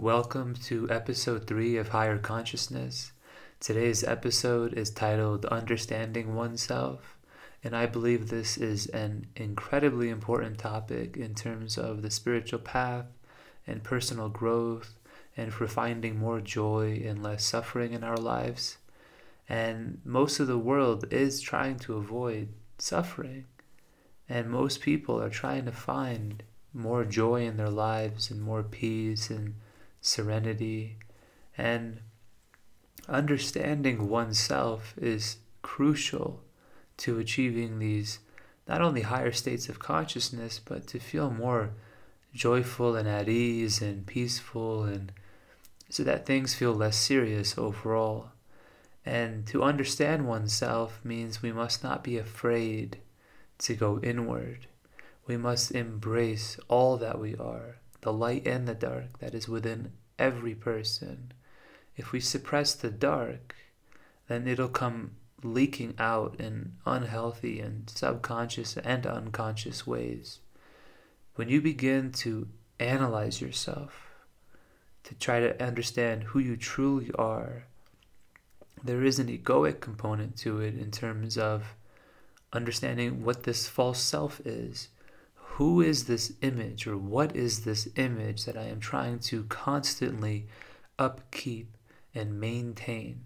Welcome 0.00 0.54
to 0.64 0.88
episode 0.88 1.46
3 1.46 1.76
of 1.76 1.88
Higher 1.88 2.16
Consciousness. 2.16 3.12
Today's 3.60 4.02
episode 4.02 4.72
is 4.72 4.88
titled 4.88 5.44
Understanding 5.44 6.34
Oneself, 6.34 7.18
and 7.62 7.76
I 7.76 7.84
believe 7.84 8.30
this 8.30 8.56
is 8.56 8.86
an 8.86 9.26
incredibly 9.36 10.08
important 10.08 10.56
topic 10.56 11.18
in 11.18 11.34
terms 11.34 11.76
of 11.76 12.00
the 12.00 12.10
spiritual 12.10 12.60
path 12.60 13.08
and 13.66 13.84
personal 13.84 14.30
growth 14.30 14.94
and 15.36 15.52
for 15.52 15.68
finding 15.68 16.18
more 16.18 16.40
joy 16.40 17.02
and 17.04 17.22
less 17.22 17.44
suffering 17.44 17.92
in 17.92 18.02
our 18.02 18.16
lives. 18.16 18.78
And 19.50 20.00
most 20.02 20.40
of 20.40 20.46
the 20.46 20.56
world 20.56 21.12
is 21.12 21.42
trying 21.42 21.78
to 21.80 21.98
avoid 21.98 22.48
suffering, 22.78 23.44
and 24.30 24.48
most 24.48 24.80
people 24.80 25.20
are 25.20 25.28
trying 25.28 25.66
to 25.66 25.72
find 25.72 26.42
more 26.72 27.04
joy 27.04 27.42
in 27.42 27.58
their 27.58 27.68
lives 27.68 28.30
and 28.30 28.40
more 28.40 28.62
peace 28.62 29.28
and 29.28 29.56
serenity, 30.00 30.96
and 31.56 32.00
understanding 33.08 34.08
oneself 34.08 34.94
is 34.96 35.38
crucial 35.62 36.42
to 36.96 37.18
achieving 37.18 37.78
these 37.78 38.20
not 38.68 38.80
only 38.80 39.02
higher 39.02 39.32
states 39.32 39.68
of 39.68 39.78
consciousness, 39.78 40.60
but 40.64 40.86
to 40.86 40.98
feel 40.98 41.30
more 41.30 41.70
joyful 42.32 42.94
and 42.94 43.08
at 43.08 43.28
ease 43.28 43.82
and 43.82 44.06
peaceful, 44.06 44.84
and 44.84 45.12
so 45.88 46.04
that 46.04 46.24
things 46.24 46.54
feel 46.54 46.72
less 46.72 46.96
serious 46.96 47.58
overall. 47.58 48.30
And 49.04 49.46
to 49.48 49.62
understand 49.62 50.28
oneself 50.28 51.00
means 51.02 51.42
we 51.42 51.52
must 51.52 51.82
not 51.82 52.04
be 52.04 52.16
afraid 52.16 52.98
to 53.58 53.74
go 53.74 53.98
inward. 54.00 54.66
We 55.26 55.36
must 55.36 55.72
embrace 55.72 56.58
all 56.68 56.96
that 56.98 57.18
we 57.18 57.34
are 57.36 57.79
the 58.02 58.12
light 58.12 58.46
and 58.46 58.66
the 58.66 58.74
dark 58.74 59.18
that 59.18 59.34
is 59.34 59.48
within 59.48 59.92
every 60.18 60.54
person. 60.54 61.32
If 61.96 62.12
we 62.12 62.20
suppress 62.20 62.74
the 62.74 62.90
dark, 62.90 63.54
then 64.28 64.46
it'll 64.46 64.68
come 64.68 65.12
leaking 65.42 65.94
out 65.98 66.36
in 66.38 66.72
unhealthy 66.86 67.60
and 67.60 67.88
subconscious 67.90 68.76
and 68.76 69.06
unconscious 69.06 69.86
ways. 69.86 70.38
When 71.34 71.48
you 71.48 71.60
begin 71.60 72.12
to 72.12 72.48
analyze 72.78 73.40
yourself, 73.40 74.10
to 75.04 75.14
try 75.14 75.40
to 75.40 75.62
understand 75.62 76.24
who 76.24 76.38
you 76.38 76.56
truly 76.56 77.10
are, 77.18 77.64
there 78.82 79.02
is 79.02 79.18
an 79.18 79.28
egoic 79.28 79.80
component 79.80 80.36
to 80.38 80.60
it 80.60 80.74
in 80.74 80.90
terms 80.90 81.36
of 81.36 81.74
understanding 82.52 83.24
what 83.24 83.44
this 83.44 83.68
false 83.68 84.00
self 84.00 84.40
is 84.44 84.88
who 85.54 85.80
is 85.80 86.04
this 86.04 86.32
image 86.42 86.86
or 86.86 86.96
what 86.96 87.34
is 87.34 87.64
this 87.64 87.88
image 87.96 88.44
that 88.44 88.56
I 88.56 88.64
am 88.64 88.80
trying 88.80 89.18
to 89.20 89.44
constantly 89.44 90.46
upkeep 90.98 91.76
and 92.14 92.40
maintain? 92.40 93.24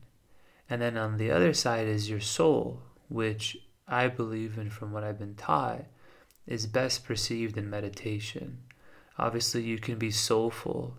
And 0.69 0.80
then 0.80 0.97
on 0.97 1.19
the 1.19 1.30
other 1.30 1.52
side 1.52 1.86
is 1.86 2.11
your 2.11 2.20
soul, 2.20 2.83
which 3.08 3.58
I 3.86 4.08
believe 4.08 4.58
in 4.58 4.70
from 4.70 4.91
what 4.91 5.05
I've 5.05 5.19
been 5.19 5.34
taught 5.34 5.84
is 6.47 6.67
best 6.67 7.05
perceived 7.05 7.56
in 7.56 7.70
meditation. 7.70 8.58
Obviously, 9.19 9.62
you 9.62 9.78
can 9.78 9.98
be 9.98 10.11
soulful 10.11 10.97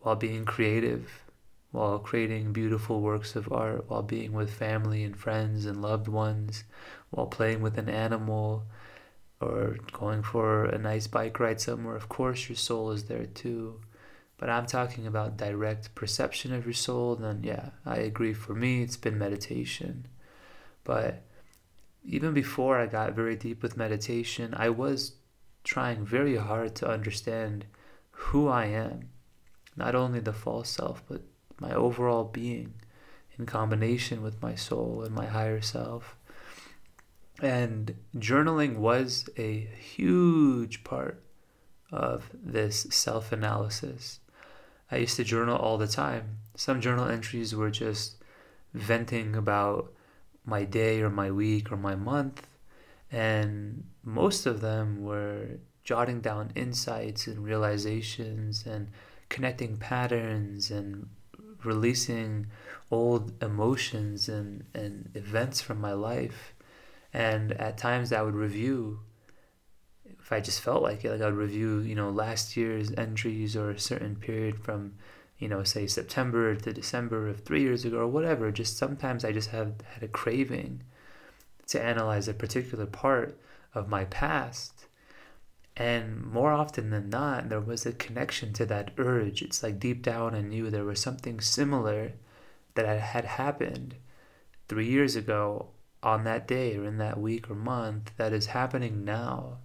while 0.00 0.16
being 0.16 0.44
creative, 0.44 1.24
while 1.72 1.98
creating 1.98 2.52
beautiful 2.52 3.00
works 3.00 3.36
of 3.36 3.52
art, 3.52 3.90
while 3.90 4.02
being 4.02 4.32
with 4.32 4.54
family 4.54 5.04
and 5.04 5.18
friends 5.18 5.66
and 5.66 5.82
loved 5.82 6.08
ones, 6.08 6.64
while 7.10 7.26
playing 7.26 7.60
with 7.60 7.76
an 7.76 7.88
animal, 7.88 8.64
or 9.40 9.76
going 9.92 10.22
for 10.22 10.64
a 10.64 10.78
nice 10.78 11.06
bike 11.06 11.38
ride 11.38 11.60
somewhere, 11.60 11.96
of 11.96 12.08
course 12.08 12.48
your 12.48 12.56
soul 12.56 12.90
is 12.90 13.04
there 13.04 13.26
too. 13.26 13.80
But 14.38 14.50
I'm 14.50 14.66
talking 14.66 15.06
about 15.06 15.36
direct 15.36 15.94
perception 15.94 16.52
of 16.52 16.64
your 16.64 16.72
soul, 16.74 17.16
then 17.16 17.42
yeah, 17.42 17.70
I 17.84 17.96
agree. 17.96 18.32
For 18.32 18.54
me, 18.54 18.82
it's 18.82 18.96
been 18.96 19.18
meditation. 19.18 20.06
But 20.84 21.24
even 22.04 22.32
before 22.32 22.78
I 22.78 22.86
got 22.86 23.14
very 23.14 23.36
deep 23.36 23.62
with 23.62 23.76
meditation, 23.76 24.54
I 24.56 24.70
was 24.70 25.14
trying 25.64 26.04
very 26.04 26.36
hard 26.36 26.74
to 26.76 26.88
understand 26.88 27.66
who 28.10 28.48
I 28.48 28.66
am. 28.66 29.10
Not 29.76 29.94
only 29.94 30.20
the 30.20 30.32
false 30.32 30.70
self, 30.70 31.02
but 31.08 31.22
my 31.60 31.72
overall 31.72 32.24
being 32.24 32.74
in 33.38 33.46
combination 33.46 34.22
with 34.22 34.42
my 34.42 34.54
soul 34.54 35.02
and 35.04 35.14
my 35.14 35.26
higher 35.26 35.60
self. 35.60 36.16
And 37.40 37.94
journaling 38.16 38.76
was 38.76 39.28
a 39.36 39.68
huge 39.78 40.82
part 40.82 41.22
of 41.92 42.30
this 42.32 42.86
self 42.90 43.32
analysis. 43.32 44.20
I 44.90 44.96
used 44.96 45.16
to 45.16 45.24
journal 45.24 45.56
all 45.56 45.78
the 45.78 45.86
time. 45.86 46.38
Some 46.56 46.80
journal 46.80 47.08
entries 47.08 47.54
were 47.54 47.70
just 47.70 48.16
venting 48.74 49.36
about 49.36 49.92
my 50.44 50.64
day 50.64 51.00
or 51.00 51.10
my 51.10 51.30
week 51.30 51.70
or 51.70 51.76
my 51.76 51.94
month, 51.94 52.46
and 53.12 53.84
most 54.02 54.46
of 54.46 54.60
them 54.60 55.02
were 55.02 55.58
jotting 55.84 56.20
down 56.20 56.52
insights 56.54 57.26
and 57.26 57.44
realizations 57.44 58.66
and 58.66 58.88
connecting 59.28 59.76
patterns 59.76 60.70
and 60.70 61.08
releasing 61.64 62.46
old 62.90 63.32
emotions 63.42 64.28
and, 64.28 64.64
and 64.74 65.10
events 65.14 65.60
from 65.60 65.80
my 65.80 65.92
life 65.92 66.54
and 67.18 67.50
at 67.54 67.76
times 67.76 68.12
I 68.12 68.22
would 68.22 68.36
review 68.36 69.00
if 70.20 70.32
I 70.32 70.38
just 70.38 70.60
felt 70.60 70.84
like 70.84 71.04
it, 71.04 71.10
like 71.10 71.20
I 71.20 71.24
would 71.24 71.34
review, 71.34 71.80
you 71.80 71.96
know, 71.96 72.10
last 72.10 72.56
year's 72.56 72.92
entries 72.96 73.56
or 73.56 73.70
a 73.70 73.78
certain 73.78 74.14
period 74.14 74.60
from, 74.60 74.94
you 75.36 75.48
know, 75.48 75.64
say 75.64 75.88
September 75.88 76.54
to 76.54 76.72
December 76.72 77.28
of 77.28 77.40
three 77.40 77.62
years 77.62 77.84
ago 77.84 77.98
or 77.98 78.06
whatever. 78.06 78.52
Just 78.52 78.76
sometimes 78.76 79.24
I 79.24 79.32
just 79.32 79.50
have 79.50 79.80
had 79.94 80.04
a 80.04 80.08
craving 80.08 80.84
to 81.66 81.82
analyze 81.82 82.28
a 82.28 82.34
particular 82.34 82.86
part 82.86 83.36
of 83.74 83.88
my 83.88 84.04
past. 84.04 84.86
And 85.76 86.22
more 86.24 86.52
often 86.52 86.90
than 86.90 87.10
not, 87.10 87.48
there 87.48 87.60
was 87.60 87.84
a 87.84 87.92
connection 87.92 88.52
to 88.52 88.66
that 88.66 88.92
urge. 88.96 89.42
It's 89.42 89.64
like 89.64 89.80
deep 89.80 90.02
down 90.02 90.36
I 90.36 90.42
knew 90.42 90.70
there 90.70 90.84
was 90.84 91.00
something 91.00 91.40
similar 91.40 92.12
that 92.74 93.00
had 93.00 93.24
happened 93.24 93.96
three 94.68 94.86
years 94.86 95.16
ago 95.16 95.70
on 96.02 96.24
that 96.24 96.46
day 96.46 96.76
or 96.76 96.84
in 96.84 96.98
that 96.98 97.18
week 97.18 97.50
or 97.50 97.54
month 97.54 98.12
that 98.16 98.32
is 98.32 98.46
happening 98.46 99.04
now. 99.04 99.58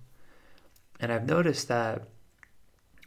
And 1.00 1.12
I've 1.12 1.28
noticed 1.28 1.68
that 1.68 2.08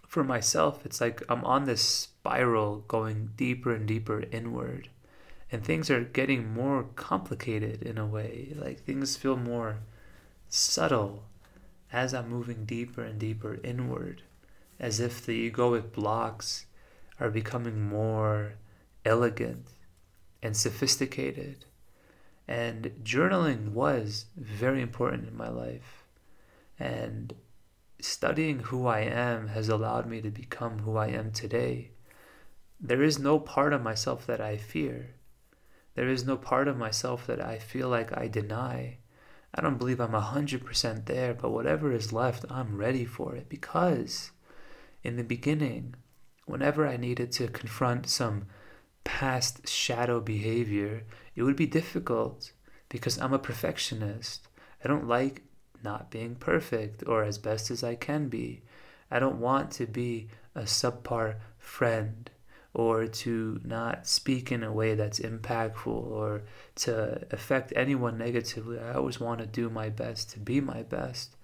for 0.06 0.22
myself, 0.22 0.84
it's 0.84 1.00
like 1.00 1.22
I'm 1.28 1.44
on 1.44 1.64
this 1.64 1.82
spiral 1.82 2.84
going 2.88 3.30
deeper 3.36 3.74
and 3.74 3.86
deeper 3.86 4.24
inward. 4.30 4.88
And 5.50 5.64
things 5.64 5.90
are 5.90 6.04
getting 6.04 6.52
more 6.52 6.84
complicated 6.96 7.82
in 7.82 7.98
a 7.98 8.06
way. 8.06 8.54
Like 8.56 8.80
things 8.80 9.16
feel 9.16 9.36
more 9.36 9.78
subtle 10.48 11.24
as 11.92 12.14
I'm 12.14 12.28
moving 12.28 12.64
deeper 12.64 13.02
and 13.02 13.18
deeper 13.18 13.58
inward, 13.62 14.22
as 14.78 15.00
if 15.00 15.24
the 15.24 15.50
egoic 15.50 15.92
blocks 15.92 16.66
are 17.20 17.30
becoming 17.30 17.88
more 17.88 18.54
elegant 19.04 19.66
and 20.42 20.56
sophisticated 20.56 21.64
and 22.48 22.92
journaling 23.02 23.72
was 23.72 24.26
very 24.36 24.80
important 24.80 25.26
in 25.26 25.36
my 25.36 25.48
life. 25.48 26.04
And 26.78 27.34
studying 28.00 28.60
who 28.60 28.86
I 28.86 29.00
am 29.00 29.48
has 29.48 29.68
allowed 29.68 30.06
me 30.06 30.20
to 30.20 30.30
become 30.30 30.80
who 30.80 30.96
I 30.96 31.08
am 31.08 31.32
today. 31.32 31.90
There 32.80 33.02
is 33.02 33.18
no 33.18 33.38
part 33.38 33.72
of 33.72 33.82
myself 33.82 34.26
that 34.26 34.40
I 34.40 34.56
fear. 34.56 35.14
There 35.94 36.08
is 36.08 36.26
no 36.26 36.36
part 36.36 36.68
of 36.68 36.76
myself 36.76 37.26
that 37.26 37.42
I 37.42 37.58
feel 37.58 37.88
like 37.88 38.16
I 38.16 38.28
deny. 38.28 38.98
I 39.54 39.62
don't 39.62 39.78
believe 39.78 40.00
I'm 40.00 40.12
100% 40.12 41.06
there, 41.06 41.32
but 41.32 41.50
whatever 41.50 41.90
is 41.90 42.12
left, 42.12 42.44
I'm 42.50 42.76
ready 42.76 43.06
for 43.06 43.34
it 43.34 43.48
because 43.48 44.30
in 45.02 45.16
the 45.16 45.24
beginning, 45.24 45.94
whenever 46.44 46.86
I 46.86 46.98
needed 46.98 47.32
to 47.32 47.48
confront 47.48 48.08
some 48.08 48.44
past 49.04 49.66
shadow 49.68 50.20
behavior, 50.20 51.04
it 51.36 51.42
would 51.42 51.56
be 51.56 51.66
difficult 51.66 52.52
because 52.88 53.18
I'm 53.18 53.32
a 53.32 53.38
perfectionist. 53.38 54.48
I 54.82 54.88
don't 54.88 55.06
like 55.06 55.42
not 55.84 56.10
being 56.10 56.34
perfect 56.34 57.04
or 57.06 57.22
as 57.22 57.38
best 57.38 57.70
as 57.70 57.84
I 57.84 57.94
can 57.94 58.28
be. 58.28 58.62
I 59.10 59.18
don't 59.18 59.40
want 59.40 59.70
to 59.72 59.86
be 59.86 60.28
a 60.54 60.62
subpar 60.62 61.36
friend 61.58 62.30
or 62.74 63.06
to 63.06 63.60
not 63.64 64.06
speak 64.06 64.52
in 64.52 64.62
a 64.62 64.72
way 64.72 64.94
that's 64.94 65.20
impactful 65.20 65.86
or 65.86 66.42
to 66.74 67.24
affect 67.30 67.72
anyone 67.74 68.18
negatively. 68.18 68.78
I 68.78 68.94
always 68.94 69.20
want 69.20 69.40
to 69.40 69.46
do 69.46 69.70
my 69.70 69.88
best 69.88 70.30
to 70.30 70.38
be 70.38 70.60
my 70.60 70.82
best. 70.82 71.36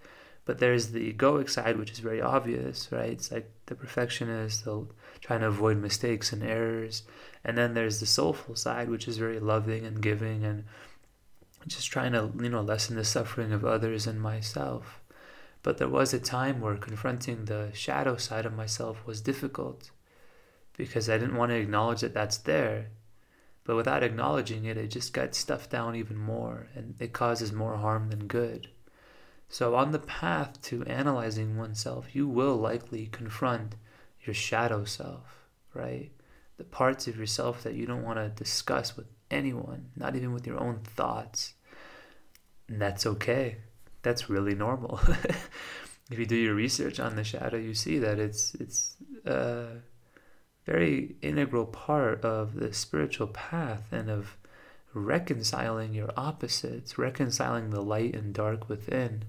But 0.45 0.59
there's 0.59 0.89
the 0.89 1.13
egoic 1.13 1.49
side, 1.49 1.79
which 1.79 1.93
is 1.93 2.01
very 2.01 2.21
obvious, 2.21 2.89
right? 2.91 3.13
It's 3.13 3.31
like 3.31 3.51
the 3.67 3.75
perfectionist, 3.75 4.65
the 4.65 4.87
trying 5.23 5.41
to 5.41 5.47
avoid 5.47 5.79
mistakes 5.79 6.33
and 6.33 6.43
errors. 6.43 7.05
And 7.45 7.57
then 7.57 7.73
there's 7.73 8.01
the 8.01 8.07
soulful 8.07 8.57
side, 8.57 8.91
which 8.91 9.09
is 9.09 9.17
very 9.17 9.41
loving 9.41 9.87
and 9.87 10.03
giving 10.03 10.45
and 10.45 10.65
just 11.67 11.91
trying 11.91 12.13
to, 12.13 12.31
you 12.41 12.51
know, 12.51 12.61
lessen 12.61 12.97
the 12.97 13.05
suffering 13.05 13.53
of 13.53 13.65
others 13.65 14.07
and 14.07 14.21
myself. 14.21 15.01
But 15.63 15.79
there 15.79 15.89
was 15.89 16.13
a 16.13 16.19
time 16.19 16.61
where 16.61 16.77
confronting 16.77 17.45
the 17.45 17.71
shadow 17.73 18.17
side 18.17 18.45
of 18.45 18.55
myself 18.55 19.07
was 19.07 19.21
difficult 19.21 19.93
because 20.77 21.09
I 21.09 21.19
didn't 21.19 21.37
want 21.37 21.51
to 21.51 21.57
acknowledge 21.57 22.01
that 22.01 22.15
that's 22.15 22.39
there. 22.39 22.89
But 23.65 23.77
without 23.77 24.03
acknowledging 24.03 24.65
it, 24.65 24.77
it 24.77 24.89
just 24.89 25.13
got 25.13 25.37
stuffed 25.37 25.71
down 25.71 25.95
even 25.95 26.17
more 26.17 26.67
and 26.75 26.97
it 26.99 27.13
causes 27.13 27.53
more 27.53 27.77
harm 27.77 28.11
than 28.11 28.27
good. 28.27 28.69
So, 29.49 29.77
on 29.77 29.93
the 29.93 29.99
path 30.01 30.61
to 30.63 30.83
analyzing 30.85 31.57
oneself, 31.59 32.15
you 32.15 32.27
will 32.27 32.57
likely 32.57 33.07
confront 33.07 33.77
your 34.25 34.35
shadow 34.35 34.85
self, 34.85 35.47
right? 35.75 36.11
The 36.57 36.65
parts 36.65 37.09
of 37.09 37.17
yourself 37.17 37.63
that 37.63 37.75
you 37.75 37.87
don't 37.87 38.05
want 38.05 38.19
to 38.19 38.29
discuss 38.29 38.97
with 38.97 39.07
anyone, 39.31 39.91
not 39.97 40.15
even 40.15 40.33
with 40.33 40.47
your 40.47 40.61
own 40.61 40.81
thoughts. 40.85 41.55
And 42.69 42.81
that's 42.81 43.07
okay. 43.07 43.57
That's 44.03 44.31
really 44.31 44.55
normal. 44.55 45.01
if 46.11 46.19
you 46.19 46.27
do 46.27 46.37
your 46.37 46.55
research 46.55 47.01
on 47.01 47.17
the 47.17 47.25
shadow, 47.25 47.57
you 47.57 47.75
see 47.75 47.99
that 47.99 48.19
it's 48.19 48.55
it's 48.57 48.97
a 49.25 49.67
very 50.67 51.17
integral 51.23 51.67
part 51.67 52.25
of 52.25 52.55
the 52.55 52.73
spiritual 52.73 53.27
path 53.29 53.85
and 53.93 54.11
of 54.11 54.37
reconciling 54.95 55.95
your 55.95 56.11
opposites, 56.17 56.99
reconciling 56.99 57.71
the 57.71 57.81
light 57.81 58.15
and 58.15 58.35
dark 58.35 58.69
within. 58.69 59.25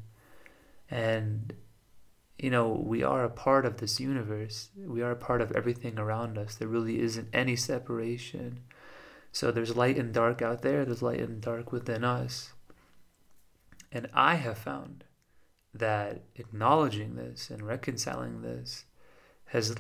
And 0.90 1.54
you 2.44 2.50
know, 2.50 2.68
we 2.68 3.04
are 3.04 3.24
a 3.24 3.30
part 3.30 3.66
of 3.66 3.78
this 3.78 4.02
universe. 4.02 4.68
We 4.76 5.02
are 5.02 5.12
a 5.12 5.16
part 5.16 5.40
of 5.40 5.54
everything 5.54 5.98
around 5.98 6.38
us. 6.38 6.56
There 6.56 6.68
really 6.68 7.00
isn't 7.00 7.30
any 7.32 7.56
separation. 7.56 8.60
So 9.32 9.50
there's 9.50 9.78
light 9.78 9.98
and 9.98 10.14
dark 10.14 10.42
out 10.42 10.62
there, 10.62 10.84
there's 10.84 11.02
light 11.02 11.22
and 11.22 11.40
dark 11.40 11.72
within 11.72 12.04
us. 12.04 12.52
And 13.94 14.10
I 14.14 14.36
have 14.36 14.58
found 14.58 15.06
that 15.74 16.24
acknowledging 16.36 17.16
this 17.16 17.50
and 17.50 17.66
reconciling 17.66 18.42
this 18.42 18.84
has 19.46 19.78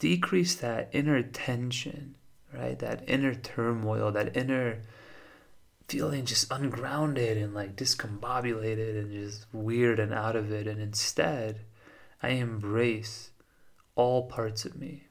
decreased 0.00 0.60
that 0.60 0.90
inner 0.90 1.22
tension, 1.22 2.16
right? 2.52 2.80
That 2.80 3.04
inner 3.06 3.36
turmoil, 3.36 4.10
that 4.10 4.36
inner 4.36 4.82
feeling 5.86 6.24
just 6.24 6.50
ungrounded 6.50 7.36
and 7.36 7.54
like 7.54 7.76
discombobulated 7.76 8.98
and 8.98 9.12
just 9.12 9.46
weird 9.52 10.00
and 10.00 10.12
out 10.12 10.34
of 10.34 10.50
it. 10.50 10.66
And 10.66 10.80
instead, 10.80 11.60
I 12.22 12.30
embrace 12.30 13.30
all 13.94 14.28
parts 14.28 14.64
of 14.64 14.78
me. 14.78 15.08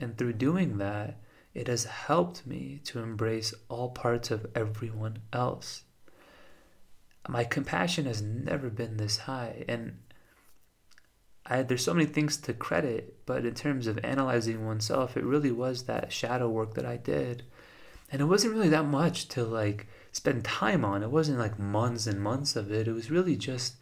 And 0.00 0.16
through 0.16 0.34
doing 0.34 0.78
that, 0.78 1.20
it 1.54 1.68
has 1.68 1.84
helped 1.84 2.46
me 2.46 2.80
to 2.84 3.00
embrace 3.00 3.54
all 3.68 3.90
parts 3.90 4.30
of 4.30 4.46
everyone 4.54 5.18
else. 5.32 5.84
My 7.28 7.44
compassion 7.44 8.06
has 8.06 8.22
never 8.22 8.70
been 8.70 8.96
this 8.96 9.18
high. 9.18 9.64
And 9.68 9.98
I, 11.46 11.62
there's 11.62 11.84
so 11.84 11.94
many 11.94 12.06
things 12.06 12.36
to 12.38 12.52
credit, 12.52 13.18
but 13.26 13.44
in 13.44 13.54
terms 13.54 13.86
of 13.86 13.98
analyzing 14.04 14.66
oneself, 14.66 15.16
it 15.16 15.24
really 15.24 15.52
was 15.52 15.84
that 15.84 16.12
shadow 16.12 16.48
work 16.48 16.74
that 16.74 16.86
I 16.86 16.96
did. 16.96 17.44
And 18.10 18.20
it 18.20 18.26
wasn't 18.26 18.54
really 18.54 18.68
that 18.70 18.86
much 18.86 19.28
to 19.28 19.44
like 19.44 19.86
spend 20.12 20.44
time 20.44 20.84
on. 20.84 21.02
It 21.02 21.10
wasn't 21.10 21.38
like 21.38 21.58
months 21.58 22.06
and 22.06 22.20
months 22.20 22.56
of 22.56 22.72
it. 22.72 22.88
It 22.88 22.92
was 22.92 23.10
really 23.10 23.36
just 23.36 23.76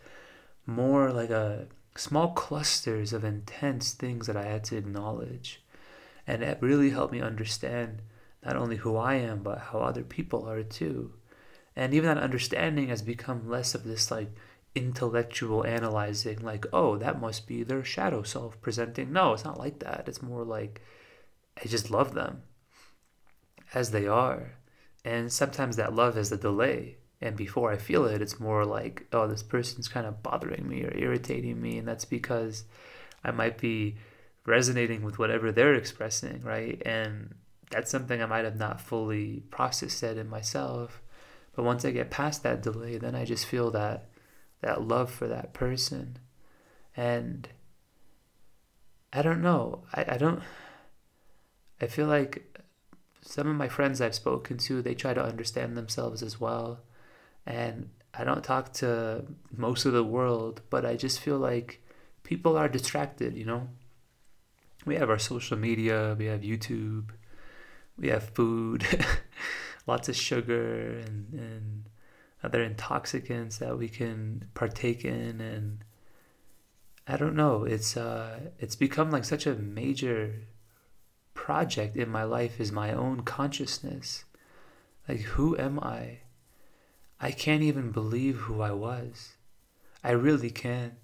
more 0.67 1.12
like 1.12 1.31
a 1.31 1.67
small 1.99 2.29
clusters 2.29 3.12
of 3.12 3.25
intense 3.25 3.93
things 3.93 4.27
that 4.27 4.37
I 4.37 4.45
had 4.45 4.65
to 4.65 4.77
acknowledge. 4.77 5.62
And 6.27 6.43
it 6.43 6.59
really 6.61 6.91
helped 6.91 7.12
me 7.12 7.21
understand 7.21 8.03
not 8.45 8.56
only 8.56 8.77
who 8.77 8.97
I 8.97 9.15
am, 9.15 9.43
but 9.43 9.59
how 9.59 9.81
other 9.81 10.05
people 10.05 10.49
are 10.49 10.62
too. 10.62 11.15
And 11.75 11.93
even 11.95 12.09
that 12.09 12.23
understanding 12.23 12.89
has 12.89 13.03
become 13.03 13.49
less 13.49 13.75
of 13.75 13.85
this 13.85 14.11
like 14.11 14.31
intellectual 14.75 15.67
analyzing, 15.67 16.39
like, 16.39 16.67
oh, 16.73 16.97
that 16.99 17.21
must 17.21 17.47
be 17.47 17.62
their 17.62 17.85
shadow 17.85 18.23
self 18.23 18.61
presenting. 18.61 19.12
No, 19.12 19.33
it's 19.33 19.45
not 19.45 19.59
like 19.59 19.81
that. 19.81 20.05
It's 20.06 20.23
more 20.23 20.45
like 20.45 20.81
I 21.62 21.67
just 21.67 21.91
love 21.91 22.15
them 22.15 22.43
as 23.75 23.91
they 23.91 24.06
are. 24.06 24.53
And 25.05 25.33
sometimes 25.33 25.77
that 25.77 25.95
love 25.95 26.15
has 26.15 26.31
a 26.31 26.37
delay 26.37 26.99
and 27.20 27.37
before 27.37 27.73
I 27.73 27.76
feel 27.76 28.05
it, 28.06 28.23
it's 28.23 28.38
more 28.38 28.65
like, 28.65 29.06
oh, 29.12 29.26
this 29.26 29.43
person's 29.43 29.88
kind 29.88 30.06
of 30.06 30.23
bothering 30.23 30.69
me 30.69 30.85
or 30.85 30.97
irritating 30.97 31.61
me, 31.61 31.79
and 31.79 31.88
that's 31.88 32.05
because 32.05 32.65
I 33.25 33.32
might 33.32 33.59
be 33.59 33.97
resonating 34.47 35.03
with 35.03 35.19
whatever 35.19 35.50
they're 35.50 35.75
expressing, 35.75 36.41
right? 36.43 36.81
And 36.87 37.35
that's 37.70 37.91
something 37.91 38.23
I 38.23 38.26
might 38.26 38.44
have 38.44 38.56
not 38.56 38.81
fully 38.81 39.43
processed 39.50 40.03
yet 40.03 40.17
in 40.17 40.29
myself. 40.29 41.03
But 41.55 41.65
once 41.65 41.85
I 41.85 41.91
get 41.91 42.11
past 42.11 42.44
that 42.44 42.62
delay, 42.62 42.99
then 42.99 43.15
I 43.15 43.25
just 43.25 43.47
feel 43.47 43.71
that 43.73 44.09
that 44.61 44.82
love 44.82 45.11
for 45.11 45.29
that 45.29 45.53
person. 45.53 46.19
And 46.97 47.49
I 49.12 49.23
don't 49.23 49.43
know. 49.43 49.82
I, 49.93 50.05
I 50.09 50.17
don't 50.19 50.43
I 51.81 51.87
feel 51.87 52.06
like 52.06 52.59
some 53.23 53.49
of 53.49 53.56
my 53.56 53.69
friends 53.69 54.00
I've 54.00 54.14
spoken 54.14 54.59
to, 54.59 54.82
they 54.82 54.94
try 54.94 55.14
to 55.14 55.23
understand 55.23 55.76
themselves 55.76 56.23
as 56.23 56.41
well 56.41 56.81
and 57.49 57.89
I 58.12 58.25
don't 58.25 58.45
talk 58.45 58.75
to 58.75 59.25
most 59.56 59.87
of 59.87 59.95
the 59.95 60.05
world, 60.05 60.61
but 60.69 60.85
I 60.85 60.97
just 60.97 61.19
feel 61.19 61.39
like 61.39 61.83
people 62.23 62.59
are 62.59 62.69
distracted, 62.69 63.37
you 63.37 63.47
know? 63.47 63.69
We 64.85 64.97
have 64.97 65.09
our 65.09 65.19
social 65.19 65.56
media, 65.56 66.15
we 66.19 66.27
have 66.27 66.43
YouTube, 66.43 67.11
we 67.97 68.09
have 68.09 68.35
food, 68.35 68.87
lots 69.87 70.11
of 70.11 70.17
sugar 70.17 70.99
and, 70.99 71.33
and 71.33 71.85
other 72.43 72.62
intoxicants 72.62 73.56
that 73.59 73.79
we 73.79 73.89
can 73.89 74.49
partake 74.53 75.05
in 75.05 75.41
and 75.41 75.85
I 77.06 77.17
don't 77.17 77.35
know, 77.35 77.65
it's 77.65 77.97
uh 77.97 78.41
it's 78.59 78.77
become 78.77 79.11
like 79.11 79.25
such 79.25 79.47
a 79.47 79.55
major 79.55 80.35
project 81.33 81.97
in 81.97 82.11
my 82.11 82.25
life 82.25 82.61
is 82.61 82.71
my 82.71 82.93
own 82.93 83.23
consciousness. 83.23 84.25
Like 85.09 85.21
who 85.21 85.56
am 85.56 85.81
I? 85.81 86.19
I 87.20 87.31
can't 87.32 87.62
even 87.62 87.91
believe 87.91 88.37
who 88.37 88.61
I 88.61 88.70
was. 88.70 89.37
I 90.05 90.12
really 90.12 90.50
can't. 90.50 90.94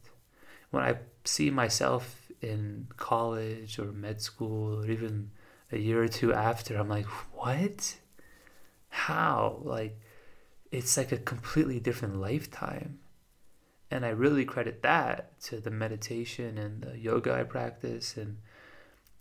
When 0.70 0.84
I 0.84 0.98
see 1.24 1.50
myself 1.50 2.30
in 2.40 2.88
college 2.96 3.78
or 3.78 3.92
med 3.92 4.20
school 4.20 4.80
or 4.80 4.90
even 4.90 5.30
a 5.72 5.78
year 5.78 6.02
or 6.02 6.08
two 6.08 6.32
after, 6.32 6.76
I'm 6.76 6.88
like, 6.88 7.06
what? 7.34 7.96
How? 8.88 9.60
Like, 9.62 9.98
it's 10.70 10.96
like 10.96 11.12
a 11.12 11.18
completely 11.18 11.80
different 11.80 12.20
lifetime. 12.20 13.00
And 13.90 14.04
I 14.04 14.10
really 14.10 14.44
credit 14.44 14.82
that 14.82 15.40
to 15.42 15.60
the 15.60 15.70
meditation 15.70 16.58
and 16.58 16.82
the 16.82 16.98
yoga 16.98 17.34
I 17.34 17.42
practice. 17.44 18.16
And 18.16 18.38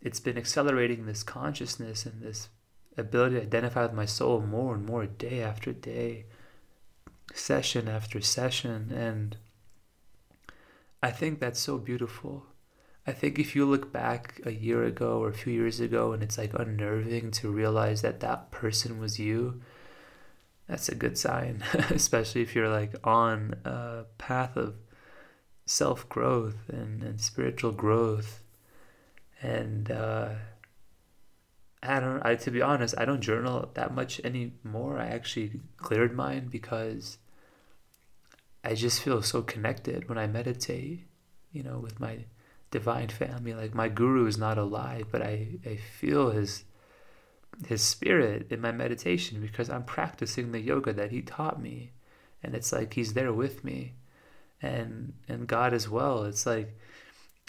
it's 0.02 0.20
been 0.20 0.38
accelerating 0.38 1.06
this 1.06 1.24
consciousness 1.24 2.06
and 2.06 2.22
this 2.22 2.50
ability 2.98 3.36
to 3.36 3.42
identify 3.42 3.84
with 3.84 3.94
my 3.94 4.06
soul 4.06 4.42
more 4.42 4.76
and 4.76 4.86
more 4.86 5.06
day 5.06 5.42
after 5.42 5.74
day 5.74 6.26
session 7.34 7.88
after 7.88 8.22
session. 8.22 8.92
And 8.92 9.38
I 11.02 11.12
think 11.12 11.40
that's 11.40 11.60
so 11.60 11.78
beautiful. 11.78 12.46
I 13.06 13.12
think 13.12 13.38
if 13.38 13.56
you 13.56 13.66
look 13.66 13.92
back 13.92 14.40
a 14.46 14.52
year 14.52 14.84
ago 14.84 15.20
or 15.22 15.30
a 15.30 15.34
few 15.34 15.52
years 15.52 15.80
ago 15.80 16.14
and 16.14 16.24
it's 16.24 16.38
like 16.38 16.54
unnerving 16.54 17.32
to 17.32 17.52
realize 17.52 18.02
that 18.02 18.22
that 18.22 18.52
person 18.52 19.00
was 19.00 19.20
you, 19.20 19.62
that's 20.68 20.88
a 20.88 20.96
good 20.96 21.18
sign, 21.18 21.64
especially 21.90 22.42
if 22.42 22.56
you're 22.56 22.70
like 22.70 22.96
on 23.04 23.56
a 23.66 24.06
path 24.18 24.56
of 24.56 24.76
self 25.66 26.08
growth 26.08 26.70
and, 26.70 27.04
and 27.04 27.20
spiritual 27.20 27.74
growth. 27.74 28.42
And 29.42 29.92
uh, 29.92 30.30
I 31.84 32.00
don't. 32.00 32.26
I 32.26 32.36
to 32.36 32.52
be 32.52 32.62
honest, 32.62 32.96
I 32.98 33.06
don't 33.06 33.22
journal 33.22 33.70
that 33.74 33.94
much 33.94 34.22
anymore. 34.24 34.98
I 34.98 35.08
actually 35.08 35.60
cleared 35.78 36.16
mine 36.16 36.48
because 36.50 37.18
I 38.64 38.74
just 38.74 39.02
feel 39.02 39.22
so 39.22 39.42
connected 39.42 40.08
when 40.10 40.18
I 40.18 40.28
meditate. 40.28 41.06
You 41.52 41.62
know, 41.62 41.78
with 41.78 42.00
my 42.00 42.26
divine 42.74 43.10
family. 43.10 43.54
Like 43.54 43.76
my 43.76 43.88
guru 43.88 44.26
is 44.26 44.38
not 44.38 44.58
alive, 44.58 45.06
but 45.12 45.22
I 45.22 45.48
I 45.66 45.76
feel 45.76 46.32
his 46.32 46.64
his 47.68 47.84
spirit 47.84 48.48
in 48.50 48.60
my 48.60 48.72
meditation 48.72 49.40
because 49.40 49.70
I'm 49.70 49.84
practicing 49.84 50.52
the 50.52 50.60
yoga 50.60 50.92
that 50.94 51.12
he 51.12 51.22
taught 51.22 51.62
me, 51.62 51.92
and 52.42 52.56
it's 52.56 52.74
like 52.74 52.96
he's 52.96 53.14
there 53.14 53.32
with 53.32 53.64
me, 53.64 53.94
and 54.62 55.14
and 55.28 55.48
God 55.48 55.74
as 55.74 55.88
well. 55.88 56.24
It's 56.24 56.46
like 56.46 56.76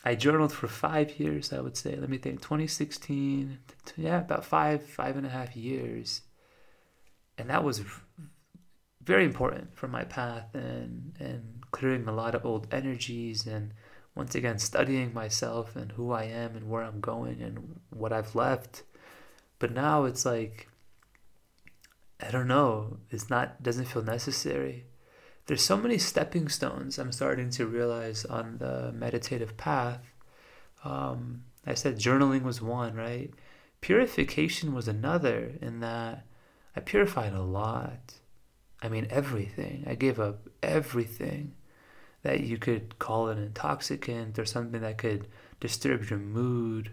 I 0.05 0.15
journaled 0.15 0.53
for 0.53 0.69
five 0.69 1.19
years, 1.19 1.53
I 1.53 1.61
would 1.61 1.79
say. 1.79 1.97
Let 1.97 2.11
me 2.11 2.19
think, 2.19 2.43
2016, 2.43 3.59
yeah, 3.97 4.21
about 4.21 4.45
five, 4.45 4.85
five 4.85 5.17
and 5.17 5.27
a 5.27 5.31
half 5.31 5.57
years. 5.57 6.21
And 7.39 7.49
that 7.49 7.65
was 7.65 7.81
very 9.03 9.25
important 9.25 9.75
for 9.77 9.89
my 9.89 10.05
path 10.05 10.55
and, 10.55 11.15
and 11.19 11.63
clearing 11.71 12.07
a 12.07 12.13
lot 12.13 12.35
of 12.35 12.45
old 12.45 12.67
energies 12.71 13.47
and 13.47 13.73
once 14.15 14.35
again 14.35 14.59
studying 14.59 15.15
myself 15.15 15.75
and 15.75 15.93
who 15.93 16.13
I 16.13 16.25
am 16.25 16.55
and 16.55 16.69
where 16.69 16.83
I'm 16.83 17.01
going 17.01 17.41
and 17.41 17.81
what 17.89 18.13
I've 18.13 18.35
left. 18.35 18.83
But 19.59 19.73
now 19.73 20.05
it's 20.05 20.27
like, 20.27 20.69
I 22.21 22.31
don't 22.31 22.47
know, 22.47 22.99
it's 23.11 23.31
not, 23.31 23.63
doesn't 23.63 23.87
feel 23.87 24.03
necessary 24.03 24.85
there's 25.47 25.63
so 25.63 25.77
many 25.77 25.99
stepping 25.99 26.49
stones 26.49 26.99
I'm 26.99 27.13
starting 27.13 27.51
to 27.51 27.67
realize 27.67 28.25
on 28.25 28.59
the 28.59 28.93
meditative 28.93 29.57
path. 29.57 30.01
Um, 30.85 31.45
I 31.67 31.75
said 31.75 31.99
journaling 31.99 32.43
was 32.43 32.61
one, 32.61 32.95
right? 32.95 33.33
purification 33.85 34.73
was 34.73 34.89
another 34.89 35.53
in 35.61 35.81
that 35.81 36.25
I 36.75 36.81
purified 36.81 37.35
a 37.35 37.43
lot. 37.43 38.15
I 38.81 38.89
mean, 38.89 39.07
everything. 39.11 39.85
I 39.87 39.95
gave 39.95 40.19
up 40.19 40.49
everything 40.63 41.53
that 42.23 42.41
you 42.41 42.57
could 42.57 42.99
call 42.99 43.29
an 43.29 43.37
intoxicant 43.37 44.39
or 44.39 44.47
something 44.47 44.81
that 44.81 44.97
could 44.97 45.29
disturb 45.61 46.09
your 46.09 46.19
mood. 46.19 46.93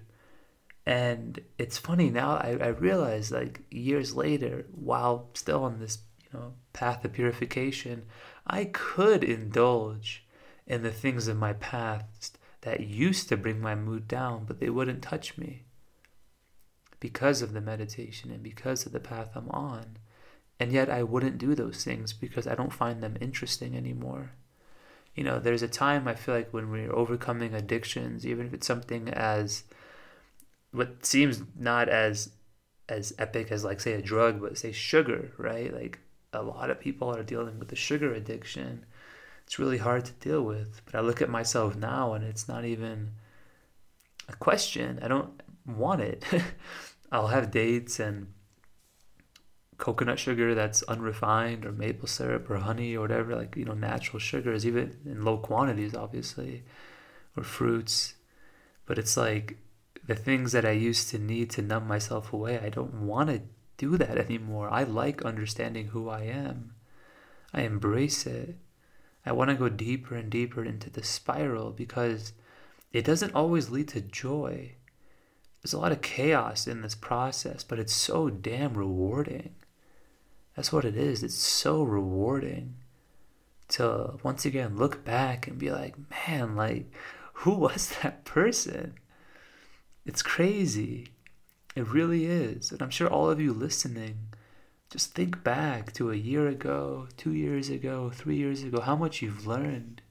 And 0.86 1.40
it's 1.58 1.78
funny 1.78 2.10
now, 2.10 2.32
I, 2.32 2.58
I 2.60 2.68
realize 2.68 3.32
like 3.32 3.62
years 3.72 4.14
later, 4.14 4.66
while 4.74 5.30
still 5.34 5.64
on 5.64 5.80
this, 5.80 6.00
know, 6.34 6.54
path 6.74 7.04
of 7.06 7.14
purification, 7.14 8.04
I 8.46 8.66
could 8.66 9.24
indulge 9.24 10.26
in 10.66 10.84
the 10.84 10.92
things 10.92 11.28
of 11.28 11.38
my 11.38 11.54
past 11.54 12.38
that 12.62 12.82
used 12.82 13.28
to 13.30 13.38
bring 13.38 13.60
my 13.60 13.76
mood 13.76 14.08
down, 14.08 14.46
but 14.46 14.60
they 14.60 14.70
wouldn't 14.70 15.02
touch 15.02 15.38
me 15.38 15.64
because 17.00 17.42
of 17.42 17.54
the 17.54 17.62
meditation 17.62 18.32
and 18.32 18.44
because 18.44 18.86
of 18.86 18.92
the 18.92 19.00
path 19.00 19.32
I'm 19.36 19.50
on. 19.50 19.98
And 20.60 20.72
yet 20.72 20.90
I 20.90 21.02
wouldn't 21.02 21.40
do 21.40 21.56
those 21.56 21.84
things 21.84 22.14
because 22.14 22.46
I 22.46 22.54
don't 22.54 22.72
find 22.72 23.02
them 23.02 23.18
interesting 23.20 23.76
anymore. 23.76 24.34
You 25.16 25.24
know, 25.24 25.40
there's 25.40 25.64
a 25.64 25.68
time 25.68 26.08
I 26.08 26.14
feel 26.14 26.36
like 26.36 26.54
when 26.54 26.70
we're 26.70 26.94
overcoming 26.94 27.54
addictions, 27.54 28.26
even 28.26 28.46
if 28.46 28.54
it's 28.54 28.68
something 28.68 29.10
as 29.10 29.64
what 30.72 31.06
seems 31.06 31.42
not 31.58 31.90
as 31.90 32.32
as 32.88 33.14
epic 33.18 33.52
as 33.52 33.64
like 33.64 33.80
say 33.80 33.94
a 33.94 34.02
drug, 34.02 34.40
but 34.40 34.58
say 34.58 34.72
sugar, 34.72 35.32
right? 35.38 35.74
Like 35.74 36.00
a 36.34 36.42
lot 36.42 36.70
of 36.70 36.80
people 36.80 37.14
are 37.14 37.24
dealing 37.24 37.60
with 37.60 37.68
the 37.70 37.76
sugar 37.76 38.14
addiction. 38.14 38.86
It's 39.46 39.60
really 39.60 39.78
hard 39.78 40.06
to 40.06 40.14
deal 40.14 40.44
with. 40.44 40.82
But 40.86 40.96
I 40.96 41.02
look 41.02 41.22
at 41.22 41.30
myself 41.30 41.76
now 41.76 42.14
and 42.14 42.24
it's 42.24 42.48
not 42.48 42.66
even 42.66 43.12
a 44.30 44.34
question. 44.34 45.00
I 45.02 45.08
don't 45.08 45.42
want 45.66 46.02
it. 46.02 46.24
I'll 47.12 47.28
have 47.28 47.52
dates 47.52 48.00
and 48.00 48.28
coconut 49.78 50.20
sugar 50.20 50.56
that's 50.56 50.84
unrefined 50.84 51.66
or 51.66 51.72
maple 51.72 52.08
syrup 52.08 52.50
or 52.50 52.58
honey 52.58 52.96
or 52.96 53.02
whatever, 53.02 53.36
like, 53.36 53.56
you 53.58 53.66
know, 53.66 53.74
natural 53.74 54.20
sugars, 54.20 54.66
even 54.66 54.98
in 55.06 55.26
low 55.26 55.38
quantities, 55.38 55.96
obviously, 55.96 56.64
or 57.36 57.44
fruits. 57.44 58.14
But 58.86 58.98
it's 58.98 59.18
like 59.18 59.58
the 60.08 60.16
things 60.16 60.54
that 60.54 60.66
I 60.66 60.72
used 60.72 61.10
to 61.10 61.20
need 61.20 61.50
to 61.52 61.62
numb 61.62 61.88
myself 61.88 62.32
away, 62.32 62.60
I 62.60 62.70
don't 62.70 63.06
want 63.06 63.30
to 63.30 63.42
do 63.90 63.98
that 63.98 64.18
anymore. 64.18 64.70
I 64.72 64.84
like 64.84 65.24
understanding 65.24 65.88
who 65.88 66.10
I 66.10 66.22
am. 66.22 66.76
I 67.54 67.62
embrace 67.62 68.26
it. 68.26 68.58
I 69.26 69.32
want 69.32 69.50
to 69.50 69.56
go 69.56 69.70
deeper 69.70 70.16
and 70.16 70.30
deeper 70.30 70.64
into 70.64 70.90
the 70.90 71.04
spiral 71.04 71.72
because 71.72 72.34
it 72.92 73.06
doesn't 73.06 73.36
always 73.36 73.70
lead 73.70 73.88
to 73.90 74.02
joy 74.02 74.76
there's 75.62 75.74
a 75.74 75.80
lot 75.80 75.92
of 75.92 76.02
chaos 76.02 76.66
in 76.66 76.82
this 76.82 76.96
process, 76.96 77.64
but 77.64 77.78
it's 77.78 77.94
so 77.94 78.30
damn 78.30 78.74
rewarding. 78.74 79.54
That's 80.56 80.74
what 80.74 80.86
it 80.86 80.98
is. 80.98 81.22
It's 81.22 81.36
so 81.36 81.84
rewarding 81.84 82.76
to 83.70 84.20
once 84.24 84.44
again 84.44 84.76
look 84.76 85.06
back 85.06 85.48
and 85.48 85.60
be 85.60 85.72
like, 85.72 85.96
man, 86.28 86.56
like, 86.56 86.92
who 87.34 87.52
was 87.52 87.94
that 88.02 88.26
person? 88.26 88.96
It's 90.04 90.24
crazy. 90.24 91.10
It 91.76 91.88
really 91.88 92.26
is. 92.26 92.72
And 92.72 92.82
I'm 92.82 92.90
sure 92.90 93.08
all 93.08 93.30
of 93.30 93.40
you 93.40 93.54
listening, 93.54 94.18
just 94.90 95.14
think 95.14 95.44
back 95.44 95.94
to 95.94 96.12
a 96.12 96.16
year 96.16 96.48
ago, 96.48 97.08
two 97.18 97.34
years 97.34 97.70
ago, 97.70 98.12
three 98.14 98.36
years 98.36 98.64
ago, 98.64 98.82
how 98.82 98.96
much 98.96 99.22
you've 99.22 99.48
learned 99.48 100.02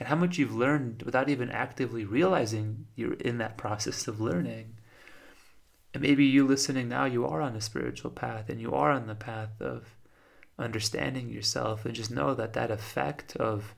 and 0.00 0.08
how 0.08 0.16
much 0.16 0.38
you've 0.38 0.54
learned 0.54 1.02
without 1.02 1.28
even 1.28 1.50
actively 1.50 2.04
realizing 2.04 2.86
you're 2.94 3.14
in 3.14 3.38
that 3.38 3.58
process 3.58 4.06
of 4.08 4.20
learning. 4.20 4.74
And 5.92 6.02
maybe 6.02 6.24
you 6.24 6.46
listening 6.46 6.88
now, 6.88 7.04
you 7.04 7.26
are 7.26 7.40
on 7.40 7.56
a 7.56 7.60
spiritual 7.60 8.10
path 8.10 8.48
and 8.48 8.60
you 8.60 8.72
are 8.72 8.92
on 8.92 9.06
the 9.06 9.14
path 9.14 9.60
of 9.60 9.94
understanding 10.58 11.28
yourself, 11.28 11.84
and 11.84 11.94
just 11.94 12.10
know 12.10 12.34
that 12.34 12.52
that 12.52 12.70
effect 12.70 13.36
of 13.36 13.74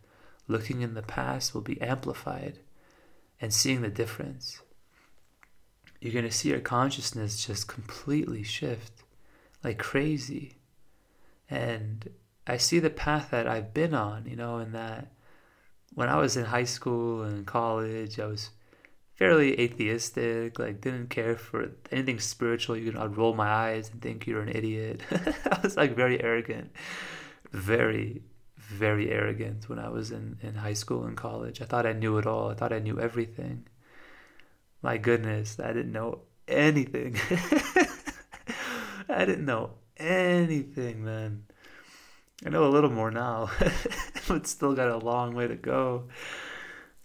looking 0.48 0.80
in 0.80 0.94
the 0.94 1.02
past 1.02 1.54
will 1.54 1.60
be 1.60 1.80
amplified 1.80 2.58
and 3.40 3.52
seeing 3.52 3.82
the 3.82 3.90
difference. 3.90 4.62
You're 6.00 6.12
going 6.12 6.24
to 6.24 6.30
see 6.30 6.48
your 6.48 6.60
consciousness 6.60 7.44
just 7.44 7.68
completely 7.68 8.42
shift 8.42 9.04
like 9.62 9.78
crazy. 9.78 10.56
And 11.48 12.08
I 12.46 12.56
see 12.56 12.78
the 12.78 12.90
path 12.90 13.30
that 13.30 13.46
I've 13.46 13.74
been 13.74 13.94
on, 13.94 14.26
you 14.26 14.36
know, 14.36 14.58
in 14.58 14.72
that 14.72 15.12
when 15.94 16.08
I 16.08 16.16
was 16.16 16.36
in 16.36 16.46
high 16.46 16.64
school 16.64 17.22
and 17.22 17.46
college, 17.46 18.18
I 18.18 18.26
was 18.26 18.50
fairly 19.14 19.60
atheistic, 19.60 20.58
like 20.58 20.80
didn't 20.80 21.10
care 21.10 21.36
for 21.36 21.70
anything 21.90 22.20
spiritual. 22.20 22.76
You 22.76 22.92
know, 22.92 23.02
I'd 23.02 23.16
roll 23.16 23.34
my 23.34 23.48
eyes 23.48 23.90
and 23.90 24.00
think 24.00 24.26
you're 24.26 24.42
an 24.42 24.48
idiot. 24.48 25.02
I 25.10 25.60
was 25.62 25.76
like 25.76 25.94
very 25.94 26.22
arrogant, 26.22 26.70
very, 27.52 28.22
very 28.56 29.10
arrogant 29.10 29.68
when 29.68 29.78
I 29.78 29.88
was 29.88 30.10
in, 30.10 30.38
in 30.42 30.54
high 30.54 30.74
school 30.74 31.04
and 31.04 31.16
college. 31.16 31.60
I 31.60 31.64
thought 31.64 31.86
I 31.86 31.92
knew 31.92 32.16
it 32.18 32.26
all. 32.26 32.50
I 32.50 32.54
thought 32.54 32.72
I 32.72 32.78
knew 32.78 32.98
everything. 33.00 33.66
My 34.82 34.96
goodness, 34.96 35.58
I 35.60 35.72
didn't 35.72 35.92
know 35.92 36.20
anything. 36.48 37.16
I 39.08 39.24
didn't 39.24 39.44
know 39.44 39.72
anything, 39.96 41.04
man. 41.04 41.44
I 42.44 42.48
know 42.48 42.66
a 42.66 42.70
little 42.70 42.90
more 42.90 43.10
now, 43.10 43.50
but 44.28 44.46
still 44.46 44.74
got 44.74 44.88
a 44.88 44.96
long 44.96 45.34
way 45.34 45.46
to 45.46 45.56
go. 45.56 46.08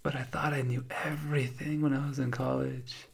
But 0.02 0.16
I 0.16 0.22
thought 0.22 0.54
I 0.54 0.62
knew 0.62 0.86
everything 1.04 1.82
when 1.82 1.94
I 1.94 2.08
was 2.08 2.20
in 2.20 2.32
college. 2.32 3.08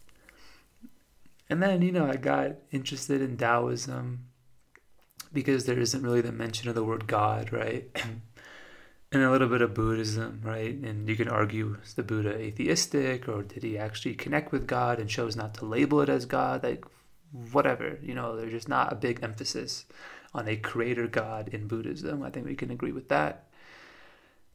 And 1.49 1.63
then, 1.63 1.81
you 1.81 1.91
know, 1.91 2.05
I 2.05 2.15
got 2.15 2.57
interested 2.71 3.21
in 3.21 3.37
Taoism 3.37 4.27
because 5.33 5.65
there 5.65 5.79
isn't 5.79 6.03
really 6.03 6.21
the 6.21 6.31
mention 6.31 6.69
of 6.69 6.75
the 6.75 6.83
word 6.83 7.07
God, 7.07 7.51
right? 7.51 7.89
and 9.11 9.23
a 9.23 9.31
little 9.31 9.49
bit 9.49 9.61
of 9.61 9.73
Buddhism, 9.73 10.39
right? 10.43 10.73
And 10.73 11.09
you 11.09 11.17
can 11.17 11.27
argue 11.27 11.77
is 11.83 11.95
the 11.95 12.03
Buddha 12.03 12.33
atheistic 12.33 13.27
or 13.27 13.43
did 13.43 13.63
he 13.63 13.77
actually 13.77 14.15
connect 14.15 14.51
with 14.51 14.67
God 14.67 14.99
and 14.99 15.09
chose 15.09 15.35
not 15.35 15.53
to 15.55 15.65
label 15.65 15.99
it 15.99 16.07
as 16.07 16.25
God? 16.25 16.63
Like, 16.63 16.85
whatever, 17.51 17.99
you 18.01 18.13
know, 18.13 18.37
there's 18.37 18.51
just 18.51 18.69
not 18.69 18.91
a 18.91 18.95
big 18.95 19.19
emphasis 19.21 19.85
on 20.33 20.47
a 20.47 20.55
creator 20.55 21.07
God 21.07 21.49
in 21.49 21.67
Buddhism. 21.67 22.23
I 22.23 22.29
think 22.29 22.45
we 22.45 22.55
can 22.55 22.71
agree 22.71 22.93
with 22.93 23.09
that. 23.09 23.47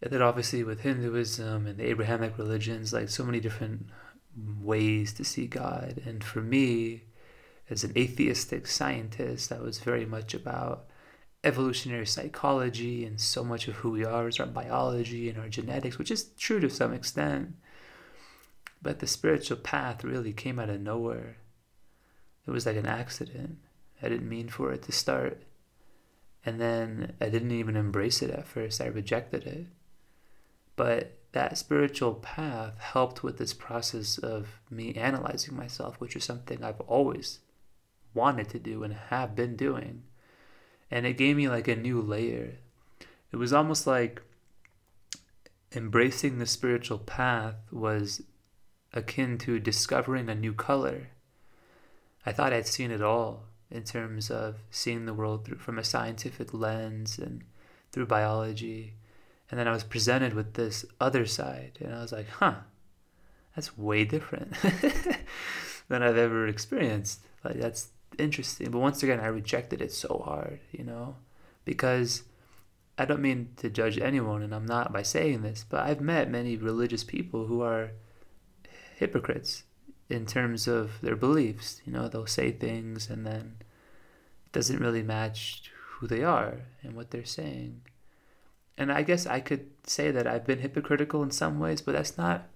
And 0.00 0.10
then 0.10 0.22
obviously 0.22 0.62
with 0.62 0.80
Hinduism 0.80 1.66
and 1.66 1.78
the 1.78 1.88
Abrahamic 1.88 2.38
religions, 2.38 2.94
like 2.94 3.10
so 3.10 3.24
many 3.24 3.40
different 3.40 3.86
ways 4.62 5.12
to 5.14 5.24
see 5.24 5.46
God. 5.46 6.00
And 6.06 6.24
for 6.24 6.40
me, 6.40 7.04
as 7.68 7.84
an 7.84 7.92
atheistic 7.96 8.66
scientist, 8.66 9.50
that 9.50 9.62
was 9.62 9.80
very 9.80 10.06
much 10.06 10.32
about 10.32 10.86
evolutionary 11.44 12.06
psychology 12.06 13.04
and 13.04 13.20
so 13.20 13.44
much 13.44 13.68
of 13.68 13.76
who 13.76 13.90
we 13.90 14.04
are 14.04 14.28
is 14.28 14.40
our 14.40 14.46
biology 14.46 15.28
and 15.28 15.38
our 15.38 15.48
genetics, 15.48 15.98
which 15.98 16.10
is 16.10 16.30
true 16.38 16.60
to 16.60 16.70
some 16.70 16.92
extent. 16.92 17.54
But 18.82 18.98
the 18.98 19.06
spiritual 19.06 19.58
path 19.58 20.04
really 20.04 20.32
came 20.32 20.58
out 20.58 20.70
of 20.70 20.80
nowhere. 20.80 21.36
It 22.46 22.50
was 22.50 22.66
like 22.66 22.76
an 22.76 22.86
accident. 22.86 23.58
I 24.02 24.08
didn't 24.08 24.28
mean 24.28 24.48
for 24.48 24.72
it 24.72 24.82
to 24.82 24.92
start. 24.92 25.42
And 26.44 26.60
then 26.60 27.14
I 27.20 27.28
didn't 27.28 27.50
even 27.50 27.76
embrace 27.76 28.22
it 28.22 28.30
at 28.30 28.46
first, 28.46 28.80
I 28.80 28.86
rejected 28.86 29.44
it. 29.44 29.66
But 30.76 31.18
that 31.32 31.58
spiritual 31.58 32.14
path 32.14 32.78
helped 32.78 33.22
with 33.22 33.38
this 33.38 33.52
process 33.52 34.18
of 34.18 34.60
me 34.70 34.94
analyzing 34.94 35.56
myself, 35.56 35.96
which 36.00 36.14
is 36.14 36.24
something 36.24 36.62
I've 36.62 36.80
always 36.82 37.40
wanted 38.14 38.48
to 38.50 38.58
do 38.58 38.82
and 38.84 38.94
have 38.94 39.34
been 39.34 39.56
doing. 39.56 40.04
And 40.90 41.06
it 41.06 41.16
gave 41.16 41.36
me 41.36 41.48
like 41.48 41.68
a 41.68 41.76
new 41.76 42.00
layer. 42.00 42.58
It 43.32 43.36
was 43.36 43.52
almost 43.52 43.86
like 43.86 44.22
embracing 45.74 46.38
the 46.38 46.46
spiritual 46.46 46.98
path 46.98 47.56
was 47.70 48.22
akin 48.92 49.36
to 49.38 49.58
discovering 49.58 50.28
a 50.28 50.34
new 50.34 50.52
color. 50.52 51.08
I 52.24 52.32
thought 52.32 52.52
I'd 52.52 52.66
seen 52.66 52.90
it 52.90 53.02
all 53.02 53.44
in 53.70 53.84
terms 53.84 54.30
of 54.30 54.56
seeing 54.70 55.06
the 55.06 55.14
world 55.14 55.44
through, 55.44 55.58
from 55.58 55.78
a 55.78 55.84
scientific 55.84 56.54
lens 56.54 57.18
and 57.18 57.42
through 57.92 58.06
biology. 58.06 58.94
And 59.50 59.60
then 59.60 59.68
I 59.68 59.72
was 59.72 59.84
presented 59.84 60.34
with 60.34 60.54
this 60.54 60.84
other 61.00 61.26
side, 61.26 61.78
and 61.80 61.94
I 61.94 62.00
was 62.00 62.12
like, 62.12 62.28
huh, 62.28 62.56
that's 63.54 63.78
way 63.78 64.04
different 64.04 64.54
than 65.88 66.02
I've 66.02 66.16
ever 66.16 66.48
experienced. 66.48 67.20
Like, 67.44 67.60
that's 67.60 67.88
interesting. 68.18 68.70
But 68.70 68.78
once 68.78 69.02
again, 69.02 69.20
I 69.20 69.26
rejected 69.26 69.80
it 69.80 69.92
so 69.92 70.22
hard, 70.24 70.60
you 70.72 70.84
know, 70.84 71.16
because 71.64 72.24
I 72.98 73.04
don't 73.04 73.22
mean 73.22 73.50
to 73.56 73.70
judge 73.70 73.98
anyone, 73.98 74.42
and 74.42 74.54
I'm 74.54 74.66
not 74.66 74.92
by 74.92 75.02
saying 75.02 75.42
this, 75.42 75.64
but 75.68 75.80
I've 75.80 76.00
met 76.00 76.30
many 76.30 76.56
religious 76.56 77.04
people 77.04 77.46
who 77.46 77.62
are 77.62 77.90
hypocrites 78.96 79.64
in 80.08 80.26
terms 80.26 80.66
of 80.66 81.00
their 81.02 81.16
beliefs. 81.16 81.80
You 81.84 81.92
know, 81.92 82.08
they'll 82.08 82.26
say 82.26 82.52
things 82.52 83.10
and 83.10 83.26
then 83.26 83.56
it 84.46 84.52
doesn't 84.52 84.80
really 84.80 85.02
match 85.02 85.70
who 85.98 86.06
they 86.06 86.22
are 86.22 86.62
and 86.82 86.94
what 86.94 87.10
they're 87.10 87.24
saying. 87.24 87.82
And 88.78 88.92
I 88.92 89.02
guess 89.02 89.26
I 89.26 89.40
could 89.40 89.70
say 89.86 90.10
that 90.10 90.26
I've 90.26 90.46
been 90.46 90.60
hypocritical 90.60 91.22
in 91.22 91.30
some 91.30 91.58
ways, 91.58 91.80
but 91.80 91.92
that's 91.92 92.18
not 92.18 92.48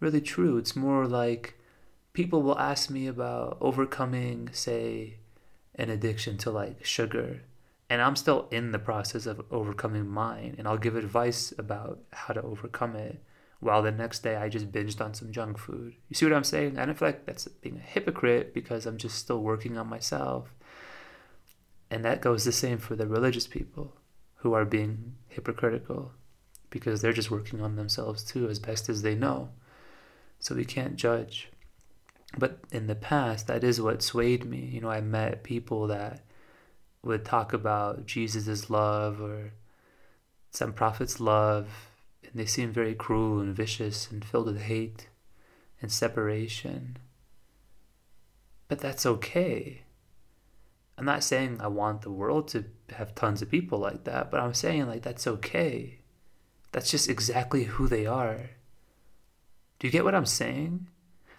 really 0.00 0.20
true. 0.20 0.56
It's 0.56 0.74
more 0.74 1.06
like 1.06 1.59
people 2.12 2.42
will 2.42 2.58
ask 2.58 2.90
me 2.90 3.06
about 3.06 3.58
overcoming, 3.60 4.50
say, 4.52 5.18
an 5.74 5.90
addiction 5.90 6.36
to 6.38 6.50
like 6.50 6.84
sugar. 6.84 7.42
And 7.88 8.00
I'm 8.00 8.16
still 8.16 8.46
in 8.50 8.72
the 8.72 8.78
process 8.78 9.26
of 9.26 9.44
overcoming 9.50 10.08
mine. 10.08 10.54
And 10.58 10.68
I'll 10.68 10.78
give 10.78 10.96
advice 10.96 11.52
about 11.58 12.00
how 12.12 12.34
to 12.34 12.42
overcome 12.42 12.94
it 12.94 13.22
while 13.60 13.82
the 13.82 13.90
next 13.90 14.22
day 14.22 14.36
I 14.36 14.48
just 14.48 14.72
binged 14.72 15.00
on 15.00 15.14
some 15.14 15.32
junk 15.32 15.58
food. 15.58 15.94
You 16.08 16.14
see 16.14 16.24
what 16.24 16.34
I'm 16.34 16.44
saying? 16.44 16.78
I 16.78 16.86
don't 16.86 16.98
feel 16.98 17.08
like 17.08 17.26
that's 17.26 17.46
being 17.46 17.76
a 17.76 17.80
hypocrite 17.80 18.54
because 18.54 18.86
I'm 18.86 18.96
just 18.96 19.18
still 19.18 19.40
working 19.40 19.76
on 19.76 19.88
myself. 19.88 20.54
And 21.90 22.04
that 22.04 22.22
goes 22.22 22.44
the 22.44 22.52
same 22.52 22.78
for 22.78 22.96
the 22.96 23.06
religious 23.06 23.46
people 23.46 23.96
who 24.36 24.54
are 24.54 24.64
being 24.64 25.14
hypocritical 25.28 26.12
because 26.70 27.02
they're 27.02 27.12
just 27.12 27.30
working 27.30 27.60
on 27.60 27.76
themselves 27.76 28.22
too 28.22 28.48
as 28.48 28.58
best 28.58 28.88
as 28.88 29.02
they 29.02 29.14
know. 29.14 29.50
So 30.38 30.54
we 30.54 30.64
can't 30.64 30.96
judge. 30.96 31.50
But 32.38 32.60
in 32.70 32.86
the 32.86 32.94
past, 32.94 33.46
that 33.48 33.64
is 33.64 33.80
what 33.80 34.02
swayed 34.02 34.44
me. 34.44 34.60
You 34.60 34.80
know, 34.80 34.90
I 34.90 35.00
met 35.00 35.42
people 35.42 35.86
that 35.88 36.24
would 37.02 37.24
talk 37.24 37.52
about 37.52 38.06
Jesus' 38.06 38.70
love 38.70 39.20
or 39.20 39.52
some 40.50 40.72
prophet's 40.72 41.20
love, 41.20 41.88
and 42.22 42.32
they 42.34 42.46
seemed 42.46 42.74
very 42.74 42.94
cruel 42.94 43.40
and 43.40 43.54
vicious 43.54 44.10
and 44.10 44.24
filled 44.24 44.46
with 44.46 44.62
hate 44.62 45.08
and 45.80 45.90
separation. 45.90 46.98
But 48.68 48.78
that's 48.78 49.06
okay. 49.06 49.82
I'm 50.96 51.04
not 51.06 51.24
saying 51.24 51.60
I 51.60 51.68
want 51.68 52.02
the 52.02 52.10
world 52.10 52.48
to 52.48 52.64
have 52.90 53.14
tons 53.14 53.40
of 53.40 53.50
people 53.50 53.78
like 53.78 54.04
that, 54.04 54.30
but 54.30 54.38
I'm 54.38 54.54
saying 54.54 54.86
like 54.86 55.02
that's 55.02 55.26
okay. 55.26 56.00
That's 56.72 56.90
just 56.90 57.08
exactly 57.08 57.64
who 57.64 57.88
they 57.88 58.06
are. 58.06 58.50
Do 59.78 59.86
you 59.86 59.90
get 59.90 60.04
what 60.04 60.14
I'm 60.14 60.26
saying? 60.26 60.88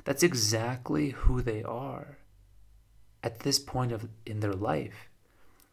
That's 0.03 0.24
exactly 0.24 1.12
who 1.12 1.41
they 1.41 1.63
are 1.63 2.17
at 3.24 3.39
this 3.39 3.60
point 3.60 3.91
of 3.91 4.08
in 4.25 4.39
their 4.39 4.53
life. 4.53 5.10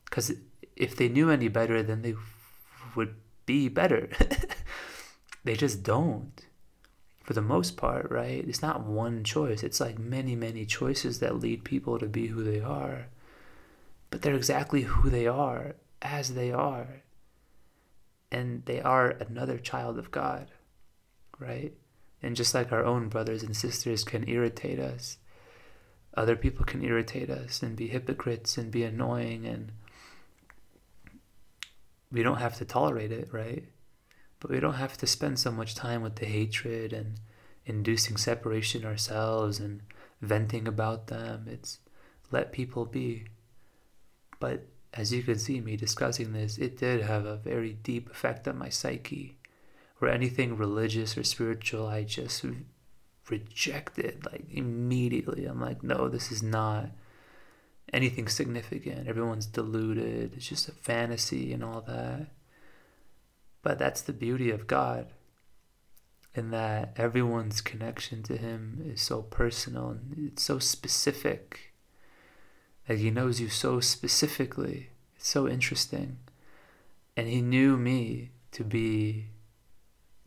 Because 0.05 0.33
if 0.77 0.97
they 0.97 1.09
knew 1.09 1.31
any 1.31 1.49
better, 1.49 1.83
then 1.83 2.03
they 2.03 2.15
would 2.95 3.17
be 3.47 3.69
better. 3.69 4.09
they 5.45 5.55
just 5.55 5.83
don't. 5.83 6.45
For 7.23 7.35
the 7.35 7.43
most 7.43 7.77
part, 7.77 8.11
right? 8.11 8.45
It's 8.47 8.63
not 8.63 8.87
one 8.87 9.23
choice. 9.23 9.63
It's 9.63 9.81
like 9.81 9.99
many, 9.99 10.35
many 10.35 10.65
choices 10.65 11.21
that 11.21 11.41
lead 11.41 11.63
people 11.65 11.99
to 11.99 12.07
be 12.07 12.29
who 12.29 12.43
they 12.43 12.61
are. 12.61 13.09
But 14.11 14.23
they're 14.23 14.35
exactly 14.35 14.83
who 14.83 15.11
they 15.11 15.27
are 15.27 15.75
as 16.01 16.35
they 16.35 16.53
are. 16.53 17.03
And 18.33 18.65
they 18.65 18.81
are 18.81 19.11
another 19.11 19.59
child 19.59 19.99
of 19.99 20.11
God, 20.11 20.51
right? 21.39 21.75
And 22.23 22.35
just 22.35 22.55
like 22.55 22.73
our 22.73 22.85
own 22.85 23.09
brothers 23.09 23.43
and 23.43 23.57
sisters 23.57 24.05
can 24.05 24.29
irritate 24.29 24.81
us, 24.81 25.19
other 26.15 26.35
people 26.35 26.65
can 26.65 26.83
irritate 26.83 27.31
us 27.31 27.63
and 27.63 27.77
be 27.77 27.87
hypocrites 27.89 28.59
and 28.59 28.73
be 28.73 28.83
annoying, 28.83 29.47
and 29.47 29.71
we 32.11 32.23
don't 32.23 32.39
have 32.39 32.57
to 32.57 32.65
tolerate 32.65 33.13
it, 33.13 33.29
right? 33.33 33.65
But 34.41 34.51
we 34.51 34.59
don't 34.59 34.75
have 34.75 34.97
to 34.99 35.07
spend 35.07 35.39
so 35.39 35.53
much 35.53 35.75
time 35.75 36.03
with 36.03 36.17
the 36.17 36.27
hatred 36.27 36.93
and 36.93 37.21
inducing 37.67 38.17
separation 38.17 38.85
ourselves 38.85 39.61
and 39.61 39.83
venting 40.21 40.67
about 40.67 41.07
them. 41.07 41.47
It's 41.49 41.79
let 42.31 42.53
people 42.53 42.85
be. 42.85 43.27
But 44.41 44.67
as 44.95 45.13
you 45.13 45.23
can 45.23 45.39
see 45.39 45.61
me 45.61 45.77
discussing 45.77 46.33
this, 46.33 46.59
it 46.59 46.79
did 46.79 47.03
have 47.03 47.27
a 47.27 47.37
very 47.37 47.75
deep 47.75 48.11
effect 48.11 48.49
on 48.49 48.59
my 48.59 48.69
psyche 48.71 49.37
or 50.01 50.09
anything 50.09 50.57
religious 50.57 51.17
or 51.17 51.25
spiritual, 51.25 51.87
I 51.87 52.05
just 52.05 52.45
rejected 53.29 54.25
like 54.31 54.45
immediately. 54.51 55.45
I'm 55.45 55.61
like, 55.61 55.83
no, 55.83 56.09
this 56.09 56.31
is 56.31 56.43
not 56.43 56.91
anything 57.93 58.29
significant. 58.29 59.09
Everyone's 59.09 59.47
deluded. 59.47 60.35
It's 60.37 60.49
just 60.49 60.69
a 60.69 60.73
fantasy 60.73 61.53
and 61.53 61.65
all 61.65 61.81
that. 61.83 62.29
But 63.63 63.79
that's 63.79 64.03
the 64.03 64.13
beauty 64.13 64.51
of 64.51 64.67
God 64.67 65.07
in 66.35 66.51
that 66.51 66.93
everyone's 66.97 67.61
connection 67.61 68.23
to 68.23 68.37
him 68.37 68.81
is 68.87 69.01
so 69.01 69.23
personal 69.23 69.91
and 69.91 70.31
it's 70.33 70.43
so 70.43 70.59
specific. 70.59 71.73
Like 72.89 72.99
he 72.99 73.11
knows 73.11 73.41
you 73.41 73.49
so 73.49 73.81
specifically. 73.81 74.91
It's 75.17 75.29
so 75.29 75.49
interesting. 75.49 76.19
And 77.17 77.27
he 77.29 77.43
knew 77.43 77.77
me 77.77 78.31
to 78.53 78.63
be 78.63 79.27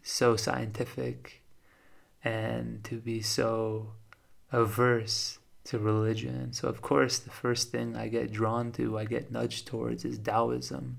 so 0.03 0.35
scientific 0.35 1.41
and 2.23 2.83
to 2.83 2.99
be 2.99 3.21
so 3.21 3.93
averse 4.51 5.39
to 5.63 5.79
religion. 5.79 6.53
So, 6.53 6.67
of 6.67 6.81
course, 6.81 7.19
the 7.19 7.29
first 7.29 7.71
thing 7.71 7.95
I 7.95 8.07
get 8.07 8.31
drawn 8.31 8.71
to, 8.73 8.97
I 8.97 9.05
get 9.05 9.31
nudged 9.31 9.67
towards, 9.67 10.05
is 10.05 10.17
Taoism. 10.17 10.97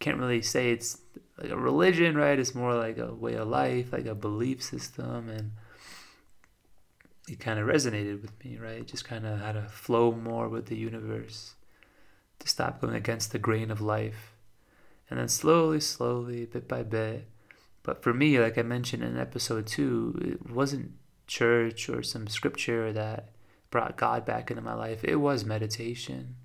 Can't 0.00 0.18
really 0.18 0.42
say 0.42 0.70
it's 0.70 0.98
like 1.40 1.50
a 1.50 1.56
religion, 1.56 2.16
right? 2.16 2.38
It's 2.38 2.54
more 2.54 2.74
like 2.74 2.98
a 2.98 3.12
way 3.12 3.34
of 3.34 3.48
life, 3.48 3.92
like 3.92 4.06
a 4.06 4.14
belief 4.14 4.62
system. 4.62 5.28
And 5.28 5.52
it 7.28 7.40
kind 7.40 7.58
of 7.58 7.66
resonated 7.66 8.22
with 8.22 8.32
me, 8.44 8.58
right? 8.58 8.86
Just 8.86 9.04
kind 9.04 9.26
of 9.26 9.40
had 9.40 9.52
to 9.52 9.68
flow 9.68 10.12
more 10.12 10.48
with 10.48 10.66
the 10.66 10.76
universe 10.76 11.54
to 12.40 12.48
stop 12.48 12.80
going 12.80 12.94
against 12.94 13.32
the 13.32 13.38
grain 13.38 13.70
of 13.70 13.80
life. 13.80 14.32
And 15.10 15.18
then 15.18 15.28
slowly, 15.28 15.80
slowly, 15.80 16.44
bit 16.46 16.68
by 16.68 16.82
bit, 16.82 17.26
but 17.88 18.02
for 18.02 18.12
me, 18.12 18.38
like 18.38 18.58
I 18.58 18.62
mentioned 18.62 19.02
in 19.02 19.16
episode 19.16 19.66
two, 19.66 20.14
it 20.20 20.50
wasn't 20.50 20.92
church 21.26 21.88
or 21.88 22.02
some 22.02 22.26
scripture 22.26 22.92
that 22.92 23.30
brought 23.70 23.96
God 23.96 24.26
back 24.26 24.50
into 24.50 24.62
my 24.62 24.74
life. 24.74 25.02
It 25.02 25.16
was 25.16 25.46
meditation. 25.46 26.36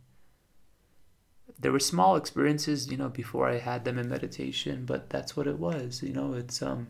There 1.60 1.73
were 1.73 1.82
small 1.82 2.15
experiences, 2.15 2.89
you 2.89 2.95
know, 2.95 3.10
before 3.10 3.49
I 3.49 3.58
had 3.58 3.84
them 3.84 3.99
in 3.99 4.08
meditation, 4.08 4.86
but 4.86 5.10
that's 5.10 5.36
what 5.36 5.45
it 5.45 5.60
was. 5.60 6.01
You 6.01 6.13
know, 6.13 6.32
it's 6.32 6.62
um. 6.62 6.88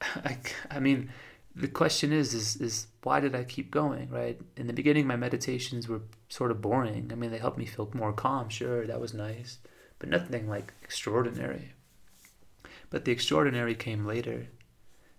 I, 0.00 0.38
I 0.70 0.80
mean, 0.80 1.10
the 1.54 1.68
question 1.68 2.10
is, 2.10 2.32
is, 2.32 2.56
is 2.56 2.86
why 3.02 3.20
did 3.20 3.34
I 3.34 3.44
keep 3.44 3.70
going, 3.70 4.08
right? 4.08 4.40
In 4.56 4.66
the 4.66 4.72
beginning, 4.72 5.06
my 5.06 5.16
meditations 5.16 5.88
were 5.88 6.00
sort 6.30 6.50
of 6.50 6.62
boring. 6.62 7.10
I 7.12 7.16
mean, 7.16 7.32
they 7.32 7.38
helped 7.38 7.58
me 7.58 7.66
feel 7.66 7.90
more 7.92 8.14
calm. 8.14 8.48
Sure, 8.48 8.86
that 8.86 8.98
was 8.98 9.12
nice, 9.12 9.58
but 9.98 10.08
nothing 10.08 10.48
like 10.48 10.72
extraordinary. 10.82 11.74
But 12.96 13.04
the 13.04 13.12
extraordinary 13.12 13.74
came 13.74 14.06
later. 14.06 14.46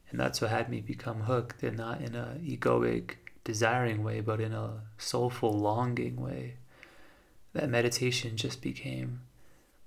And 0.09 0.19
that's 0.19 0.41
what 0.41 0.49
had 0.49 0.67
me 0.67 0.81
become 0.81 1.21
hooked, 1.21 1.61
and 1.61 1.77
not 1.77 2.01
in 2.01 2.15
a 2.15 2.39
egoic, 2.43 3.17
desiring 3.43 4.03
way, 4.03 4.19
but 4.19 4.41
in 4.41 4.51
a 4.51 4.81
soulful, 4.97 5.53
longing 5.53 6.15
way. 6.15 6.55
That 7.53 7.69
meditation 7.69 8.35
just 8.35 8.63
became 8.63 9.21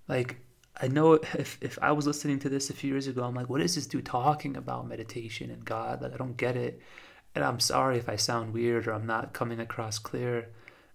like 0.07 0.37
I 0.81 0.87
know 0.87 1.15
if, 1.15 1.59
if 1.61 1.81
I 1.83 1.91
was 1.91 2.07
listening 2.07 2.39
to 2.39 2.49
this 2.49 2.71
a 2.71 2.75
few 2.75 2.93
years 2.93 3.09
ago, 3.09 3.25
I'm 3.25 3.35
like, 3.35 3.51
what 3.51 3.61
is 3.61 3.75
this 3.75 3.89
dude 3.89 4.07
talking 4.07 4.57
about 4.57 4.87
meditation 4.87 5.51
and 5.51 5.65
God? 5.65 6.01
Like, 6.01 6.15
I 6.15 6.17
don't 6.17 6.37
get 6.37 6.55
it. 6.55 6.81
And 7.35 7.45
I'm 7.45 7.59
sorry 7.59 7.99
if 7.99 8.09
I 8.09 8.15
sound 8.15 8.55
weird 8.55 8.87
or 8.87 8.93
I'm 8.93 9.05
not 9.05 9.33
coming 9.33 9.59
across 9.59 9.99
clear. 9.99 10.51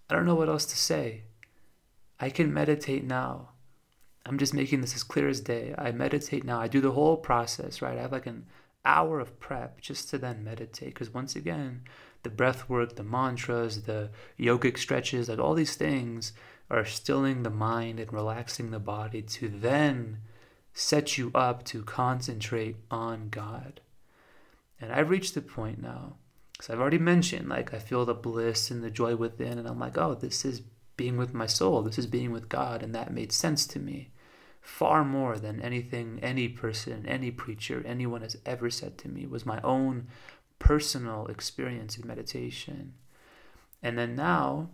I 0.09 0.15
don't 0.15 0.25
know 0.25 0.35
what 0.35 0.47
else 0.47 0.65
to 0.67 0.77
say. 0.77 1.23
I 2.21 2.29
can 2.29 2.53
meditate 2.53 3.03
now. 3.03 3.49
I'm 4.25 4.37
just 4.37 4.53
making 4.53 4.81
this 4.81 4.95
as 4.95 5.03
clear 5.03 5.27
as 5.27 5.39
day. 5.39 5.75
I 5.77 5.91
meditate 5.91 6.43
now. 6.43 6.59
I 6.59 6.67
do 6.67 6.81
the 6.81 6.91
whole 6.91 7.17
process, 7.17 7.81
right? 7.81 7.97
I 7.97 8.01
have 8.01 8.11
like 8.11 8.25
an 8.25 8.47
hour 8.83 9.19
of 9.19 9.39
prep 9.39 9.81
just 9.81 10.09
to 10.09 10.17
then 10.17 10.43
meditate. 10.43 10.93
Because 10.93 11.13
once 11.13 11.35
again, 11.35 11.81
the 12.23 12.29
breath 12.29 12.67
work, 12.67 12.95
the 12.95 13.03
mantras, 13.03 13.83
the 13.83 14.09
yogic 14.39 14.77
stretches, 14.79 15.29
like 15.29 15.39
all 15.39 15.53
these 15.53 15.75
things 15.75 16.33
are 16.71 16.85
stilling 16.85 17.43
the 17.43 17.51
mind 17.51 17.99
and 17.99 18.11
relaxing 18.11 18.71
the 18.71 18.79
body 18.79 19.21
to 19.21 19.47
then 19.47 20.17
set 20.73 21.17
you 21.17 21.31
up 21.35 21.63
to 21.65 21.83
concentrate 21.83 22.75
on 22.89 23.29
God. 23.29 23.81
And 24.81 24.91
I've 24.91 25.11
reached 25.11 25.35
the 25.35 25.41
point 25.41 25.81
now, 25.81 26.15
because 26.51 26.69
I've 26.69 26.81
already 26.81 26.97
mentioned, 26.97 27.47
like, 27.47 27.73
I 27.73 27.79
feel 27.79 28.05
the 28.05 28.13
bliss 28.13 28.71
and 28.71 28.83
the 28.83 28.89
joy 28.89 29.15
within, 29.15 29.57
and 29.57 29.67
I'm 29.67 29.79
like, 29.79 29.97
oh, 29.97 30.15
this 30.15 30.43
is 30.43 30.63
being 30.97 31.15
with 31.15 31.33
my 31.33 31.45
soul, 31.45 31.81
this 31.81 31.97
is 31.97 32.07
being 32.07 32.31
with 32.31 32.49
God, 32.49 32.81
and 32.81 32.93
that 32.95 33.13
made 33.13 33.31
sense 33.31 33.65
to 33.67 33.79
me 33.79 34.09
far 34.65 35.05
more 35.05 35.37
than 35.37 35.61
anything 35.61 36.19
any 36.23 36.49
person, 36.49 37.05
any 37.05 37.29
preacher, 37.29 37.83
anyone 37.85 38.21
has 38.21 38.35
ever 38.47 38.67
said 38.71 38.97
to 38.97 39.07
me 39.07 39.27
was 39.27 39.45
my 39.45 39.61
own 39.61 40.07
personal 40.57 41.27
experience 41.27 41.99
in 41.99 42.07
meditation. 42.07 42.93
And 43.83 43.95
then 43.95 44.15
now, 44.15 44.69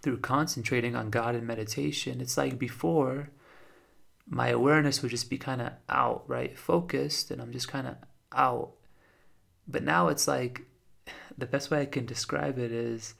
through 0.00 0.18
concentrating 0.18 0.94
on 0.94 1.10
God 1.10 1.34
in 1.34 1.44
meditation, 1.44 2.20
it's 2.20 2.36
like 2.36 2.56
before, 2.56 3.30
my 4.28 4.48
awareness 4.48 5.02
would 5.02 5.10
just 5.10 5.28
be 5.28 5.38
kind 5.38 5.60
of 5.60 5.72
out, 5.88 6.22
right? 6.28 6.56
Focused, 6.56 7.32
and 7.32 7.42
I'm 7.42 7.50
just 7.50 7.66
kind 7.66 7.88
of 7.88 7.96
out. 8.32 8.70
But 9.66 9.82
now 9.82 10.06
it's 10.06 10.28
like 10.28 10.62
the 11.36 11.46
best 11.46 11.68
way 11.68 11.80
I 11.80 11.86
can 11.86 12.06
describe 12.06 12.60
it 12.60 12.70
is 12.70 13.14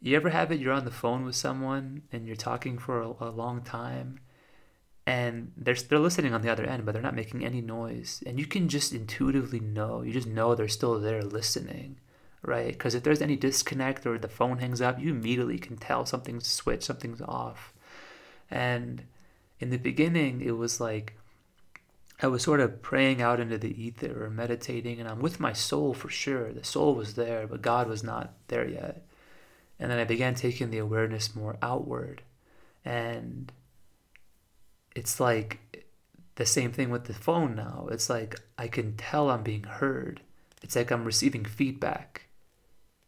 you 0.00 0.16
ever 0.16 0.30
have 0.30 0.50
it 0.50 0.60
you're 0.60 0.72
on 0.72 0.86
the 0.86 0.90
phone 0.90 1.26
with 1.26 1.36
someone 1.36 2.02
and 2.10 2.26
you're 2.26 2.36
talking 2.36 2.78
for 2.78 3.02
a, 3.02 3.14
a 3.20 3.30
long 3.30 3.60
time 3.60 4.20
and 5.06 5.52
they're 5.56 5.74
they're 5.74 5.98
listening 5.98 6.32
on 6.32 6.42
the 6.42 6.50
other 6.50 6.64
end, 6.64 6.84
but 6.84 6.92
they're 6.92 7.02
not 7.02 7.14
making 7.14 7.44
any 7.44 7.60
noise. 7.60 8.22
And 8.26 8.38
you 8.38 8.46
can 8.46 8.68
just 8.68 8.92
intuitively 8.92 9.60
know. 9.60 10.02
You 10.02 10.12
just 10.12 10.26
know 10.26 10.54
they're 10.54 10.68
still 10.68 10.98
there 10.98 11.22
listening, 11.22 11.96
right? 12.42 12.72
Because 12.72 12.94
if 12.94 13.02
there's 13.02 13.22
any 13.22 13.36
disconnect 13.36 14.06
or 14.06 14.18
the 14.18 14.28
phone 14.28 14.58
hangs 14.58 14.80
up, 14.80 15.00
you 15.00 15.10
immediately 15.10 15.58
can 15.58 15.76
tell 15.76 16.06
something's 16.06 16.46
switched, 16.46 16.84
something's 16.84 17.20
off. 17.20 17.74
And 18.50 19.04
in 19.60 19.70
the 19.70 19.76
beginning, 19.76 20.40
it 20.40 20.56
was 20.56 20.80
like 20.80 21.14
I 22.22 22.28
was 22.28 22.42
sort 22.42 22.60
of 22.60 22.80
praying 22.80 23.20
out 23.20 23.40
into 23.40 23.58
the 23.58 23.82
ether 23.82 24.24
or 24.24 24.30
meditating, 24.30 25.00
and 25.00 25.08
I'm 25.08 25.20
with 25.20 25.40
my 25.40 25.52
soul 25.52 25.92
for 25.92 26.08
sure. 26.08 26.52
The 26.52 26.64
soul 26.64 26.94
was 26.94 27.14
there, 27.14 27.46
but 27.46 27.60
God 27.60 27.88
was 27.88 28.02
not 28.02 28.32
there 28.48 28.66
yet. 28.66 29.02
And 29.78 29.90
then 29.90 29.98
I 29.98 30.04
began 30.04 30.34
taking 30.34 30.70
the 30.70 30.78
awareness 30.78 31.34
more 31.34 31.58
outward. 31.60 32.22
And 32.84 33.52
it's 34.94 35.20
like 35.20 35.86
the 36.36 36.46
same 36.46 36.72
thing 36.72 36.90
with 36.90 37.04
the 37.04 37.14
phone 37.14 37.54
now. 37.54 37.88
It's 37.90 38.10
like 38.10 38.40
I 38.58 38.68
can 38.68 38.96
tell 38.96 39.30
I'm 39.30 39.42
being 39.42 39.64
heard. 39.64 40.20
It's 40.62 40.76
like 40.76 40.90
I'm 40.90 41.04
receiving 41.04 41.44
feedback. 41.44 42.22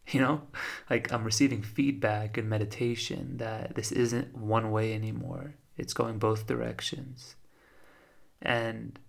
You 0.09 0.21
know, 0.21 0.43
like 0.89 1.13
I'm 1.13 1.25
receiving 1.25 1.63
feedback 1.63 2.39
in 2.39 2.49
meditation 2.49 3.39
that 3.39 3.75
this 3.75 3.91
isn't 3.91 4.37
one 4.37 4.71
way 4.71 4.95
anymore. 4.95 5.57
It's 5.77 5.95
going 5.95 6.21
both 6.21 6.47
directions. 6.47 7.35
And, 8.41 9.01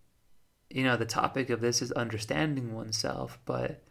you 0.72 0.84
know, 0.84 0.98
the 0.98 1.06
topic 1.06 1.52
of 1.52 1.62
this 1.62 1.84
is 1.84 1.92
understanding 1.92 2.74
oneself, 2.74 3.38
but 3.46 3.84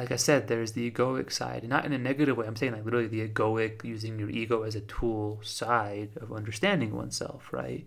like 0.00 0.12
I 0.12 0.16
said, 0.16 0.48
there's 0.48 0.72
the 0.72 0.90
egoic 0.90 1.30
side, 1.30 1.68
not 1.68 1.84
in 1.84 1.92
a 1.92 1.98
negative 1.98 2.38
way. 2.38 2.46
I'm 2.46 2.56
saying 2.56 2.72
like 2.72 2.86
literally 2.86 3.06
the 3.06 3.28
egoic, 3.28 3.84
using 3.84 4.18
your 4.18 4.30
ego 4.30 4.62
as 4.62 4.74
a 4.74 4.80
tool 4.80 5.40
side 5.42 6.12
of 6.16 6.32
understanding 6.32 6.96
oneself, 6.96 7.52
right? 7.52 7.86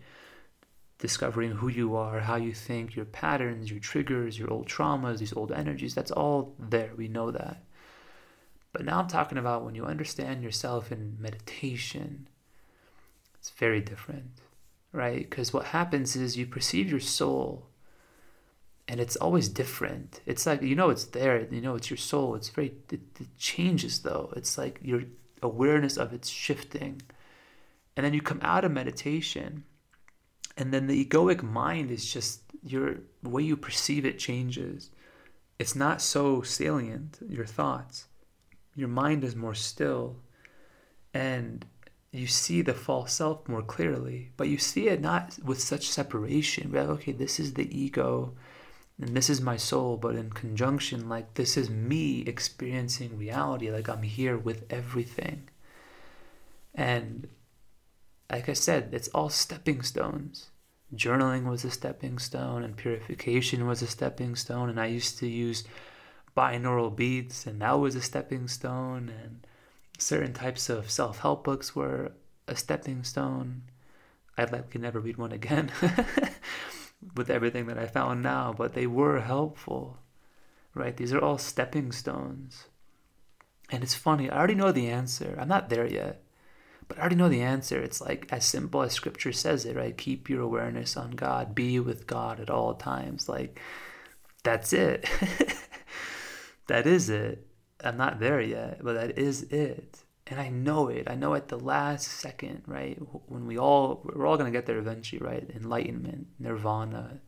Discovering 1.00 1.54
who 1.54 1.70
you 1.70 1.96
are, 1.96 2.20
how 2.20 2.36
you 2.36 2.54
think, 2.54 2.96
your 2.96 3.06
patterns, 3.06 3.72
your 3.72 3.80
triggers, 3.80 4.38
your 4.38 4.52
old 4.54 4.68
traumas, 4.68 5.18
these 5.18 5.34
old 5.34 5.52
energies. 5.52 5.96
That's 5.96 6.12
all 6.12 6.54
there. 6.60 6.92
We 6.96 7.08
know 7.08 7.32
that. 7.32 7.64
But 8.74 8.86
now 8.86 9.00
I'm 9.00 9.08
talking 9.08 9.40
about 9.40 9.66
when 9.66 9.74
you 9.74 9.86
understand 9.86 10.44
yourself 10.44 10.92
in 10.92 11.18
meditation, 11.20 12.28
it's 13.40 13.50
very 13.50 13.82
different, 13.82 14.34
right? 14.92 15.28
Because 15.28 15.52
what 15.52 15.66
happens 15.66 16.16
is 16.16 16.38
you 16.38 16.46
perceive 16.46 16.92
your 16.92 17.00
soul 17.00 17.66
and 18.88 19.00
it's 19.00 19.16
always 19.16 19.50
different. 19.50 20.22
It's 20.26 20.46
like 20.46 20.62
you 20.62 20.76
know 20.76 20.90
it's 20.90 21.06
there, 21.06 21.48
you 21.50 21.62
know 21.62 21.76
it's 21.76 21.90
your 21.90 21.98
soul. 21.98 22.36
It's 22.36 22.50
very 22.50 22.74
it, 22.92 23.02
it 23.20 23.38
changes 23.38 24.00
though. 24.00 24.32
It's 24.36 24.58
like 24.58 24.80
your 24.82 25.04
awareness 25.42 25.98
of 25.98 26.14
it's 26.14 26.30
shifting, 26.30 27.02
and 27.96 28.06
then 28.06 28.14
you 28.14 28.22
come 28.22 28.40
out 28.42 28.66
of 28.66 28.72
meditation, 28.72 29.64
and 30.58 30.74
then 30.74 30.88
the 30.88 31.06
egoic 31.06 31.44
mind 31.44 31.92
is 31.92 32.12
just 32.12 32.42
your 32.64 32.98
way 33.24 33.44
you 33.44 33.58
perceive 33.58 34.06
it 34.06 34.20
changes. 34.20 34.90
It's 35.60 35.76
not 35.76 36.02
so 36.02 36.42
salient. 36.42 37.20
Your 37.28 37.46
thoughts, 37.46 38.06
your 38.76 38.90
mind 38.90 39.24
is 39.24 39.36
more 39.36 39.56
still, 39.56 40.18
and 41.14 41.66
you 42.12 42.28
see 42.28 42.62
the 42.62 42.74
false 42.74 43.14
self 43.14 43.48
more 43.48 43.62
clearly. 43.62 44.32
But 44.36 44.50
you 44.50 44.58
see 44.58 44.88
it 44.90 45.00
not 45.00 45.40
with 45.44 45.62
such 45.62 45.90
separation. 45.90 46.72
We're 46.72 46.82
like, 46.82 46.90
okay, 46.90 47.12
this 47.14 47.40
is 47.40 47.54
the 47.54 47.68
ego 47.76 48.34
and 49.04 49.18
this 49.18 49.30
is 49.30 49.42
my 49.42 49.58
soul, 49.58 49.98
but 49.98 50.16
in 50.16 50.30
conjunction, 50.30 51.10
like 51.10 51.34
this 51.34 51.58
is 51.58 51.70
me 51.70 52.22
experiencing 52.22 53.18
reality, 53.18 53.70
like 53.70 53.90
I'm 53.90 54.04
here 54.04 54.38
with 54.38 54.64
everything. 54.70 55.50
And 56.74 57.28
like 58.32 58.48
I 58.48 58.54
said, 58.54 58.92
it's 58.94 59.10
all 59.10 59.28
stepping 59.28 59.82
stones. 59.82 60.52
Journaling 60.96 61.44
was 61.50 61.66
a 61.66 61.70
stepping 61.70 62.18
stone, 62.18 62.64
and 62.64 62.78
purification 62.78 63.68
was 63.68 63.82
a 63.82 63.88
stepping 63.88 64.38
stone. 64.38 64.70
And 64.70 64.80
I 64.80 64.86
used 64.86 65.18
to 65.20 65.28
use 65.28 65.66
binaural 66.38 66.96
beats, 66.96 67.46
and 67.46 67.62
that 67.62 67.74
was 67.74 67.96
a 67.96 68.02
stepping 68.02 68.48
stone. 68.48 69.12
And 69.22 69.46
certain 69.98 70.32
types 70.32 70.70
of 70.70 70.90
self 70.90 71.20
help 71.20 71.44
books 71.44 71.76
were 71.76 72.14
a 72.48 72.56
stepping 72.56 73.04
stone. 73.04 73.64
I'd 74.38 74.54
like 74.54 74.70
to 74.70 74.80
never 74.80 75.02
read 75.02 75.18
one 75.18 75.34
again. 75.34 75.74
with 77.16 77.30
everything 77.30 77.68
that 77.68 77.78
I 77.78 77.88
found 77.88 78.22
now, 78.24 78.54
but 78.56 78.74
they 78.74 78.88
were 78.88 79.20
helpful, 79.22 79.98
right? 80.74 80.96
These 80.96 81.14
are 81.14 81.22
all 81.22 81.38
stepping 81.38 81.92
stones. 81.92 82.66
And 83.70 83.84
it's 83.84 83.96
funny, 83.96 84.30
I 84.30 84.38
already 84.38 84.56
know 84.56 84.72
the 84.72 84.90
answer. 84.90 85.38
I'm 85.40 85.48
not 85.48 85.70
there 85.70 85.88
yet, 85.88 86.24
but 86.88 86.98
I 86.98 87.02
already 87.02 87.16
know 87.16 87.30
the 87.30 87.42
answer. 87.42 87.82
It's 87.82 88.02
like 88.02 88.28
as 88.32 88.46
simple 88.46 88.82
as 88.82 88.94
scripture 88.94 89.32
says 89.32 89.66
it, 89.66 89.76
right? 89.76 89.98
Keep 89.98 90.30
your 90.30 90.42
awareness 90.42 90.98
on 90.98 91.12
God, 91.12 91.56
be 91.56 91.80
with 91.80 92.08
God 92.08 92.40
at 92.40 92.50
all 92.50 92.76
times. 92.76 93.28
Like, 93.30 93.60
that's 94.44 94.74
it. 94.74 95.08
that 96.68 96.86
is 96.86 97.10
it. 97.10 97.48
I'm 97.84 97.98
not 97.98 98.20
there 98.20 98.42
yet, 98.42 98.80
but 98.84 98.94
that 98.94 99.18
is 99.18 99.44
it 99.44 100.04
and 100.34 100.42
I 100.42 100.50
know 100.50 100.88
it. 100.88 101.08
I 101.08 101.14
know 101.14 101.36
at 101.36 101.50
the 101.50 101.60
last 101.60 102.08
second, 102.08 102.64
right? 102.66 102.98
When 103.28 103.46
we 103.46 103.60
all 103.60 104.02
we're 104.04 104.26
all 104.26 104.36
gonna 104.36 104.50
get 104.50 104.66
there 104.66 104.80
eventually, 104.80 105.20
right? 105.22 105.48
Enlightenment, 105.56 106.26
nirvana. 106.40 107.20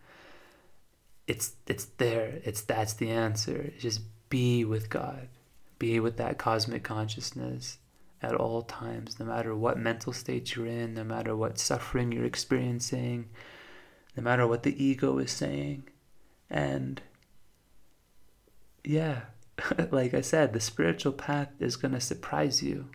It's 1.28 1.54
it's 1.68 1.86
there. 1.86 2.39
It's 2.44 2.62
that's 2.62 2.94
the 2.94 3.12
answer. 3.12 3.72
just 3.78 4.02
be 4.30 4.65
with 4.65 4.89
God, 4.89 5.28
be 5.78 6.00
with 6.00 6.18
that 6.18 6.39
cosmic 6.39 6.84
consciousness 6.84 7.78
at 8.24 8.34
all 8.34 8.63
times, 8.63 9.20
no 9.20 9.26
matter 9.28 9.56
what 9.56 9.78
mental 9.78 10.12
state 10.12 10.56
you're 10.56 10.65
in, 10.65 10.96
no 10.96 11.04
matter 11.04 11.36
what 11.36 11.60
suffering 11.60 12.12
you're 12.12 12.26
experiencing, 12.26 13.30
no 14.18 14.24
matter 14.24 14.48
what 14.48 14.63
the 14.63 14.84
ego 14.84 15.20
is 15.20 15.32
saying, 15.32 15.84
and 16.50 17.04
yeah, 18.84 19.22
like 19.91 20.13
I 20.13 20.22
said, 20.22 20.54
the 20.54 20.60
spiritual 20.60 21.13
path 21.13 21.50
is 21.60 21.76
going 21.76 21.94
to 21.94 22.02
surprise 22.02 22.62
you. 22.62 22.89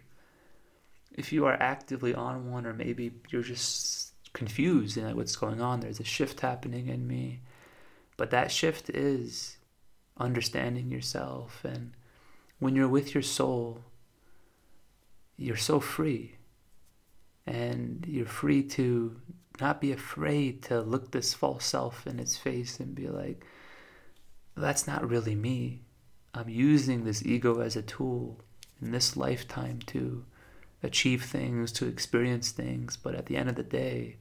If 1.12 1.33
you 1.33 1.46
are 1.46 1.61
actively 1.61 2.14
on 2.14 2.51
one, 2.51 2.66
or 2.66 2.73
maybe 2.73 3.12
you're 3.31 3.42
just 3.42 4.12
confused 4.33 4.96
in 4.96 5.05
like 5.05 5.16
what's 5.16 5.37
going 5.37 5.61
on, 5.61 5.81
there's 5.81 6.01
a 6.01 6.05
shift 6.05 6.40
happening 6.40 6.88
in 6.88 7.07
me. 7.07 7.40
But 8.16 8.31
that 8.31 8.53
shift 8.53 8.90
is 8.90 9.57
understanding 10.18 10.90
yourself. 10.90 11.64
And 11.64 11.92
when 12.59 12.77
you're 12.77 12.88
with 12.88 13.14
your 13.14 13.23
soul, 13.23 13.85
you're 15.37 15.57
so 15.57 15.81
free. 15.81 16.37
And 17.46 18.05
you're 18.07 18.27
free 18.27 18.62
to 18.62 19.16
not 19.61 19.81
be 19.81 19.92
afraid 19.92 20.62
to 20.64 20.81
look 20.81 21.11
this 21.11 21.35
false 21.35 21.64
self 21.64 22.07
in 22.07 22.20
its 22.20 22.37
face 22.37 22.79
and 22.79 22.94
be 22.94 23.09
like, 23.09 23.44
that's 24.57 24.87
not 24.87 25.09
really 25.09 25.35
me 25.35 25.83
I'm 26.35 26.49
using 26.49 27.05
this 27.05 27.25
ego 27.25 27.61
as 27.61 27.77
a 27.77 27.83
tool 27.83 28.38
in 28.81 28.93
this 28.93 29.16
lifetime 29.16 29.81
to 29.87 30.25
achieve 30.83 31.25
things, 31.25 31.73
to 31.73 31.87
experience 31.87 32.51
things, 32.51 32.97
but 32.97 33.14
at 33.14 33.27
the 33.27 33.37
end 33.37 33.49
of 33.49 33.57
the 33.57 33.62
day, 33.62 34.16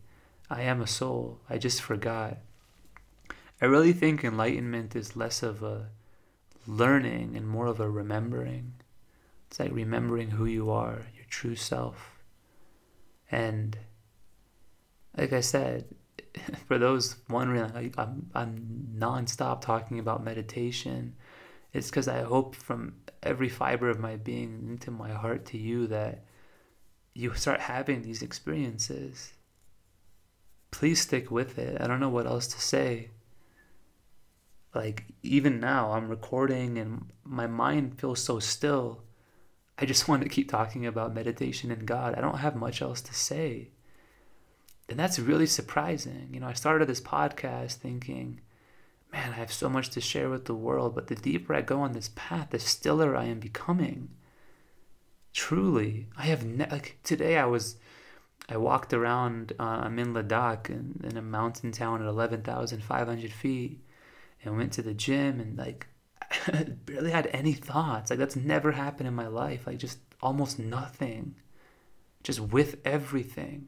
I 0.50 0.63
am 0.63 0.82
a 0.82 0.88
soul. 0.88 1.39
I 1.50 1.58
just 1.58 1.82
forgot. 1.82 2.38
I 3.62 3.65
really 3.65 3.93
think 3.93 4.24
enlightenment 4.24 4.95
is 4.95 5.15
less 5.15 5.43
of 5.43 5.62
a 5.62 5.89
learning 6.65 7.36
and 7.36 7.48
more 7.48 7.67
of 7.67 7.80
a 7.80 7.89
remembering. 7.89 8.74
It's 9.48 9.60
like 9.60 9.72
remembering 9.72 10.32
who 10.32 10.45
you 10.45 10.72
are, 10.72 11.06
your 11.15 11.26
true 11.30 11.56
self. 11.56 12.19
And 13.32 13.78
like 15.15 15.34
I 15.34 15.41
said, 15.41 15.86
for 16.67 16.78
those 16.78 17.17
wondering, 17.30 17.93
I'm, 17.98 18.30
I'm 18.34 18.88
nonstop 18.98 19.62
talking 19.62 20.00
about 20.00 20.24
meditation 20.24 21.15
it's 21.73 21.89
because 21.89 22.08
I 22.08 22.21
hope 22.21 22.55
from 22.55 22.95
every 23.21 23.49
fiber 23.49 23.89
of 23.89 23.99
my 23.99 24.15
being 24.15 24.67
into 24.69 24.91
my 24.91 25.12
heart 25.12 25.45
to 25.47 25.58
you 25.58 25.88
that 25.88 26.23
you 27.13 27.34
start 27.34 27.60
having 27.60 28.01
these 28.01 28.21
experiences. 28.21 29.34
Please 30.71 31.01
stick 31.01 31.29
with 31.29 31.60
it. 31.60 31.82
I 31.82 31.88
don't 31.88 31.99
know 31.99 32.10
what 32.10 32.27
else 32.27 32.47
to 32.47 32.62
say. 32.62 33.10
Like, 34.73 35.05
even 35.23 35.60
now, 35.60 35.91
I'm 35.91 36.10
recording 36.10 36.77
and 36.77 37.12
my 37.23 37.47
mind 37.47 37.99
feels 37.99 38.23
so 38.23 38.39
still. 38.39 39.03
I 39.77 39.86
just 39.86 40.08
want 40.08 40.23
to 40.23 40.29
keep 40.29 40.49
talking 40.49 40.86
about 40.86 41.13
meditation 41.13 41.71
and 41.71 41.86
God. 41.86 42.15
I 42.15 42.21
don't 42.21 42.38
have 42.38 42.55
much 42.55 42.82
else 42.82 43.01
to 43.01 43.13
say. 43.13 43.71
And 44.88 44.97
that's 44.97 45.19
really 45.19 45.45
surprising. 45.45 46.29
You 46.34 46.39
know, 46.39 46.47
I 46.47 46.53
started 46.53 46.88
this 46.88 47.01
podcast 47.01 47.73
thinking, 47.75 48.41
man, 49.12 49.32
I 49.34 49.36
have 49.36 49.52
so 49.52 49.69
much 49.69 49.89
to 49.91 50.02
share 50.02 50.30
with 50.30 50.45
the 50.45 50.56
world, 50.56 50.95
but 50.95 51.08
the 51.08 51.15
deeper 51.15 51.54
I 51.54 51.62
go 51.62 51.82
on 51.82 51.93
this 51.93 52.12
path, 52.15 52.50
the 52.52 52.60
stiller 52.60 53.15
I 53.15 53.26
am 53.26 53.39
becoming. 53.39 54.10
Truly, 55.34 56.08
I 56.17 56.24
have 56.24 56.45
ne- 56.45 56.69
like 56.69 56.98
today 57.04 57.38
I 57.38 57.45
was, 57.45 57.78
I 58.48 58.58
walked 58.58 58.93
around. 58.93 59.54
Uh, 59.60 59.82
I'm 59.84 60.00
in 60.00 60.13
Ladakh 60.13 60.69
in, 60.69 61.02
in 61.04 61.17
a 61.17 61.22
mountain 61.22 61.72
town 61.72 62.02
at 62.02 62.08
eleven 62.08 62.41
thousand 62.41 62.84
five 62.84 63.08
hundred 63.08 63.32
feet, 63.32 63.80
and 64.43 64.58
went 64.58 64.74
to 64.74 64.82
the 64.82 64.93
gym 64.93 65.39
and 65.39 65.58
like, 65.58 65.88
barely 66.86 67.12
had 67.12 67.28
any 67.28 67.54
thoughts. 67.54 68.10
Like 68.10 68.19
that's 68.19 68.36
never 68.36 68.72
happened 68.72 69.08
in 69.08 69.15
my 69.15 69.28
life. 69.28 69.67
Like 69.67 69.78
just 69.78 70.00
almost 70.22 70.60
nothing, 70.60 71.36
just 72.24 72.39
with 72.39 72.78
everything, 72.86 73.67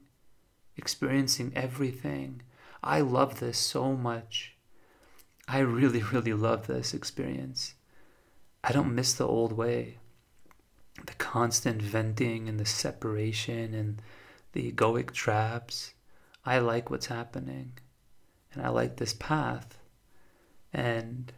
experiencing 0.77 1.51
everything. 1.55 2.41
I 2.83 3.01
love 3.01 3.39
this 3.39 3.59
so 3.59 3.93
much. 3.93 4.50
I 5.47 5.59
really, 5.59 6.01
really 6.11 6.33
love 6.33 6.67
this 6.67 6.93
experience. 6.93 7.75
I 8.63 8.71
don't 8.71 8.95
miss 8.95 9.13
the 9.13 9.27
old 9.27 9.53
way. 9.53 9.97
The 11.05 11.13
constant 11.13 11.81
venting 11.81 12.47
and 12.47 12.59
the 12.59 12.65
separation 12.65 13.73
and 13.73 14.01
the 14.51 14.71
egoic 14.71 15.11
traps. 15.11 15.93
I 16.45 16.59
like 16.59 16.89
what's 16.89 17.07
happening. 17.07 17.73
And 18.53 18.63
I 18.63 18.69
like 18.69 18.97
this 18.97 19.13
path. 19.13 19.79
And 20.73 21.31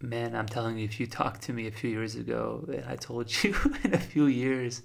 man, 0.00 0.34
I'm 0.34 0.46
telling 0.46 0.78
you, 0.78 0.84
if 0.84 0.98
you 0.98 1.06
talked 1.06 1.42
to 1.42 1.52
me 1.52 1.66
a 1.66 1.72
few 1.72 1.90
years 1.90 2.14
ago 2.14 2.64
and 2.68 2.84
I 2.86 2.96
told 2.96 3.44
you 3.44 3.54
in 3.84 3.94
a 3.94 3.98
few 3.98 4.26
years, 4.26 4.82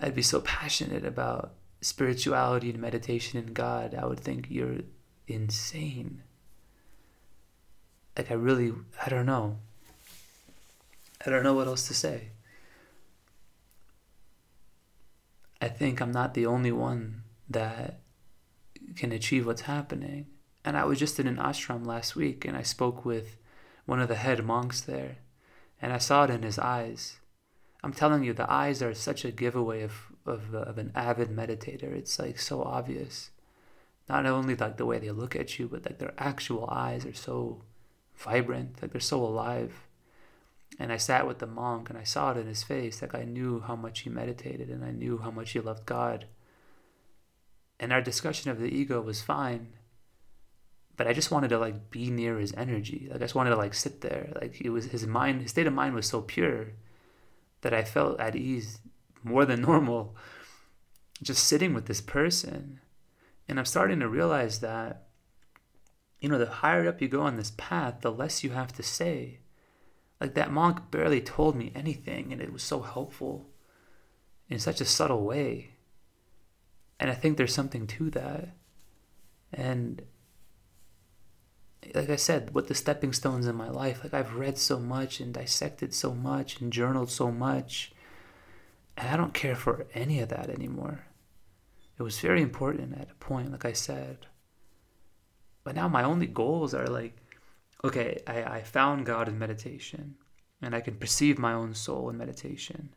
I'd 0.00 0.14
be 0.14 0.22
so 0.22 0.40
passionate 0.40 1.04
about 1.04 1.54
spirituality 1.80 2.70
and 2.70 2.78
meditation 2.78 3.38
and 3.38 3.54
God, 3.54 3.94
I 3.94 4.06
would 4.06 4.20
think 4.20 4.46
you're 4.48 4.78
insane. 5.26 6.22
Like, 8.16 8.30
I 8.30 8.34
really, 8.34 8.72
I 9.04 9.08
don't 9.08 9.26
know. 9.26 9.58
I 11.24 11.30
don't 11.30 11.42
know 11.42 11.54
what 11.54 11.66
else 11.66 11.86
to 11.88 11.94
say. 11.94 12.30
I 15.60 15.68
think 15.68 16.00
I'm 16.00 16.12
not 16.12 16.34
the 16.34 16.46
only 16.46 16.72
one 16.72 17.22
that 17.48 18.00
can 18.96 19.12
achieve 19.12 19.46
what's 19.46 19.62
happening. 19.62 20.26
And 20.64 20.76
I 20.76 20.84
was 20.84 20.98
just 20.98 21.20
in 21.20 21.26
an 21.26 21.36
ashram 21.36 21.86
last 21.86 22.16
week 22.16 22.44
and 22.44 22.56
I 22.56 22.62
spoke 22.62 23.04
with 23.04 23.36
one 23.86 24.00
of 24.00 24.08
the 24.08 24.16
head 24.16 24.44
monks 24.44 24.80
there, 24.80 25.16
and 25.80 25.92
I 25.92 25.98
saw 25.98 26.24
it 26.24 26.30
in 26.30 26.42
his 26.42 26.58
eyes. 26.58 27.18
I'm 27.82 27.92
telling 27.92 28.22
you, 28.22 28.32
the 28.32 28.50
eyes 28.50 28.80
are 28.80 28.94
such 28.94 29.24
a 29.24 29.32
giveaway 29.32 29.82
of, 29.82 29.92
of, 30.24 30.54
uh, 30.54 30.58
of 30.58 30.78
an 30.78 30.92
avid 30.94 31.30
meditator. 31.30 31.92
It's 31.92 32.18
like 32.18 32.38
so 32.38 32.62
obvious. 32.62 33.30
Not 34.08 34.24
only 34.26 34.54
like 34.54 34.76
the 34.76 34.86
way 34.86 34.98
they 34.98 35.10
look 35.10 35.34
at 35.34 35.58
you, 35.58 35.68
but 35.68 35.84
like 35.84 35.98
their 35.98 36.14
actual 36.16 36.68
eyes 36.70 37.04
are 37.04 37.14
so 37.14 37.62
vibrant, 38.16 38.80
like 38.80 38.92
they're 38.92 39.00
so 39.00 39.22
alive. 39.24 39.86
And 40.78 40.92
I 40.92 40.96
sat 40.96 41.26
with 41.26 41.38
the 41.38 41.46
monk 41.46 41.90
and 41.90 41.98
I 41.98 42.04
saw 42.04 42.32
it 42.32 42.38
in 42.38 42.46
his 42.46 42.62
face. 42.62 43.02
Like 43.02 43.14
I 43.14 43.24
knew 43.24 43.60
how 43.60 43.76
much 43.76 44.00
he 44.00 44.10
meditated 44.10 44.68
and 44.68 44.84
I 44.84 44.90
knew 44.90 45.18
how 45.18 45.30
much 45.30 45.52
he 45.52 45.60
loved 45.60 45.86
God. 45.86 46.26
And 47.78 47.92
our 47.92 48.00
discussion 48.00 48.50
of 48.50 48.58
the 48.58 48.74
ego 48.74 49.00
was 49.00 49.22
fine 49.22 49.68
but 50.96 51.06
I 51.06 51.12
just 51.12 51.30
wanted 51.30 51.48
to 51.48 51.58
like 51.58 51.90
be 51.90 52.10
near 52.10 52.38
his 52.38 52.52
energy. 52.54 53.08
Like 53.10 53.16
I 53.20 53.24
just 53.24 53.34
wanted 53.34 53.50
to 53.50 53.56
like 53.56 53.74
sit 53.74 54.02
there. 54.02 54.32
Like 54.40 54.60
it 54.60 54.70
was 54.70 54.86
his 54.86 55.06
mind, 55.06 55.42
his 55.42 55.50
state 55.50 55.66
of 55.66 55.72
mind 55.72 55.94
was 55.94 56.06
so 56.06 56.20
pure 56.20 56.68
that 57.62 57.72
I 57.72 57.82
felt 57.82 58.20
at 58.20 58.36
ease 58.36 58.78
more 59.22 59.44
than 59.44 59.62
normal 59.62 60.16
just 61.22 61.44
sitting 61.44 61.72
with 61.72 61.86
this 61.86 62.00
person. 62.00 62.80
And 63.48 63.58
I'm 63.58 63.64
starting 63.64 64.00
to 64.00 64.08
realize 64.08 64.60
that 64.60 65.01
you 66.22 66.28
know, 66.28 66.38
the 66.38 66.46
higher 66.46 66.88
up 66.88 67.02
you 67.02 67.08
go 67.08 67.22
on 67.22 67.36
this 67.36 67.52
path, 67.56 68.00
the 68.00 68.12
less 68.12 68.44
you 68.44 68.50
have 68.50 68.72
to 68.74 68.82
say. 68.82 69.40
Like 70.20 70.34
that 70.34 70.52
monk 70.52 70.92
barely 70.92 71.20
told 71.20 71.56
me 71.56 71.72
anything 71.74 72.32
and 72.32 72.40
it 72.40 72.52
was 72.52 72.62
so 72.62 72.80
helpful 72.80 73.50
in 74.48 74.60
such 74.60 74.80
a 74.80 74.84
subtle 74.84 75.24
way. 75.24 75.74
And 77.00 77.10
I 77.10 77.14
think 77.14 77.36
there's 77.36 77.52
something 77.52 77.88
to 77.88 78.08
that. 78.10 78.50
And 79.52 80.02
like 81.92 82.08
I 82.08 82.16
said, 82.16 82.54
with 82.54 82.68
the 82.68 82.76
stepping 82.76 83.12
stones 83.12 83.48
in 83.48 83.56
my 83.56 83.68
life, 83.68 84.04
like 84.04 84.14
I've 84.14 84.36
read 84.36 84.58
so 84.58 84.78
much 84.78 85.18
and 85.18 85.34
dissected 85.34 85.92
so 85.92 86.14
much 86.14 86.60
and 86.60 86.72
journaled 86.72 87.10
so 87.10 87.32
much, 87.32 87.92
and 88.96 89.08
I 89.08 89.16
don't 89.16 89.34
care 89.34 89.56
for 89.56 89.86
any 89.92 90.20
of 90.20 90.28
that 90.28 90.48
anymore. 90.48 91.06
It 91.98 92.04
was 92.04 92.20
very 92.20 92.42
important 92.42 92.96
at 92.96 93.10
a 93.10 93.14
point, 93.14 93.50
like 93.50 93.64
I 93.64 93.72
said. 93.72 94.26
But 95.64 95.74
now 95.74 95.88
my 95.88 96.02
only 96.02 96.26
goals 96.26 96.74
are 96.74 96.86
like, 96.86 97.16
okay, 97.84 98.20
I, 98.26 98.42
I 98.42 98.62
found 98.62 99.06
God 99.06 99.28
in 99.28 99.38
meditation, 99.38 100.14
and 100.60 100.74
I 100.74 100.80
can 100.80 100.94
perceive 100.96 101.38
my 101.38 101.52
own 101.52 101.74
soul 101.74 102.08
in 102.10 102.18
meditation, 102.18 102.94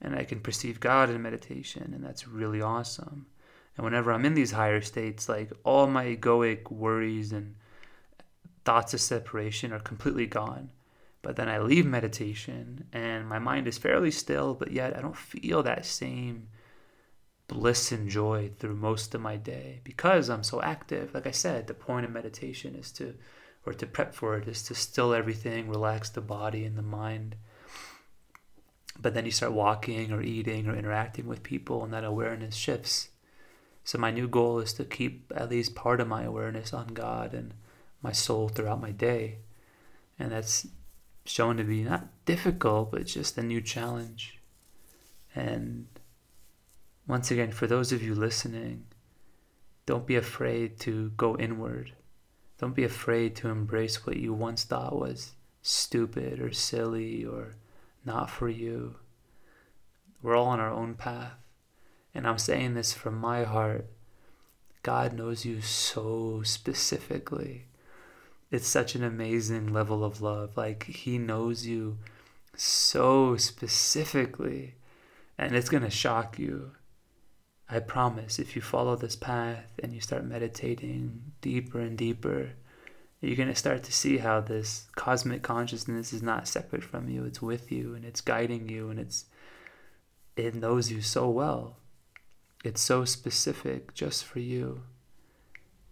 and 0.00 0.14
I 0.14 0.24
can 0.24 0.40
perceive 0.40 0.80
God 0.80 1.10
in 1.10 1.22
meditation, 1.22 1.92
and 1.94 2.04
that's 2.04 2.28
really 2.28 2.60
awesome. 2.60 3.26
And 3.76 3.84
whenever 3.84 4.12
I'm 4.12 4.24
in 4.24 4.34
these 4.34 4.52
higher 4.52 4.80
states, 4.80 5.28
like 5.28 5.52
all 5.64 5.86
my 5.86 6.04
egoic 6.06 6.70
worries 6.70 7.32
and 7.32 7.56
thoughts 8.64 8.94
of 8.94 9.00
separation 9.00 9.72
are 9.72 9.80
completely 9.80 10.26
gone. 10.26 10.70
But 11.22 11.36
then 11.36 11.48
I 11.48 11.58
leave 11.58 11.86
meditation 11.86 12.84
and 12.92 13.26
my 13.26 13.38
mind 13.38 13.66
is 13.66 13.78
fairly 13.78 14.10
still, 14.10 14.54
but 14.54 14.72
yet 14.72 14.96
I 14.96 15.00
don't 15.00 15.16
feel 15.16 15.62
that 15.62 15.86
same 15.86 16.48
bliss 17.54 17.92
and 17.92 18.10
joy 18.10 18.50
through 18.58 18.74
most 18.74 19.14
of 19.14 19.20
my 19.20 19.36
day 19.36 19.80
because 19.84 20.28
I'm 20.28 20.42
so 20.42 20.60
active. 20.60 21.14
Like 21.14 21.26
I 21.26 21.30
said, 21.30 21.68
the 21.68 21.72
point 21.72 22.04
of 22.04 22.10
meditation 22.10 22.74
is 22.74 22.90
to, 22.92 23.14
or 23.64 23.72
to 23.72 23.86
prep 23.86 24.12
for 24.12 24.36
it, 24.36 24.48
is 24.48 24.64
to 24.64 24.74
still 24.74 25.14
everything, 25.14 25.68
relax 25.68 26.10
the 26.10 26.20
body 26.20 26.64
and 26.64 26.76
the 26.76 26.82
mind. 26.82 27.36
But 29.00 29.14
then 29.14 29.24
you 29.24 29.30
start 29.30 29.52
walking 29.52 30.12
or 30.12 30.20
eating 30.20 30.66
or 30.66 30.76
interacting 30.76 31.26
with 31.26 31.44
people, 31.44 31.84
and 31.84 31.92
that 31.92 32.04
awareness 32.04 32.56
shifts. 32.56 33.10
So, 33.84 33.98
my 33.98 34.10
new 34.10 34.26
goal 34.26 34.58
is 34.58 34.72
to 34.74 34.84
keep 34.84 35.32
at 35.34 35.50
least 35.50 35.76
part 35.76 36.00
of 36.00 36.08
my 36.08 36.24
awareness 36.24 36.72
on 36.72 36.88
God 36.88 37.34
and 37.34 37.54
my 38.02 38.12
soul 38.12 38.48
throughout 38.48 38.80
my 38.80 38.90
day. 38.90 39.38
And 40.18 40.32
that's 40.32 40.66
shown 41.24 41.56
to 41.58 41.64
be 41.64 41.84
not 41.84 42.08
difficult, 42.24 42.90
but 42.90 43.06
just 43.06 43.38
a 43.38 43.42
new 43.42 43.60
challenge. 43.60 44.40
And 45.34 45.86
once 47.06 47.30
again, 47.30 47.50
for 47.50 47.66
those 47.66 47.92
of 47.92 48.02
you 48.02 48.14
listening, 48.14 48.84
don't 49.86 50.06
be 50.06 50.16
afraid 50.16 50.78
to 50.80 51.10
go 51.16 51.36
inward. 51.36 51.92
Don't 52.58 52.74
be 52.74 52.84
afraid 52.84 53.36
to 53.36 53.48
embrace 53.48 54.06
what 54.06 54.16
you 54.16 54.32
once 54.32 54.64
thought 54.64 54.98
was 54.98 55.32
stupid 55.62 56.40
or 56.40 56.52
silly 56.52 57.24
or 57.24 57.56
not 58.04 58.30
for 58.30 58.48
you. 58.48 58.96
We're 60.22 60.36
all 60.36 60.46
on 60.46 60.60
our 60.60 60.72
own 60.72 60.94
path. 60.94 61.32
And 62.14 62.26
I'm 62.26 62.38
saying 62.38 62.74
this 62.74 62.92
from 62.92 63.16
my 63.16 63.44
heart. 63.44 63.86
God 64.82 65.12
knows 65.12 65.44
you 65.44 65.60
so 65.60 66.42
specifically 66.44 67.66
it's 68.54 68.68
such 68.68 68.94
an 68.94 69.02
amazing 69.02 69.72
level 69.72 70.04
of 70.04 70.22
love. 70.22 70.56
Like 70.56 70.84
he 70.84 71.18
knows 71.18 71.66
you 71.66 71.98
so 72.56 73.36
specifically, 73.36 74.76
and 75.36 75.56
it's 75.56 75.68
gonna 75.68 75.90
shock 75.90 76.38
you. 76.38 76.70
I 77.68 77.80
promise, 77.80 78.38
if 78.38 78.54
you 78.54 78.62
follow 78.62 78.94
this 78.94 79.16
path 79.16 79.72
and 79.82 79.92
you 79.92 80.00
start 80.00 80.24
meditating 80.24 81.32
deeper 81.40 81.80
and 81.80 81.96
deeper, 81.96 82.50
you're 83.20 83.36
going 83.36 83.48
to 83.48 83.54
start 83.54 83.82
to 83.84 83.92
see 83.92 84.18
how 84.18 84.40
this 84.40 84.86
cosmic 84.96 85.42
consciousness 85.42 86.12
is 86.12 86.22
not 86.22 86.46
separate 86.46 86.84
from 86.84 87.08
you. 87.08 87.24
It's 87.24 87.40
with 87.40 87.72
you 87.72 87.94
and 87.94 88.04
it's 88.04 88.20
guiding 88.20 88.68
you 88.68 88.90
and 88.90 89.00
it's 89.00 89.24
it 90.36 90.54
knows 90.54 90.90
you 90.90 91.00
so 91.00 91.28
well. 91.28 91.76
It's 92.64 92.80
so 92.80 93.04
specific 93.04 93.94
just 93.94 94.24
for 94.24 94.40
you. 94.40 94.82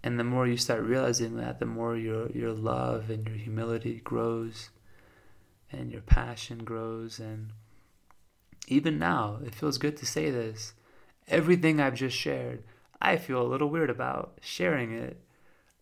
And 0.03 0.19
the 0.19 0.25
more 0.25 0.49
you 0.49 0.57
start 0.57 0.83
realizing 0.83 1.37
that, 1.37 1.61
the 1.61 1.67
more 1.67 1.97
your, 1.97 2.29
your 2.33 2.53
love 2.53 3.09
and 3.09 3.27
your 3.27 3.37
humility 3.37 4.01
grows 4.03 4.71
and 5.71 5.93
your 5.93 6.01
passion 6.01 6.65
grows. 6.65 7.21
And 7.21 7.51
even 8.67 8.99
now, 8.99 9.39
it 9.45 9.55
feels 9.55 9.79
good 9.79 9.97
to 9.99 10.07
say 10.07 10.31
this. 10.31 10.73
Everything 11.33 11.81
I've 11.81 11.95
just 11.95 12.17
shared, 12.17 12.63
I 13.01 13.17
feel 13.17 13.43
a 13.43 13.49
little 13.49 13.71
weird 13.71 13.91
about 13.91 14.39
sharing 14.41 14.93
it. 14.93 15.21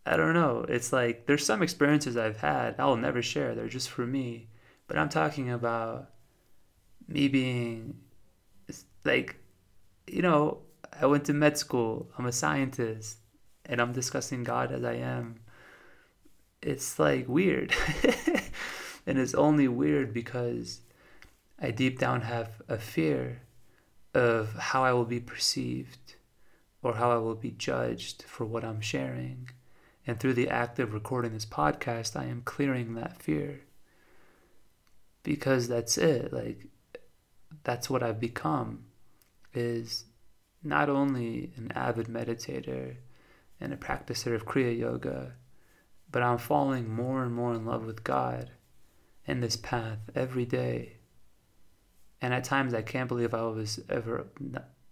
I 0.05 0.17
don't 0.17 0.33
know. 0.33 0.65
It's 0.67 0.91
like 0.91 1.27
there's 1.27 1.45
some 1.45 1.61
experiences 1.61 2.17
I've 2.17 2.37
had 2.37 2.79
I 2.79 2.85
will 2.85 2.97
never 2.97 3.21
share. 3.21 3.53
They're 3.53 3.67
just 3.67 3.89
for 3.89 4.07
me. 4.07 4.47
But 4.87 4.97
I'm 4.97 5.09
talking 5.09 5.51
about 5.51 6.09
me 7.07 7.27
being 7.27 7.99
like, 9.03 9.35
you 10.07 10.21
know, 10.21 10.59
I 10.99 11.05
went 11.05 11.25
to 11.25 11.33
med 11.33 11.57
school. 11.57 12.09
I'm 12.17 12.25
a 12.25 12.31
scientist 12.31 13.17
and 13.65 13.79
I'm 13.79 13.93
discussing 13.93 14.43
God 14.43 14.71
as 14.71 14.83
I 14.83 14.93
am, 14.93 15.39
it's 16.61 16.97
like 16.99 17.27
weird. 17.27 17.73
and 19.05 19.17
it's 19.19 19.33
only 19.33 19.67
weird 19.67 20.13
because 20.13 20.81
I 21.59 21.71
deep 21.71 21.99
down 21.99 22.21
have 22.21 22.61
a 22.67 22.77
fear 22.77 23.41
of 24.13 24.53
how 24.53 24.83
I 24.83 24.93
will 24.93 25.05
be 25.05 25.19
perceived 25.19 26.15
or 26.83 26.95
how 26.95 27.11
I 27.11 27.17
will 27.17 27.35
be 27.35 27.51
judged 27.51 28.23
for 28.23 28.45
what 28.45 28.63
I'm 28.63 28.81
sharing. 28.81 29.49
And 30.05 30.19
through 30.19 30.33
the 30.33 30.49
act 30.49 30.79
of 30.79 30.93
recording 30.93 31.33
this 31.33 31.45
podcast, 31.45 32.15
I 32.15 32.25
am 32.25 32.41
clearing 32.43 32.95
that 32.95 33.21
fear. 33.21 33.61
Because 35.23 35.67
that's 35.67 35.97
it. 35.97 36.33
Like, 36.33 36.67
that's 37.63 37.89
what 37.89 38.01
I've 38.01 38.19
become 38.19 38.85
is 39.53 40.05
not 40.63 40.89
only 40.89 41.51
an 41.55 41.71
avid 41.75 42.07
meditator 42.07 42.95
and 43.59 43.73
a 43.73 43.77
practicer 43.77 44.33
of 44.33 44.45
Kriya 44.45 44.77
Yoga, 44.77 45.33
but 46.11 46.23
I'm 46.23 46.37
falling 46.37 46.89
more 46.89 47.23
and 47.23 47.33
more 47.33 47.53
in 47.53 47.65
love 47.65 47.85
with 47.85 48.03
God 48.03 48.49
in 49.25 49.39
this 49.39 49.55
path 49.55 49.99
every 50.15 50.45
day. 50.45 50.97
And 52.21 52.33
at 52.33 52.43
times 52.43 52.73
I 52.73 52.81
can't 52.81 53.07
believe 53.07 53.33
I 53.33 53.41
was 53.43 53.79
ever 53.89 54.27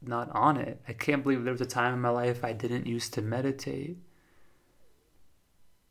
not 0.02 0.30
on 0.32 0.58
it. 0.58 0.82
I 0.88 0.94
can't 0.94 1.24
believe 1.24 1.44
there 1.44 1.54
was 1.54 1.62
a 1.62 1.66
time 1.66 1.94
in 1.94 2.02
my 2.02 2.10
life 2.10 2.44
I 2.44 2.54
didn't 2.54 2.88
used 2.88 3.14
to 3.14 3.22
meditate. 3.22 3.98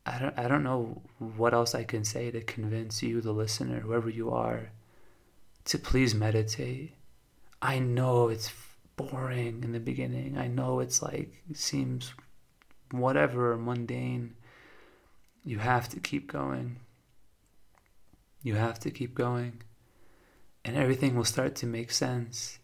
I 0.05 0.19
don't 0.19 0.37
I 0.37 0.47
don't 0.47 0.63
know 0.63 1.01
what 1.19 1.53
else 1.53 1.75
I 1.75 1.83
can 1.83 2.03
say 2.03 2.31
to 2.31 2.41
convince 2.41 3.03
you 3.03 3.21
the 3.21 3.31
listener 3.31 3.79
whoever 3.79 4.09
you 4.09 4.31
are 4.31 4.71
to 5.65 5.77
please 5.77 6.15
meditate. 6.15 6.93
I 7.61 7.79
know 7.79 8.29
it's 8.29 8.51
boring 8.95 9.63
in 9.63 9.71
the 9.71 9.79
beginning. 9.79 10.37
I 10.37 10.47
know 10.47 10.79
it's 10.79 11.01
like 11.01 11.43
it 11.49 11.57
seems 11.57 12.13
whatever 12.91 13.55
mundane. 13.55 14.35
You 15.45 15.59
have 15.59 15.87
to 15.89 15.99
keep 15.99 16.31
going. 16.31 16.77
You 18.43 18.55
have 18.55 18.79
to 18.79 18.91
keep 18.91 19.13
going. 19.13 19.61
And 20.65 20.75
everything 20.75 21.15
will 21.15 21.25
start 21.25 21.55
to 21.55 21.65
make 21.65 21.91
sense. 21.91 22.59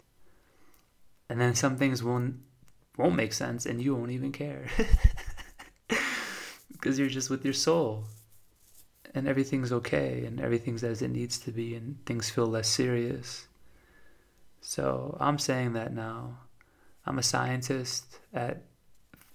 And 1.29 1.39
then 1.39 1.55
some 1.55 1.77
things 1.77 2.03
won't 2.03 2.37
won't 2.97 3.15
make 3.15 3.33
sense 3.33 3.65
and 3.65 3.81
you 3.81 3.93
won't 3.95 4.11
even 4.11 4.31
care. 4.31 4.67
because 6.71 6.97
you're 6.97 7.09
just 7.09 7.29
with 7.29 7.43
your 7.43 7.53
soul. 7.53 8.05
And 9.13 9.27
everything's 9.27 9.71
okay 9.71 10.25
and 10.25 10.39
everything's 10.39 10.83
as 10.83 11.01
it 11.01 11.09
needs 11.09 11.37
to 11.39 11.51
be 11.51 11.75
and 11.75 11.97
things 12.05 12.29
feel 12.29 12.47
less 12.47 12.67
serious. 12.67 13.47
So 14.61 15.17
I'm 15.19 15.39
saying 15.39 15.73
that 15.73 15.93
now. 15.93 16.39
I'm 17.05 17.19
a 17.19 17.23
scientist 17.23 18.19
at 18.33 18.63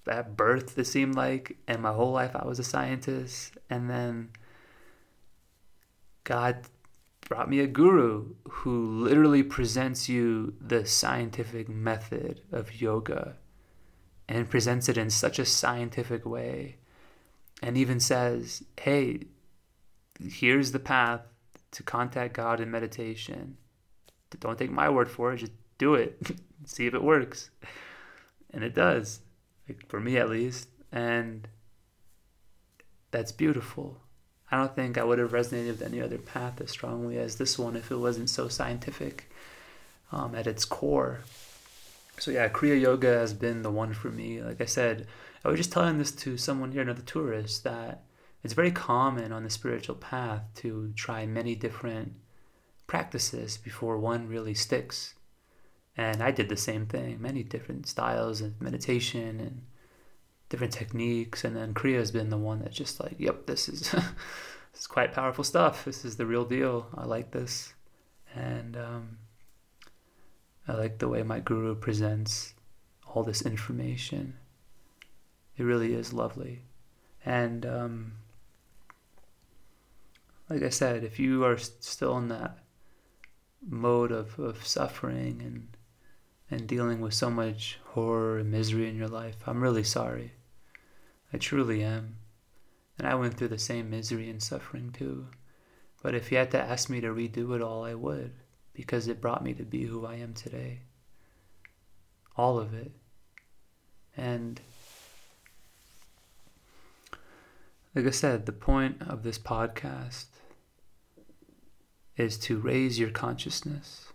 at 0.08 0.36
birth 0.36 0.76
it 0.78 0.86
seemed 0.86 1.14
like 1.14 1.56
and 1.68 1.82
my 1.82 1.92
whole 1.92 2.10
life 2.10 2.32
I 2.34 2.44
was 2.44 2.58
a 2.58 2.64
scientist 2.64 3.56
and 3.68 3.88
then 3.88 4.30
God 6.24 6.66
brought 7.30 7.48
me 7.48 7.60
a 7.60 7.66
guru 7.68 8.34
who 8.48 9.04
literally 9.04 9.44
presents 9.44 10.08
you 10.08 10.52
the 10.60 10.84
scientific 10.84 11.68
method 11.68 12.40
of 12.50 12.80
yoga 12.82 13.36
and 14.28 14.50
presents 14.50 14.88
it 14.88 14.98
in 14.98 15.08
such 15.08 15.38
a 15.38 15.44
scientific 15.44 16.26
way 16.26 16.74
and 17.62 17.76
even 17.76 18.00
says, 18.00 18.64
hey, 18.80 19.20
here's 20.20 20.72
the 20.72 20.80
path 20.80 21.20
to 21.70 21.84
contact 21.84 22.34
God 22.34 22.58
in 22.58 22.68
meditation. 22.68 23.56
Don't 24.40 24.58
take 24.58 24.72
my 24.72 24.88
word 24.88 25.08
for 25.08 25.32
it, 25.32 25.36
just 25.36 25.52
do 25.78 25.94
it. 25.94 26.20
See 26.64 26.88
if 26.88 26.94
it 26.94 27.02
works. 27.02 27.50
And 28.52 28.64
it 28.64 28.74
does, 28.74 29.20
like 29.68 29.88
for 29.88 30.00
me 30.00 30.16
at 30.16 30.30
least. 30.30 30.68
And 30.90 31.46
that's 33.12 33.30
beautiful. 33.30 34.00
I 34.50 34.58
don't 34.58 34.74
think 34.74 34.98
I 34.98 35.04
would 35.04 35.18
have 35.18 35.30
resonated 35.30 35.68
with 35.68 35.82
any 35.82 36.00
other 36.00 36.18
path 36.18 36.60
as 36.60 36.70
strongly 36.70 37.18
as 37.18 37.36
this 37.36 37.58
one 37.58 37.76
if 37.76 37.90
it 37.90 37.96
wasn't 37.96 38.30
so 38.30 38.48
scientific 38.48 39.30
um, 40.10 40.34
at 40.34 40.46
its 40.46 40.64
core. 40.64 41.20
So, 42.18 42.30
yeah, 42.30 42.48
Kriya 42.48 42.80
Yoga 42.80 43.06
has 43.06 43.32
been 43.32 43.62
the 43.62 43.70
one 43.70 43.94
for 43.94 44.08
me. 44.10 44.42
Like 44.42 44.60
I 44.60 44.66
said, 44.66 45.06
I 45.44 45.48
was 45.48 45.58
just 45.58 45.72
telling 45.72 45.98
this 45.98 46.12
to 46.12 46.36
someone 46.36 46.72
here, 46.72 46.82
another 46.82 47.02
tourist, 47.02 47.64
that 47.64 48.02
it's 48.42 48.54
very 48.54 48.70
common 48.70 49.32
on 49.32 49.44
the 49.44 49.50
spiritual 49.50 49.94
path 49.94 50.42
to 50.56 50.92
try 50.96 51.26
many 51.26 51.54
different 51.54 52.14
practices 52.86 53.56
before 53.56 53.98
one 53.98 54.28
really 54.28 54.54
sticks. 54.54 55.14
And 55.96 56.22
I 56.22 56.30
did 56.30 56.48
the 56.48 56.56
same 56.56 56.86
thing, 56.86 57.20
many 57.20 57.42
different 57.42 57.86
styles 57.86 58.40
of 58.40 58.60
meditation 58.60 59.40
and 59.40 59.62
different 60.50 60.74
techniques. 60.74 61.44
And 61.44 61.56
then 61.56 61.72
Kriya 61.72 61.98
has 61.98 62.10
been 62.10 62.28
the 62.28 62.36
one 62.36 62.58
that's 62.60 62.76
just 62.76 63.00
like, 63.00 63.16
yep, 63.18 63.46
this 63.46 63.68
is, 63.68 63.90
this 64.72 64.80
is 64.80 64.86
quite 64.86 65.14
powerful 65.14 65.44
stuff. 65.44 65.86
This 65.86 66.04
is 66.04 66.16
the 66.16 66.26
real 66.26 66.44
deal. 66.44 66.88
I 66.94 67.06
like 67.06 67.30
this. 67.30 67.72
And 68.34 68.76
um, 68.76 69.18
I 70.68 70.74
like 70.74 70.98
the 70.98 71.08
way 71.08 71.22
my 71.22 71.40
guru 71.40 71.74
presents 71.74 72.54
all 73.06 73.22
this 73.22 73.42
information. 73.42 74.34
It 75.56 75.62
really 75.62 75.94
is 75.94 76.12
lovely. 76.12 76.62
And 77.24 77.64
um, 77.64 78.12
like 80.48 80.62
I 80.62 80.68
said, 80.68 81.04
if 81.04 81.18
you 81.18 81.44
are 81.44 81.56
still 81.56 82.16
in 82.18 82.28
that 82.28 82.58
mode 83.66 84.10
of, 84.10 84.38
of 84.38 84.66
suffering 84.66 85.42
and 85.44 85.68
and 86.52 86.66
dealing 86.66 87.00
with 87.00 87.14
so 87.14 87.30
much 87.30 87.78
horror 87.90 88.38
and 88.38 88.50
misery 88.50 88.88
in 88.88 88.96
your 88.96 89.06
life, 89.06 89.36
I'm 89.46 89.62
really 89.62 89.84
sorry. 89.84 90.32
I 91.32 91.38
truly 91.38 91.82
am. 91.82 92.16
And 92.98 93.06
I 93.06 93.14
went 93.14 93.34
through 93.34 93.48
the 93.48 93.58
same 93.58 93.90
misery 93.90 94.28
and 94.28 94.42
suffering 94.42 94.92
too. 94.92 95.26
But 96.02 96.14
if 96.14 96.30
you 96.30 96.38
had 96.38 96.50
to 96.52 96.60
ask 96.60 96.90
me 96.90 97.00
to 97.00 97.08
redo 97.08 97.54
it 97.54 97.62
all, 97.62 97.84
I 97.84 97.94
would, 97.94 98.32
because 98.74 99.08
it 99.08 99.20
brought 99.20 99.44
me 99.44 99.54
to 99.54 99.64
be 99.64 99.84
who 99.84 100.06
I 100.06 100.16
am 100.16 100.34
today. 100.34 100.80
All 102.36 102.58
of 102.58 102.74
it. 102.74 102.92
And 104.16 104.60
Like 107.94 108.06
I 108.06 108.10
said, 108.10 108.46
the 108.46 108.52
point 108.52 109.02
of 109.02 109.24
this 109.24 109.38
podcast 109.38 110.26
is 112.16 112.38
to 112.38 112.58
raise 112.58 113.00
your 113.00 113.10
consciousness. 113.10 114.12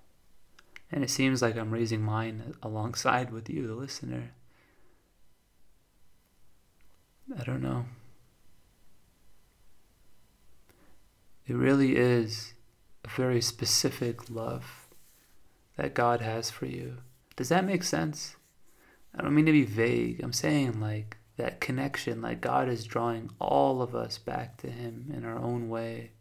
And 0.92 1.04
it 1.04 1.10
seems 1.10 1.42
like 1.42 1.58
I'm 1.58 1.72
raising 1.72 2.02
mine 2.02 2.56
alongside 2.64 3.34
with 3.34 3.50
you, 3.50 3.68
the 3.68 3.76
listener. 3.76 4.32
I 7.34 7.44
don't 7.44 7.62
know. 7.62 7.86
It 11.48 11.56
really 11.56 11.96
is 11.96 12.54
a 13.04 13.10
very 13.10 13.42
specific 13.42 14.30
love 14.30 14.88
that 15.78 15.94
God 15.94 16.22
has 16.22 16.50
for 16.50 16.66
you. 16.66 16.98
Does 17.36 17.50
that 17.50 17.66
make 17.66 17.84
sense? 17.84 18.36
I 19.18 19.22
don't 19.22 19.36
mean 19.36 19.46
to 19.46 19.52
be 19.52 19.64
vague. 19.64 20.22
I'm 20.24 20.34
saying, 20.34 20.80
like, 20.80 21.18
that 21.38 21.60
connection, 21.60 22.22
like 22.22 22.42
God 22.42 22.70
is 22.70 22.86
drawing 22.86 23.30
all 23.40 23.82
of 23.82 23.94
us 23.94 24.18
back 24.18 24.58
to 24.58 24.70
Him 24.70 25.12
in 25.16 25.26
our 25.26 25.38
own 25.38 25.70
way. 25.70 26.12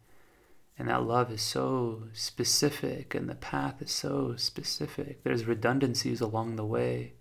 And 0.77 0.89
that 0.89 1.03
love 1.03 1.31
is 1.31 1.41
so 1.41 2.03
specific, 2.13 3.15
and 3.15 3.29
the 3.29 3.35
path 3.35 3.81
is 3.81 3.91
so 3.91 4.35
specific. 4.35 5.23
There's 5.23 5.45
redundancies 5.45 6.19
along 6.19 6.57
the 6.57 6.65
way. 6.65 7.13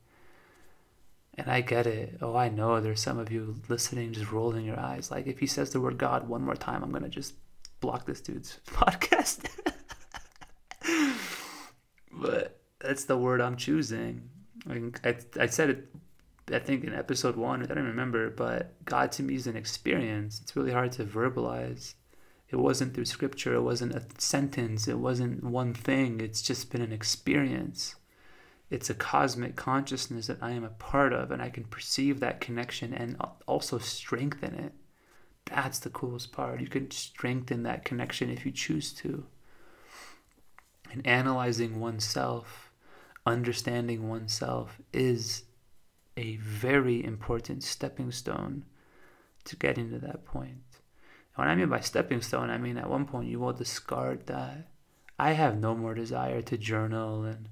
And 1.36 1.50
I 1.50 1.62
get 1.62 1.86
it. 1.86 2.18
Oh, 2.22 2.36
I 2.36 2.48
know 2.48 2.80
there's 2.80 3.00
some 3.00 3.18
of 3.18 3.32
you 3.32 3.56
listening 3.68 4.12
just 4.12 4.30
rolling 4.30 4.64
your 4.64 4.78
eyes. 4.78 5.10
Like, 5.10 5.26
if 5.26 5.38
he 5.38 5.46
says 5.46 5.70
the 5.70 5.80
word 5.80 5.98
God 5.98 6.28
one 6.28 6.42
more 6.42 6.54
time, 6.54 6.82
I'm 6.82 6.90
going 6.90 7.02
to 7.02 7.08
just 7.08 7.34
block 7.80 8.06
this 8.06 8.20
dude's 8.20 8.60
podcast. 8.66 9.48
but 12.12 12.60
that's 12.80 13.04
the 13.04 13.16
word 13.16 13.40
I'm 13.40 13.56
choosing. 13.56 14.28
I, 14.68 15.08
I, 15.08 15.16
I 15.40 15.46
said 15.46 15.70
it 15.70 15.88
I 16.52 16.58
think 16.58 16.84
in 16.84 16.94
episode 16.94 17.36
one, 17.36 17.62
I 17.62 17.66
don't 17.66 17.84
remember, 17.84 18.28
but 18.28 18.74
God 18.84 19.12
to 19.12 19.22
me 19.22 19.34
is 19.34 19.46
an 19.46 19.56
experience. 19.56 20.40
It's 20.42 20.54
really 20.54 20.72
hard 20.72 20.92
to 20.92 21.04
verbalize. 21.04 21.94
It 22.50 22.56
wasn't 22.56 22.94
through 22.94 23.06
scripture, 23.06 23.54
it 23.54 23.62
wasn't 23.62 23.94
a 23.94 24.04
sentence, 24.18 24.86
it 24.86 24.98
wasn't 24.98 25.42
one 25.42 25.72
thing. 25.72 26.20
It's 26.20 26.42
just 26.42 26.70
been 26.70 26.82
an 26.82 26.92
experience. 26.92 27.94
It's 28.70 28.90
a 28.90 28.94
cosmic 28.94 29.56
consciousness 29.56 30.26
that 30.26 30.42
I 30.42 30.52
am 30.52 30.64
a 30.64 30.70
part 30.70 31.12
of, 31.12 31.30
and 31.30 31.42
I 31.42 31.50
can 31.50 31.64
perceive 31.64 32.20
that 32.20 32.40
connection 32.40 32.92
and 32.94 33.16
also 33.46 33.78
strengthen 33.78 34.54
it. 34.54 34.72
That's 35.46 35.78
the 35.78 35.90
coolest 35.90 36.32
part. 36.32 36.60
You 36.60 36.68
can 36.68 36.90
strengthen 36.90 37.62
that 37.64 37.84
connection 37.84 38.30
if 38.30 38.46
you 38.46 38.52
choose 38.52 38.92
to. 38.94 39.26
And 40.90 41.06
analyzing 41.06 41.80
oneself, 41.80 42.72
understanding 43.26 44.08
oneself 44.08 44.80
is 44.92 45.44
a 46.16 46.36
very 46.36 47.04
important 47.04 47.62
stepping 47.62 48.10
stone 48.12 48.64
to 49.44 49.56
getting 49.56 49.90
to 49.90 49.98
that 49.98 50.24
point. 50.24 50.62
What 51.34 51.48
I 51.48 51.54
mean 51.54 51.68
by 51.68 51.80
stepping 51.80 52.22
stone, 52.22 52.48
I 52.48 52.58
mean 52.58 52.78
at 52.78 52.88
one 52.88 53.06
point 53.06 53.28
you 53.28 53.40
will 53.40 53.52
discard 53.52 54.26
that. 54.26 54.68
I 55.18 55.32
have 55.32 55.58
no 55.58 55.74
more 55.74 55.94
desire 55.94 56.42
to 56.42 56.56
journal 56.56 57.24
and 57.24 57.48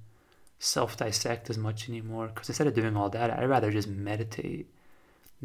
self 0.62 0.96
dissect 0.96 1.50
as 1.50 1.58
much 1.58 1.88
anymore 1.88 2.28
because 2.28 2.48
instead 2.48 2.68
of 2.68 2.74
doing 2.74 2.96
all 2.96 3.10
that, 3.10 3.30
I'd 3.30 3.48
rather 3.48 3.72
just 3.72 3.88
meditate, 3.88 4.70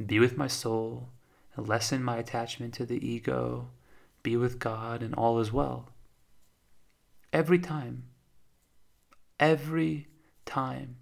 be 0.05 0.19
with 0.19 0.37
my 0.37 0.47
soul, 0.47 1.09
and 1.55 1.67
lessen 1.67 2.03
my 2.03 2.17
attachment 2.17 2.75
to 2.75 2.85
the 2.85 3.05
ego, 3.05 3.69
be 4.21 4.37
with 4.37 4.59
God, 4.59 5.01
and 5.01 5.15
all 5.15 5.39
is 5.39 5.51
well. 5.51 5.89
Every 7.33 7.57
time. 7.57 8.03
Every 9.39 10.07
time. 10.45 10.97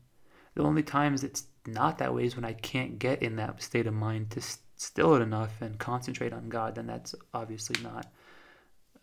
The 0.56 0.64
only 0.64 0.84
times 0.84 1.24
it's 1.24 1.48
not 1.68 1.98
that 1.98 2.16
way 2.16 2.24
is 2.24 2.38
when 2.38 2.46
I 2.46 2.54
can't 2.54 2.98
get 2.98 3.22
in 3.22 3.36
that 3.36 3.62
state 3.62 3.86
of 3.86 3.94
mind 3.94 4.32
to 4.32 4.42
still 4.78 5.16
it 5.16 5.22
enough 5.22 5.62
and 5.62 5.78
concentrate 5.78 6.32
on 6.32 6.48
God, 6.48 6.76
then 6.76 6.88
that's 6.88 7.16
obviously 7.34 7.82
not 7.84 8.10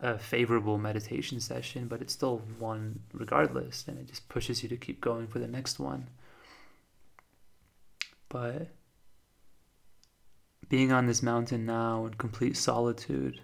a 0.03 0.19
favorable 0.19 0.77
meditation 0.77 1.39
session, 1.39 1.87
but 1.87 2.01
it's 2.01 2.13
still 2.13 2.41
one 2.59 2.99
regardless, 3.13 3.85
and 3.87 3.97
it 3.97 4.07
just 4.07 4.29
pushes 4.29 4.61
you 4.61 4.69
to 4.69 4.77
keep 4.77 5.01
going 5.01 5.27
for 5.27 5.39
the 5.39 5.47
next 5.47 5.79
one. 5.79 6.09
But 8.29 8.67
being 10.69 10.91
on 10.91 11.05
this 11.05 11.23
mountain 11.23 11.65
now 11.65 12.05
in 12.05 12.15
complete 12.15 12.57
solitude, 12.57 13.39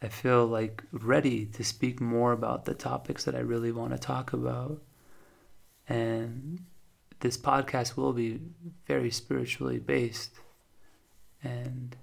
I 0.00 0.08
feel 0.08 0.46
like 0.46 0.82
ready 0.92 1.46
to 1.46 1.62
speak 1.62 2.00
more 2.00 2.32
about 2.32 2.64
the 2.64 2.74
topics 2.74 3.24
that 3.24 3.34
I 3.34 3.40
really 3.40 3.70
want 3.70 3.92
to 3.92 3.98
talk 3.98 4.32
about 4.32 4.80
And 5.88 6.64
this 7.20 7.36
podcast 7.36 7.96
will 7.96 8.12
be 8.12 8.40
very 8.86 9.10
spiritually 9.10 9.78
based. 9.78 10.32
And 11.42 11.96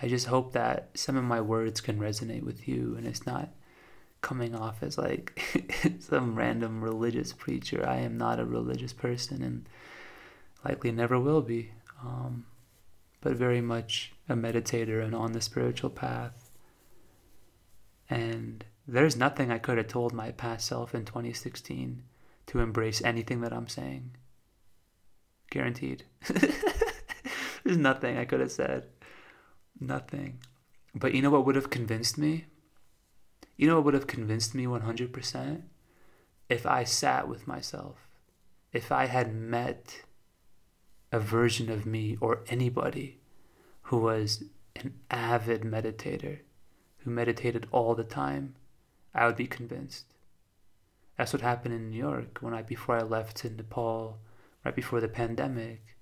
I 0.00 0.08
just 0.08 0.26
hope 0.26 0.52
that 0.52 0.90
some 0.94 1.16
of 1.16 1.24
my 1.24 1.40
words 1.40 1.80
can 1.80 1.98
resonate 1.98 2.42
with 2.42 2.68
you 2.68 2.94
and 2.96 3.06
it's 3.06 3.26
not 3.26 3.50
coming 4.20 4.54
off 4.54 4.82
as 4.82 4.98
like 4.98 5.40
some 6.00 6.34
random 6.34 6.82
religious 6.82 7.32
preacher. 7.32 7.84
I 7.86 7.98
am 7.98 8.18
not 8.18 8.40
a 8.40 8.44
religious 8.44 8.92
person 8.92 9.42
and 9.42 9.68
likely 10.64 10.92
never 10.92 11.18
will 11.18 11.42
be, 11.42 11.70
um, 12.02 12.44
but 13.20 13.36
very 13.36 13.60
much 13.60 14.12
a 14.28 14.34
meditator 14.34 15.02
and 15.02 15.14
on 15.14 15.32
the 15.32 15.40
spiritual 15.40 15.90
path. 15.90 16.50
And 18.10 18.64
there's 18.86 19.16
nothing 19.16 19.50
I 19.50 19.58
could 19.58 19.78
have 19.78 19.88
told 19.88 20.12
my 20.12 20.30
past 20.32 20.66
self 20.66 20.94
in 20.94 21.04
2016 21.04 22.02
to 22.46 22.60
embrace 22.60 23.02
anything 23.02 23.40
that 23.40 23.52
I'm 23.52 23.68
saying. 23.68 24.12
Guaranteed. 25.50 26.04
there's 27.64 27.76
nothing 27.76 28.16
I 28.16 28.24
could 28.24 28.40
have 28.40 28.52
said. 28.52 28.86
Nothing. 29.80 30.38
But 30.94 31.14
you 31.14 31.22
know 31.22 31.30
what 31.30 31.44
would 31.44 31.56
have 31.56 31.70
convinced 31.70 32.16
me? 32.16 32.46
You 33.56 33.68
know 33.68 33.76
what 33.76 33.84
would 33.84 33.94
have 33.94 34.06
convinced 34.06 34.54
me 34.54 34.64
100%? 34.64 35.62
If 36.48 36.66
I 36.66 36.84
sat 36.84 37.28
with 37.28 37.46
myself. 37.46 38.08
If 38.72 38.92
I 38.92 39.06
had 39.06 39.34
met 39.34 40.02
a 41.12 41.20
version 41.20 41.70
of 41.70 41.86
me 41.86 42.16
or 42.20 42.44
anybody 42.48 43.20
who 43.82 43.98
was 43.98 44.44
an 44.74 44.94
avid 45.10 45.62
meditator, 45.62 46.40
who 46.98 47.10
meditated 47.10 47.66
all 47.70 47.94
the 47.94 48.04
time, 48.04 48.54
I 49.14 49.26
would 49.26 49.36
be 49.36 49.46
convinced. 49.46 50.06
That's 51.16 51.32
what 51.32 51.42
happened 51.42 51.74
in 51.74 51.90
New 51.90 51.98
York 51.98 52.38
when 52.40 52.52
I 52.52 52.62
before 52.62 52.96
I 52.96 53.02
left 53.02 53.38
to 53.38 53.50
Nepal, 53.50 54.18
right 54.64 54.74
before 54.74 55.00
the 55.00 55.08
pandemic. 55.08 55.95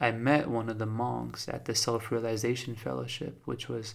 I 0.00 0.10
met 0.10 0.50
one 0.50 0.68
of 0.68 0.78
the 0.78 0.86
monks 0.86 1.48
at 1.48 1.64
the 1.64 1.74
Self 1.74 2.10
Realization 2.10 2.74
Fellowship, 2.74 3.40
which 3.44 3.68
was 3.68 3.94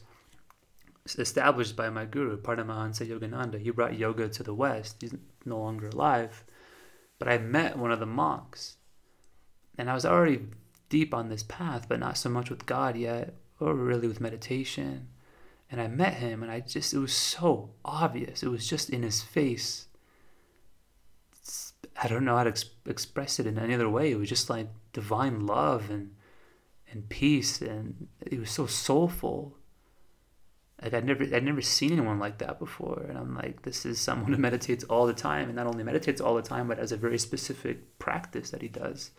established 1.18 1.76
by 1.76 1.90
my 1.90 2.06
guru, 2.06 2.38
Paramahansa 2.42 3.08
Yogananda. 3.08 3.60
He 3.60 3.70
brought 3.70 3.98
yoga 3.98 4.30
to 4.30 4.44
the 4.44 4.54
West. 4.54 4.98
He's 5.02 5.16
no 5.46 5.60
longer 5.60 5.88
alive. 5.88 6.44
But 7.20 7.28
I 7.28 7.38
met 7.38 7.78
one 7.78 7.92
of 7.92 8.00
the 8.00 8.06
monks. 8.06 8.78
And 9.78 9.90
I 9.90 9.94
was 9.94 10.06
already 10.06 10.42
deep 10.90 11.14
on 11.14 11.30
this 11.30 11.44
path, 11.44 11.88
but 11.88 12.00
not 12.00 12.18
so 12.18 12.30
much 12.30 12.50
with 12.50 12.66
God 12.66 12.96
yet, 12.96 13.36
or 13.60 13.74
really 13.74 14.08
with 14.08 14.22
meditation. 14.22 15.08
And 15.70 15.80
I 15.80 15.88
met 15.88 16.16
him, 16.16 16.44
and 16.44 16.52
I 16.52 16.60
just, 16.60 16.94
it 16.94 17.00
was 17.00 17.14
so 17.14 17.72
obvious. 17.86 18.44
It 18.44 18.50
was 18.50 18.68
just 18.68 18.90
in 18.90 19.04
his 19.04 19.22
face. 19.22 19.88
I 22.02 22.08
don't 22.08 22.26
know 22.26 22.36
how 22.36 22.44
to 22.44 22.50
ex- 22.50 22.66
express 22.88 23.40
it 23.40 23.46
in 23.46 23.60
any 23.60 23.76
other 23.76 23.90
way. 23.90 24.12
It 24.12 24.18
was 24.18 24.28
just 24.28 24.50
like 24.50 24.68
divine 24.92 25.46
love 25.46 25.90
and 25.92 26.16
and 26.92 27.08
peace, 27.08 27.62
and 27.62 28.08
it 28.20 28.40
was 28.40 28.50
so 28.50 28.66
soulful. 28.66 29.56
Like 30.82 30.96
I'd 30.96 31.06
never 31.06 31.24
I'd 31.24 31.44
never 31.44 31.62
seen 31.62 31.92
anyone 31.92 32.18
like 32.18 32.40
that 32.40 32.58
before, 32.58 33.06
and 33.08 33.18
I'm 33.18 33.36
like, 33.36 33.62
this 33.62 33.86
is 33.86 34.02
someone 34.02 34.34
who 34.34 34.38
meditates 34.50 34.84
all 34.86 35.06
the 35.06 35.14
time, 35.14 35.46
and 35.46 35.56
not 35.56 35.68
only 35.68 35.84
meditates 35.84 36.20
all 36.20 36.36
the 36.36 36.42
time, 36.42 36.68
but 36.68 36.80
has 36.80 36.92
a 36.92 36.98
very 36.98 37.20
specific 37.20 38.00
practice 38.00 38.50
that 38.50 38.64
he 38.64 38.68
does, 38.68 39.12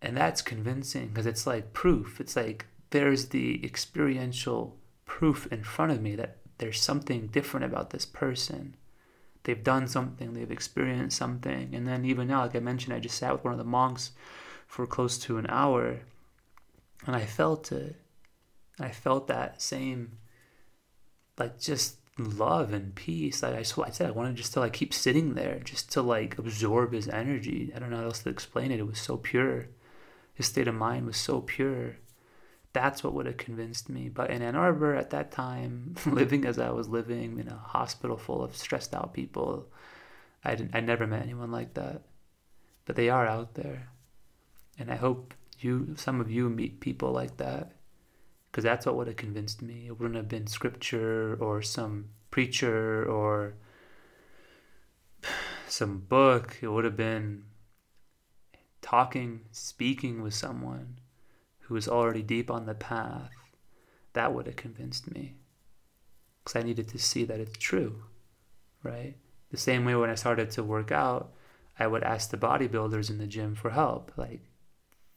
and 0.00 0.16
that's 0.16 0.40
convincing 0.40 1.08
because 1.08 1.26
it's 1.26 1.46
like 1.46 1.74
proof. 1.74 2.20
It's 2.20 2.36
like 2.36 2.66
there's 2.90 3.28
the 3.28 3.62
experiential 3.62 4.78
proof 5.04 5.46
in 5.52 5.62
front 5.62 5.92
of 5.92 6.00
me 6.00 6.16
that 6.16 6.38
there's 6.58 6.80
something 6.80 7.26
different 7.26 7.66
about 7.66 7.90
this 7.90 8.06
person 8.06 8.76
they've 9.46 9.64
done 9.64 9.88
something, 9.88 10.34
they've 10.34 10.50
experienced 10.50 11.16
something. 11.16 11.74
And 11.74 11.86
then 11.86 12.04
even 12.04 12.28
now, 12.28 12.42
like 12.42 12.56
I 12.56 12.60
mentioned, 12.60 12.94
I 12.94 12.98
just 12.98 13.16
sat 13.16 13.32
with 13.32 13.44
one 13.44 13.52
of 13.52 13.58
the 13.58 13.64
monks 13.64 14.10
for 14.66 14.86
close 14.86 15.16
to 15.18 15.38
an 15.38 15.46
hour 15.48 16.00
and 17.06 17.16
I 17.16 17.24
felt 17.24 17.72
it. 17.72 17.96
I 18.78 18.90
felt 18.90 19.28
that 19.28 19.62
same, 19.62 20.18
like 21.38 21.58
just 21.58 21.96
love 22.18 22.72
and 22.72 22.94
peace. 22.94 23.42
Like 23.42 23.54
I, 23.54 23.58
I 23.58 23.90
said, 23.90 24.08
I 24.08 24.10
wanted 24.10 24.36
just 24.36 24.52
to 24.54 24.60
like 24.60 24.72
keep 24.72 24.92
sitting 24.92 25.34
there, 25.34 25.60
just 25.60 25.90
to 25.92 26.02
like 26.02 26.38
absorb 26.38 26.92
his 26.92 27.08
energy. 27.08 27.72
I 27.74 27.78
don't 27.78 27.90
know 27.90 27.98
how 27.98 28.04
else 28.04 28.22
to 28.24 28.30
explain 28.30 28.72
it. 28.72 28.80
It 28.80 28.86
was 28.86 28.98
so 28.98 29.16
pure. 29.16 29.68
His 30.34 30.46
state 30.46 30.68
of 30.68 30.74
mind 30.74 31.06
was 31.06 31.16
so 31.16 31.40
pure. 31.40 31.96
That's 32.76 33.02
what 33.02 33.14
would 33.14 33.24
have 33.24 33.38
convinced 33.38 33.88
me. 33.88 34.10
But 34.10 34.28
in 34.28 34.42
Ann 34.42 34.54
Arbor 34.54 34.94
at 34.94 35.08
that 35.08 35.30
time, 35.30 35.94
living 36.06 36.44
as 36.44 36.58
I 36.58 36.68
was 36.68 36.90
living 36.90 37.38
in 37.38 37.48
a 37.48 37.56
hospital 37.56 38.18
full 38.18 38.44
of 38.44 38.54
stressed 38.54 38.94
out 38.94 39.14
people, 39.14 39.72
I 40.44 40.56
didn't, 40.56 40.76
I 40.76 40.80
never 40.80 41.06
met 41.06 41.22
anyone 41.22 41.50
like 41.50 41.72
that. 41.72 42.02
But 42.84 42.96
they 42.96 43.08
are 43.08 43.26
out 43.26 43.54
there, 43.54 43.88
and 44.78 44.92
I 44.92 44.96
hope 44.96 45.32
you, 45.58 45.94
some 45.96 46.20
of 46.20 46.30
you, 46.30 46.50
meet 46.50 46.80
people 46.80 47.12
like 47.12 47.38
that, 47.38 47.72
because 48.50 48.64
that's 48.64 48.84
what 48.84 48.94
would 48.96 49.06
have 49.06 49.16
convinced 49.16 49.62
me. 49.62 49.86
It 49.86 49.98
wouldn't 49.98 50.16
have 50.16 50.28
been 50.28 50.46
scripture 50.46 51.34
or 51.40 51.62
some 51.62 52.10
preacher 52.30 53.06
or 53.06 53.54
some 55.66 56.00
book. 56.00 56.58
It 56.60 56.68
would 56.68 56.84
have 56.84 56.98
been 56.98 57.44
talking, 58.82 59.46
speaking 59.50 60.20
with 60.20 60.34
someone 60.34 60.98
who 61.66 61.74
was 61.74 61.88
already 61.88 62.22
deep 62.22 62.50
on 62.50 62.66
the 62.66 62.74
path, 62.74 63.30
that 64.12 64.32
would 64.32 64.46
have 64.46 64.56
convinced 64.56 65.12
me. 65.12 65.34
Because 66.42 66.60
I 66.60 66.64
needed 66.64 66.88
to 66.88 66.98
see 66.98 67.24
that 67.24 67.40
it's 67.40 67.58
true, 67.58 68.04
right? 68.84 69.16
The 69.50 69.56
same 69.56 69.84
way 69.84 69.96
when 69.96 70.10
I 70.10 70.14
started 70.14 70.50
to 70.52 70.62
work 70.62 70.92
out, 70.92 71.32
I 71.78 71.88
would 71.88 72.04
ask 72.04 72.30
the 72.30 72.36
bodybuilders 72.36 73.10
in 73.10 73.18
the 73.18 73.26
gym 73.26 73.56
for 73.56 73.70
help. 73.70 74.12
Like, 74.16 74.42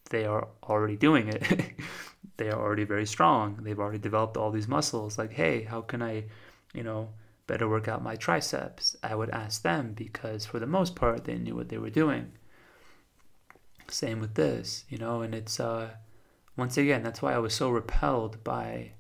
they 0.10 0.26
are 0.26 0.48
already 0.64 0.98
doing 0.98 1.28
it. 1.28 1.44
they 2.38 2.50
are 2.50 2.60
already 2.60 2.84
very 2.84 3.06
strong. 3.06 3.60
They've 3.62 3.80
already 3.80 4.00
developed 4.00 4.36
all 4.36 4.50
these 4.50 4.68
muscles. 4.68 5.20
Like, 5.20 5.34
hey, 5.34 5.64
how 5.64 5.82
can 5.82 6.02
I, 6.02 6.26
you 6.74 6.82
know, 6.84 7.10
better 7.46 7.70
work 7.70 7.88
out 7.88 8.04
my 8.04 8.16
triceps? 8.16 8.96
I 9.04 9.14
would 9.14 9.30
ask 9.30 9.62
them 9.62 9.94
because 9.94 10.48
for 10.48 10.58
the 10.58 10.66
most 10.66 10.96
part, 10.96 11.26
they 11.26 11.38
knew 11.38 11.56
what 11.56 11.70
they 11.70 11.78
were 11.78 11.92
doing. 11.92 12.32
Same 13.88 14.20
with 14.20 14.34
this, 14.34 14.86
you 14.90 14.98
know, 14.98 15.22
and 15.22 15.36
it's, 15.36 15.60
uh, 15.60 15.92
once 16.60 16.78
again, 16.78 17.04
that's 17.04 17.22
why 17.22 17.34
I 17.34 17.40
was 17.40 17.54
so 17.54 17.70
repelled 17.70 18.44
by 18.44 18.92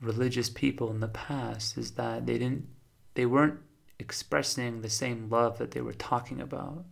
religious 0.00 0.50
people 0.50 0.90
in 0.90 1.00
the 1.00 1.08
past 1.08 1.78
is 1.78 1.92
that 1.92 2.26
they 2.26 2.38
didn't 2.38 2.66
they 3.14 3.26
weren't 3.26 3.60
expressing 3.98 4.82
the 4.82 4.90
same 4.90 5.30
love 5.30 5.58
that 5.58 5.70
they 5.70 5.80
were 5.80 5.92
talking 5.92 6.40
about. 6.40 6.84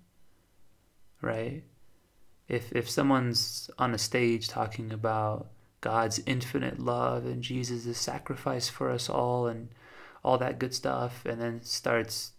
Right? 1.20 1.64
If 2.48 2.72
if 2.72 2.88
someone's 2.88 3.70
on 3.78 3.94
a 3.94 3.98
stage 3.98 4.48
talking 4.48 4.92
about 4.92 5.48
God's 5.80 6.20
infinite 6.26 6.78
love 6.78 7.26
and 7.26 7.42
Jesus' 7.42 7.98
sacrifice 7.98 8.68
for 8.68 8.90
us 8.90 9.08
all 9.08 9.46
and 9.46 9.68
all 10.24 10.38
that 10.38 10.58
good 10.58 10.74
stuff 10.74 11.24
and 11.26 11.40
then 11.40 11.62
starts 11.62 12.32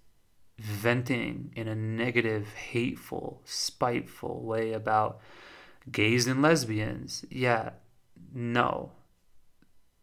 venting 0.57 1.51
in 1.55 1.67
a 1.67 1.75
negative, 1.75 2.53
hateful, 2.53 3.41
spiteful 3.43 4.43
way 4.43 4.71
about 4.71 5.19
gays 5.91 6.27
and 6.27 6.41
lesbians. 6.41 7.25
Yeah, 7.29 7.71
no. 8.33 8.91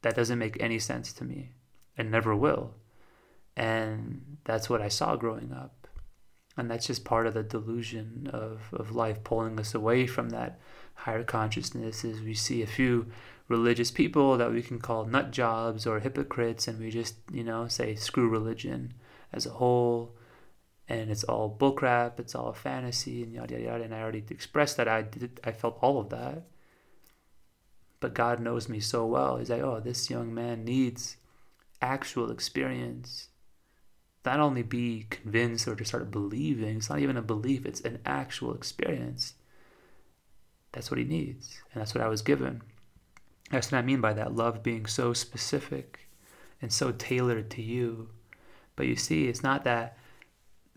That 0.03 0.16
doesn't 0.16 0.39
make 0.39 0.61
any 0.61 0.78
sense 0.78 1.12
to 1.14 1.24
me 1.24 1.53
and 1.97 2.11
never 2.11 2.35
will. 2.35 2.74
And 3.57 4.39
that's 4.45 4.70
what 4.70 4.81
I 4.81 4.89
saw 4.89 5.16
growing 5.16 5.53
up. 5.53 5.89
And 6.57 6.70
that's 6.70 6.87
just 6.87 7.05
part 7.05 7.26
of 7.26 7.35
the 7.35 7.43
delusion 7.43 8.31
of, 8.33 8.72
of 8.72 8.95
life 8.95 9.22
pulling 9.24 9.59
us 9.61 9.74
away 9.74 10.07
from 10.07 10.31
that 10.31 10.59
higher 10.95 11.24
consciousness 11.24 12.05
is 12.05 12.20
we 12.20 12.35
see 12.35 12.62
a 12.62 12.66
few 12.66 13.07
religious 13.49 13.91
people 13.91 14.37
that 14.37 14.53
we 14.53 14.62
can 14.62 14.78
call 14.78 15.05
nut 15.05 15.31
jobs 15.31 15.87
or 15.87 16.01
hypocrites 16.01 16.68
and 16.68 16.78
we 16.78 16.91
just, 16.91 17.16
you 17.33 17.43
know, 17.43 17.66
say 17.68 17.95
screw 17.95 18.28
religion 18.28 18.93
as 19.33 19.47
a 19.47 19.51
whole 19.51 20.14
and 20.91 21.09
it's 21.09 21.22
all 21.22 21.57
bullcrap, 21.57 22.18
it's 22.18 22.34
all 22.34 22.53
fantasy, 22.53 23.22
and 23.22 23.32
yada 23.32 23.55
yada 23.55 23.64
yada. 23.64 23.84
And 23.84 23.95
I 23.95 24.03
already 24.03 24.24
expressed 24.28 24.76
that 24.76 24.88
I 24.88 25.03
did, 25.03 25.41
I 25.45 25.53
felt 25.53 25.78
all 25.80 26.01
of 26.01 26.11
that. 26.11 26.43
But 28.01 28.12
God 28.12 28.41
knows 28.41 28.68
me 28.68 28.80
so 28.80 29.07
well. 29.07 29.36
He's 29.36 29.51
like, 29.51 29.62
oh, 29.62 29.78
this 29.78 30.11
young 30.11 30.34
man 30.34 30.64
needs 30.64 31.16
actual 31.80 32.30
experience. 32.30 33.28
Not 34.26 34.41
only 34.41 34.62
be 34.62 35.07
convinced 35.09 35.68
or 35.68 35.76
to 35.76 35.84
start 35.84 36.11
believing. 36.11 36.78
It's 36.78 36.91
not 36.91 36.99
even 36.99 37.16
a 37.16 37.22
belief. 37.22 37.64
It's 37.64 37.82
an 37.82 38.01
actual 38.05 38.53
experience. 38.53 39.34
That's 40.72 40.91
what 40.91 40.99
he 40.99 41.05
needs, 41.05 41.62
and 41.72 41.80
that's 41.80 41.95
what 41.95 42.03
I 42.03 42.09
was 42.09 42.22
given. 42.22 42.62
That's 43.51 43.70
what 43.70 43.78
I 43.78 43.82
mean 43.82 44.01
by 44.01 44.12
that 44.14 44.34
love 44.34 44.62
being 44.62 44.86
so 44.86 45.12
specific 45.12 46.09
and 46.61 46.72
so 46.72 46.91
tailored 46.91 47.49
to 47.51 47.62
you. 47.62 48.09
But 48.74 48.86
you 48.86 48.97
see, 48.97 49.28
it's 49.28 49.43
not 49.43 49.64
that 49.64 49.97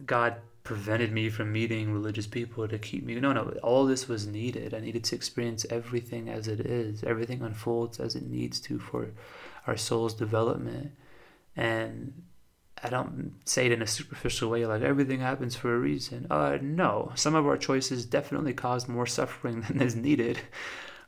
God 0.05 0.35
prevented 0.63 1.11
me 1.11 1.29
from 1.29 1.51
meeting 1.51 1.91
religious 1.91 2.27
people 2.27 2.67
to 2.67 2.79
keep 2.79 3.03
me. 3.03 3.15
No, 3.15 3.33
no, 3.33 3.53
all 3.61 3.85
this 3.85 4.07
was 4.07 4.25
needed. 4.25 4.73
I 4.73 4.79
needed 4.79 5.03
to 5.05 5.15
experience 5.15 5.65
everything 5.69 6.29
as 6.29 6.47
it 6.47 6.61
is. 6.61 7.03
Everything 7.03 7.41
unfolds 7.41 7.99
as 7.99 8.15
it 8.15 8.23
needs 8.23 8.59
to 8.61 8.79
for 8.79 9.09
our 9.67 9.75
soul's 9.75 10.13
development. 10.13 10.91
And 11.55 12.23
I 12.81 12.89
don't 12.89 13.33
say 13.45 13.65
it 13.65 13.71
in 13.71 13.81
a 13.81 13.87
superficial 13.87 14.49
way, 14.49 14.65
like 14.65 14.81
everything 14.81 15.19
happens 15.19 15.55
for 15.55 15.75
a 15.75 15.79
reason. 15.79 16.27
Uh, 16.29 16.57
no, 16.61 17.11
some 17.15 17.35
of 17.35 17.45
our 17.45 17.57
choices 17.57 18.05
definitely 18.05 18.53
cause 18.53 18.87
more 18.87 19.05
suffering 19.05 19.61
than 19.67 19.81
is 19.81 19.95
needed. 19.95 20.39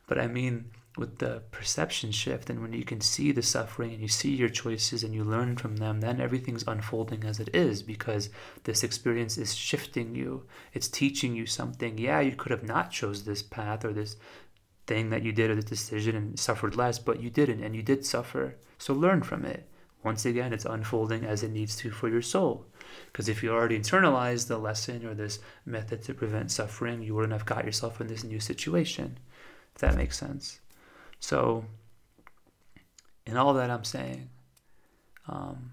But 0.06 0.18
I 0.18 0.26
mean, 0.26 0.70
with 0.96 1.18
the 1.18 1.42
perception 1.50 2.10
shift, 2.10 2.50
and 2.50 2.60
when 2.62 2.72
you 2.72 2.84
can 2.84 3.00
see 3.00 3.32
the 3.32 3.42
suffering 3.42 3.92
and 3.92 4.00
you 4.00 4.08
see 4.08 4.34
your 4.34 4.48
choices 4.48 5.02
and 5.02 5.14
you 5.14 5.24
learn 5.24 5.56
from 5.56 5.76
them, 5.76 6.00
then 6.00 6.20
everything's 6.20 6.64
unfolding 6.66 7.24
as 7.24 7.40
it 7.40 7.54
is 7.54 7.82
because 7.82 8.30
this 8.64 8.82
experience 8.82 9.38
is 9.38 9.54
shifting 9.54 10.14
you. 10.14 10.46
It's 10.72 10.88
teaching 10.88 11.34
you 11.34 11.46
something. 11.46 11.98
Yeah, 11.98 12.20
you 12.20 12.36
could 12.36 12.52
have 12.52 12.64
not 12.64 12.90
chose 12.90 13.24
this 13.24 13.42
path 13.42 13.84
or 13.84 13.92
this 13.92 14.16
thing 14.86 15.10
that 15.10 15.22
you 15.22 15.32
did 15.32 15.50
or 15.50 15.54
this 15.54 15.64
decision 15.64 16.16
and 16.16 16.38
suffered 16.38 16.76
less, 16.76 16.98
but 16.98 17.20
you 17.20 17.30
didn't, 17.30 17.62
and 17.62 17.74
you 17.74 17.82
did 17.82 18.04
suffer. 18.04 18.56
So 18.78 18.94
learn 18.94 19.22
from 19.22 19.44
it 19.44 19.68
once 20.06 20.24
again, 20.24 20.52
it's 20.52 20.64
unfolding 20.64 21.24
as 21.24 21.42
it 21.42 21.50
needs 21.50 21.74
to 21.74 21.90
for 21.90 22.08
your 22.08 22.22
soul. 22.22 22.64
Because 23.06 23.28
if 23.28 23.42
you 23.42 23.50
already 23.50 23.76
internalized 23.76 24.46
the 24.46 24.56
lesson 24.56 25.04
or 25.04 25.14
this 25.14 25.40
method 25.64 26.00
to 26.04 26.14
prevent 26.14 26.52
suffering, 26.52 27.02
you 27.02 27.12
wouldn't 27.12 27.32
have 27.32 27.44
got 27.44 27.64
yourself 27.64 28.00
in 28.00 28.06
this 28.06 28.22
new 28.22 28.38
situation. 28.38 29.18
If 29.74 29.80
that 29.80 29.96
makes 29.96 30.16
sense. 30.16 30.60
So, 31.20 31.64
in 33.26 33.36
all 33.36 33.54
that 33.54 33.70
I'm 33.70 33.84
saying, 33.84 34.30
um, 35.28 35.72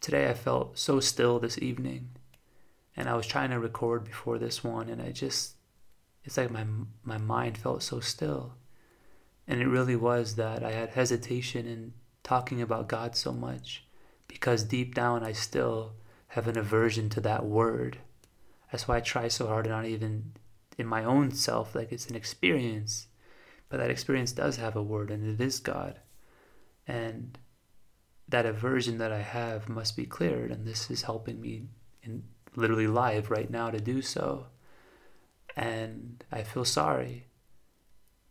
today 0.00 0.28
I 0.28 0.34
felt 0.34 0.78
so 0.78 1.00
still 1.00 1.38
this 1.38 1.58
evening, 1.58 2.10
and 2.96 3.08
I 3.08 3.14
was 3.14 3.26
trying 3.26 3.50
to 3.50 3.58
record 3.58 4.04
before 4.04 4.38
this 4.38 4.64
one, 4.64 4.88
and 4.88 5.00
I 5.00 5.12
just, 5.12 5.54
it's 6.24 6.36
like 6.36 6.50
my 6.50 6.64
my 7.04 7.18
mind 7.18 7.58
felt 7.58 7.82
so 7.82 8.00
still, 8.00 8.54
and 9.46 9.60
it 9.60 9.68
really 9.68 9.96
was 9.96 10.36
that 10.36 10.64
I 10.64 10.72
had 10.72 10.90
hesitation 10.90 11.66
in 11.66 11.92
talking 12.22 12.60
about 12.60 12.88
God 12.88 13.14
so 13.14 13.32
much 13.32 13.84
because 14.26 14.64
deep 14.64 14.94
down 14.94 15.22
I 15.22 15.32
still 15.32 15.92
have 16.28 16.48
an 16.48 16.58
aversion 16.58 17.08
to 17.10 17.20
that 17.20 17.44
word. 17.44 17.98
That's 18.70 18.88
why 18.88 18.96
I 18.96 19.00
try 19.00 19.28
so 19.28 19.46
hard 19.46 19.64
to 19.64 19.70
not 19.70 19.84
even 19.86 20.32
in 20.76 20.86
my 20.86 21.04
own 21.04 21.30
self, 21.30 21.74
like 21.74 21.92
it's 21.92 22.08
an 22.08 22.16
experience. 22.16 23.06
But 23.68 23.78
that 23.78 23.90
experience 23.90 24.32
does 24.32 24.56
have 24.56 24.76
a 24.76 24.82
word 24.82 25.10
and 25.10 25.28
it 25.28 25.44
is 25.44 25.60
God. 25.60 26.00
And 26.86 27.38
that 28.28 28.46
aversion 28.46 28.98
that 28.98 29.12
I 29.12 29.22
have 29.22 29.68
must 29.68 29.96
be 29.96 30.06
cleared. 30.06 30.50
And 30.50 30.66
this 30.66 30.90
is 30.90 31.02
helping 31.02 31.40
me 31.40 31.64
in 32.02 32.24
literally 32.54 32.86
live 32.86 33.30
right 33.30 33.50
now 33.50 33.70
to 33.70 33.78
do 33.78 34.02
so. 34.02 34.46
And 35.56 36.24
I 36.32 36.42
feel 36.42 36.64
sorry 36.64 37.26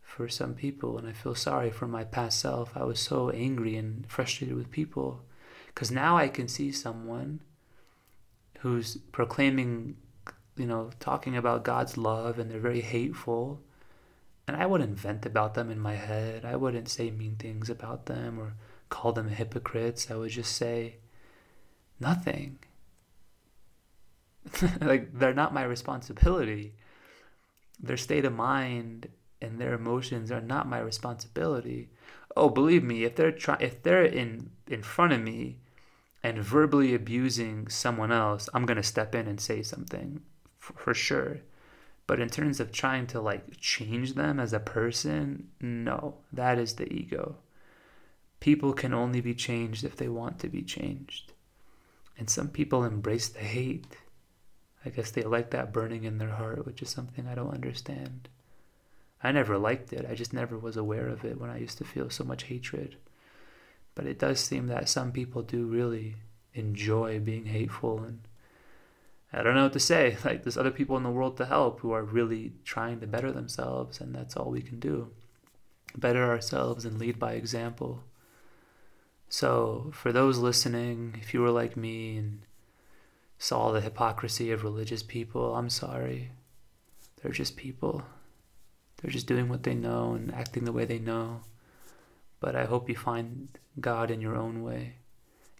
for 0.00 0.28
some 0.28 0.54
people, 0.54 0.96
and 0.96 1.08
I 1.08 1.12
feel 1.12 1.34
sorry 1.34 1.70
for 1.70 1.86
my 1.86 2.04
past 2.04 2.38
self. 2.38 2.72
I 2.76 2.84
was 2.84 3.00
so 3.00 3.30
angry 3.30 3.76
and 3.76 4.06
frustrated 4.08 4.56
with 4.56 4.70
people 4.70 5.22
because 5.66 5.90
now 5.90 6.16
I 6.16 6.28
can 6.28 6.48
see 6.48 6.72
someone 6.72 7.42
who's 8.60 8.96
proclaiming, 9.12 9.96
you 10.56 10.66
know, 10.66 10.90
talking 11.00 11.36
about 11.36 11.64
God's 11.64 11.98
love, 11.98 12.38
and 12.38 12.50
they're 12.50 12.58
very 12.58 12.80
hateful. 12.80 13.60
And 14.48 14.56
I 14.56 14.66
wouldn't 14.66 14.98
vent 14.98 15.26
about 15.26 15.54
them 15.54 15.70
in 15.70 15.80
my 15.80 15.94
head. 15.94 16.44
I 16.44 16.56
wouldn't 16.56 16.88
say 16.88 17.10
mean 17.10 17.36
things 17.36 17.68
about 17.68 18.06
them 18.06 18.38
or 18.38 18.54
call 18.88 19.12
them 19.12 19.28
hypocrites. 19.28 20.10
I 20.10 20.14
would 20.16 20.30
just 20.30 20.54
say 20.54 20.96
nothing. 21.98 22.58
like, 24.80 25.18
they're 25.18 25.34
not 25.34 25.54
my 25.54 25.64
responsibility. 25.64 26.74
Their 27.80 27.96
state 27.96 28.24
of 28.24 28.34
mind 28.34 29.08
and 29.42 29.60
their 29.60 29.74
emotions 29.74 30.30
are 30.30 30.40
not 30.40 30.68
my 30.68 30.78
responsibility. 30.78 31.90
Oh, 32.36 32.48
believe 32.48 32.84
me, 32.84 33.04
if 33.04 33.16
they're 33.16 33.32
try- 33.32 33.58
if 33.60 33.82
they're 33.82 34.04
in 34.04 34.50
in 34.66 34.82
front 34.82 35.12
of 35.12 35.20
me 35.20 35.58
and 36.22 36.38
verbally 36.38 36.94
abusing 36.94 37.68
someone 37.68 38.12
else, 38.12 38.48
I'm 38.54 38.66
going 38.66 38.76
to 38.76 38.82
step 38.82 39.14
in 39.14 39.26
and 39.26 39.40
say 39.40 39.62
something 39.62 40.22
for, 40.58 40.72
for 40.74 40.94
sure. 40.94 41.40
But 42.06 42.20
in 42.20 42.28
terms 42.28 42.60
of 42.60 42.70
trying 42.70 43.06
to 43.08 43.20
like 43.20 43.58
change 43.60 44.14
them 44.14 44.38
as 44.38 44.52
a 44.52 44.60
person, 44.60 45.48
no, 45.60 46.16
that 46.32 46.58
is 46.58 46.74
the 46.74 46.92
ego. 46.92 47.36
People 48.38 48.72
can 48.72 48.94
only 48.94 49.20
be 49.20 49.34
changed 49.34 49.82
if 49.84 49.96
they 49.96 50.08
want 50.08 50.38
to 50.40 50.48
be 50.48 50.62
changed. 50.62 51.32
And 52.18 52.30
some 52.30 52.48
people 52.48 52.84
embrace 52.84 53.28
the 53.28 53.40
hate. 53.40 53.96
I 54.84 54.90
guess 54.90 55.10
they 55.10 55.22
like 55.22 55.50
that 55.50 55.72
burning 55.72 56.04
in 56.04 56.18
their 56.18 56.30
heart, 56.30 56.64
which 56.64 56.80
is 56.80 56.88
something 56.88 57.26
I 57.26 57.34
don't 57.34 57.54
understand. 57.54 58.28
I 59.22 59.32
never 59.32 59.58
liked 59.58 59.92
it. 59.92 60.06
I 60.08 60.14
just 60.14 60.32
never 60.32 60.56
was 60.56 60.76
aware 60.76 61.08
of 61.08 61.24
it 61.24 61.40
when 61.40 61.50
I 61.50 61.58
used 61.58 61.78
to 61.78 61.84
feel 61.84 62.10
so 62.10 62.22
much 62.22 62.44
hatred. 62.44 62.96
But 63.94 64.06
it 64.06 64.18
does 64.18 64.38
seem 64.38 64.68
that 64.68 64.88
some 64.88 65.10
people 65.10 65.42
do 65.42 65.66
really 65.66 66.16
enjoy 66.54 67.18
being 67.18 67.46
hateful 67.46 67.98
and 68.04 68.20
I 69.32 69.42
don't 69.42 69.54
know 69.54 69.64
what 69.64 69.72
to 69.74 69.80
say. 69.80 70.16
Like 70.24 70.42
there's 70.42 70.56
other 70.56 70.70
people 70.70 70.96
in 70.96 71.02
the 71.02 71.10
world 71.10 71.36
to 71.38 71.46
help 71.46 71.80
who 71.80 71.92
are 71.92 72.02
really 72.02 72.52
trying 72.64 73.00
to 73.00 73.06
better 73.06 73.32
themselves 73.32 74.00
and 74.00 74.14
that's 74.14 74.36
all 74.36 74.50
we 74.50 74.62
can 74.62 74.78
do. 74.78 75.10
Better 75.96 76.24
ourselves 76.24 76.84
and 76.84 76.98
lead 76.98 77.18
by 77.18 77.32
example. 77.32 78.04
So, 79.28 79.90
for 79.92 80.12
those 80.12 80.38
listening, 80.38 81.16
if 81.20 81.34
you 81.34 81.40
were 81.40 81.50
like 81.50 81.76
me 81.76 82.16
and 82.16 82.42
saw 83.38 83.72
the 83.72 83.80
hypocrisy 83.80 84.50
of 84.52 84.62
religious 84.62 85.02
people, 85.02 85.56
I'm 85.56 85.70
sorry. 85.70 86.30
They're 87.20 87.32
just 87.32 87.56
people. 87.56 88.04
They're 88.96 89.10
just 89.10 89.26
doing 89.26 89.48
what 89.48 89.64
they 89.64 89.74
know 89.74 90.14
and 90.14 90.32
acting 90.32 90.64
the 90.64 90.72
way 90.72 90.84
they 90.84 90.98
know. 90.98 91.40
But 92.40 92.54
I 92.54 92.64
hope 92.64 92.88
you 92.88 92.96
find 92.96 93.48
God 93.80 94.10
in 94.10 94.20
your 94.20 94.36
own 94.36 94.62
way. 94.62 94.96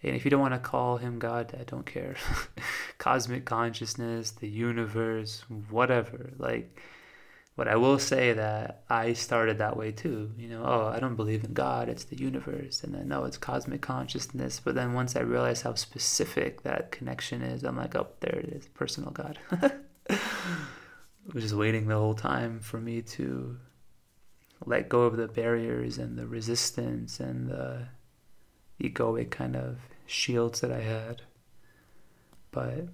And 0.03 0.15
if 0.15 0.25
you 0.25 0.31
don't 0.31 0.41
want 0.41 0.55
to 0.55 0.61
call 0.61 0.99
him 0.99 1.19
God, 1.19 1.55
I 1.59 1.65
don't 1.65 1.87
care. 1.87 2.17
Cosmic 2.99 3.45
consciousness, 3.45 4.31
the 4.31 4.49
universe, 4.49 5.45
whatever. 5.71 6.33
Like, 6.39 6.81
but 7.57 7.69
I 7.69 7.77
will 7.77 7.99
say 7.99 8.35
that 8.35 8.85
I 8.91 9.15
started 9.15 9.59
that 9.59 9.77
way 9.77 9.91
too. 9.91 10.31
You 10.37 10.49
know, 10.49 10.63
oh, 10.65 10.93
I 10.95 11.01
don't 11.01 11.17
believe 11.17 11.43
in 11.43 11.55
God, 11.55 11.89
it's 11.89 12.05
the 12.05 12.19
universe. 12.19 12.85
And 12.85 12.95
then, 12.95 13.09
no, 13.09 13.25
it's 13.25 13.39
cosmic 13.39 13.81
consciousness. 13.81 14.61
But 14.63 14.75
then 14.75 14.93
once 14.93 15.17
I 15.17 15.21
realized 15.21 15.63
how 15.63 15.75
specific 15.75 16.63
that 16.63 16.93
connection 16.93 17.41
is, 17.41 17.65
I'm 17.65 17.77
like, 17.77 17.97
oh, 17.97 18.09
there 18.21 18.39
it 18.39 18.51
is, 18.51 18.69
personal 18.69 19.11
God. 19.11 19.39
just 21.35 21.55
waiting 21.55 21.89
the 21.89 21.97
whole 21.97 22.15
time 22.15 22.61
for 22.61 22.79
me 22.79 23.01
to 23.03 23.57
let 24.65 24.91
go 24.91 25.03
of 25.03 25.17
the 25.17 25.29
barriers 25.29 25.97
and 25.97 26.19
the 26.19 26.27
resistance 26.27 27.21
and 27.21 27.49
the 27.49 27.89
egoic 28.81 29.31
kind 29.31 29.57
of 29.57 29.79
shields 30.07 30.61
that 30.61 30.73
I 30.73 30.81
had. 30.81 31.23
But 32.51 32.89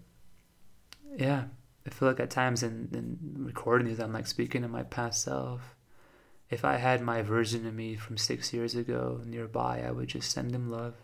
yeah, 1.17 1.45
I 1.87 1.91
feel 1.91 2.09
like 2.09 2.21
at 2.21 2.31
times 2.31 2.63
in, 2.63 2.89
in 2.93 3.45
recording 3.45 3.89
these, 3.89 4.01
I'm 4.01 4.13
like 4.13 4.27
speaking 4.27 4.63
to 4.63 4.69
my 4.69 4.83
past 4.83 5.23
self. 5.23 5.77
If 6.51 6.65
I 6.65 6.77
had 6.77 7.01
my 7.01 7.23
version 7.23 7.67
of 7.67 7.75
me 7.75 7.97
from 7.97 8.19
six 8.19 8.53
years 8.53 8.75
ago 8.75 9.21
nearby, 9.25 9.83
I 9.87 9.91
would 9.91 10.09
just 10.09 10.31
send 10.31 10.55
him 10.55 10.71
love. 10.71 10.95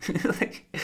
like, 0.24 0.74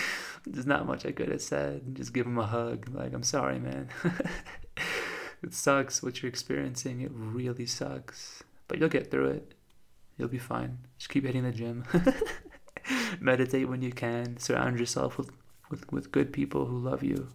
there's 0.47 0.67
not 0.67 0.87
much 0.87 1.07
I 1.07 1.13
could 1.13 1.31
have 1.31 1.41
said. 1.41 1.95
Just 1.95 2.13
give 2.13 2.27
him 2.27 2.39
a 2.39 2.47
hug. 2.47 2.89
Like, 2.93 3.15
I'm 3.15 3.23
sorry, 3.23 3.59
man. 3.59 3.89
it 5.43 5.55
sucks 5.55 6.03
what 6.03 6.23
you're 6.23 6.29
experiencing. 6.29 7.01
It 7.01 7.11
really 7.15 7.67
sucks. 7.67 8.43
But 8.69 8.79
you'll 8.79 8.89
get 8.89 9.11
through 9.11 9.29
it. 9.29 9.55
You'll 10.19 10.29
be 10.29 10.39
fine. 10.39 10.79
Just 10.99 11.11
keep 11.11 11.25
hitting 11.25 11.45
the 11.45 11.53
gym. 11.53 11.85
Meditate 13.21 13.69
when 13.69 13.83
you 13.83 13.93
can. 13.93 14.39
Surround 14.39 14.79
yourself 14.79 15.19
with, 15.19 15.31
with, 15.71 15.91
with 15.93 16.13
good 16.13 16.33
people 16.33 16.67
who 16.67 16.79
love 16.79 17.03
you. 17.03 17.29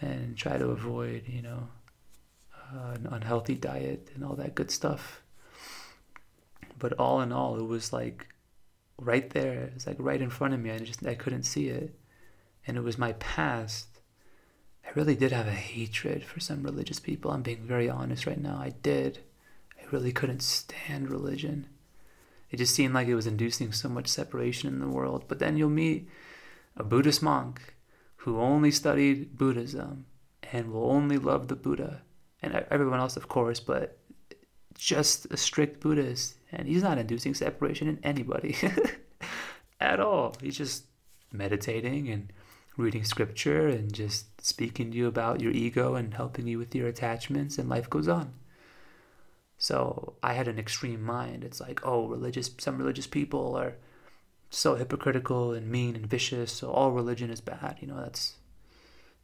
And 0.00 0.36
try 0.36 0.58
to 0.58 0.66
avoid, 0.66 1.24
you 1.26 1.42
know, 1.42 1.68
uh, 2.54 2.94
an 2.94 3.08
unhealthy 3.10 3.54
diet 3.54 4.10
and 4.14 4.22
all 4.22 4.34
that 4.34 4.54
good 4.54 4.70
stuff. 4.70 5.22
But 6.78 6.92
all 6.94 7.22
in 7.22 7.32
all, 7.32 7.56
it 7.58 7.66
was 7.66 7.92
like 7.92 8.26
right 8.98 9.30
there. 9.30 9.64
It 9.64 9.74
was 9.74 9.86
like 9.86 9.96
right 9.98 10.20
in 10.20 10.28
front 10.28 10.52
of 10.52 10.60
me. 10.60 10.70
I 10.70 10.78
just 10.78 11.06
I 11.06 11.14
couldn't 11.14 11.44
see 11.44 11.68
it. 11.68 11.94
And 12.66 12.76
it 12.76 12.82
was 12.82 12.98
my 12.98 13.12
past 13.14 13.96
I 14.86 14.90
really 14.94 15.16
did 15.16 15.32
have 15.32 15.48
a 15.48 15.52
hatred 15.52 16.24
for 16.24 16.40
some 16.40 16.62
religious 16.62 17.00
people. 17.00 17.30
I'm 17.30 17.42
being 17.42 17.66
very 17.66 17.90
honest 17.90 18.26
right 18.26 18.40
now. 18.40 18.56
I 18.56 18.70
did. 18.70 19.18
I 19.78 19.84
really 19.90 20.12
couldn't 20.12 20.42
stand 20.42 21.10
religion. 21.10 21.66
It 22.56 22.60
just 22.60 22.74
seemed 22.74 22.94
like 22.94 23.06
it 23.06 23.14
was 23.14 23.26
inducing 23.26 23.70
so 23.72 23.86
much 23.86 24.08
separation 24.08 24.72
in 24.72 24.80
the 24.80 24.88
world. 24.88 25.24
But 25.28 25.40
then 25.40 25.58
you'll 25.58 25.68
meet 25.68 26.08
a 26.74 26.82
Buddhist 26.82 27.22
monk 27.22 27.74
who 28.16 28.40
only 28.40 28.70
studied 28.70 29.36
Buddhism 29.36 30.06
and 30.50 30.72
will 30.72 30.90
only 30.90 31.18
love 31.18 31.48
the 31.48 31.54
Buddha 31.54 32.00
and 32.40 32.54
everyone 32.70 32.98
else, 32.98 33.14
of 33.14 33.28
course, 33.28 33.60
but 33.60 33.98
just 34.74 35.26
a 35.26 35.36
strict 35.36 35.80
Buddhist. 35.80 36.36
And 36.50 36.66
he's 36.66 36.82
not 36.82 36.96
inducing 36.96 37.34
separation 37.34 37.88
in 37.88 37.98
anybody 38.02 38.56
at 39.82 40.00
all. 40.00 40.34
He's 40.40 40.56
just 40.56 40.86
meditating 41.30 42.08
and 42.08 42.32
reading 42.78 43.04
scripture 43.04 43.68
and 43.68 43.92
just 43.92 44.40
speaking 44.40 44.92
to 44.92 44.96
you 44.96 45.08
about 45.08 45.42
your 45.42 45.52
ego 45.52 45.94
and 45.94 46.14
helping 46.14 46.46
you 46.46 46.56
with 46.56 46.74
your 46.74 46.88
attachments, 46.88 47.58
and 47.58 47.68
life 47.68 47.90
goes 47.90 48.08
on. 48.08 48.32
So 49.66 50.14
I 50.22 50.34
had 50.34 50.46
an 50.46 50.60
extreme 50.60 51.02
mind. 51.02 51.42
It's 51.42 51.60
like, 51.60 51.80
oh, 51.82 52.06
religious, 52.06 52.48
some 52.58 52.78
religious 52.78 53.08
people 53.08 53.56
are 53.56 53.74
so 54.48 54.76
hypocritical 54.76 55.52
and 55.54 55.68
mean 55.68 55.96
and 55.96 56.06
vicious. 56.06 56.52
So 56.52 56.70
all 56.70 56.92
religion 56.92 57.30
is 57.30 57.40
bad. 57.40 57.78
You 57.80 57.88
know, 57.88 58.00
that's 58.00 58.36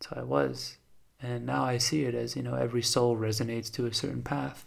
that's 0.01 0.13
how 0.13 0.21
I 0.21 0.25
was. 0.25 0.79
And 1.21 1.47
now 1.47 1.63
I 1.63 1.79
see 1.79 2.03
it 2.03 2.17
as, 2.17 2.35
you 2.35 2.43
know, 2.43 2.55
every 2.55 2.83
soul 2.83 3.17
resonates 3.17 3.73
to 3.75 3.87
a 3.87 3.95
certain 3.95 4.25
path. 4.25 4.67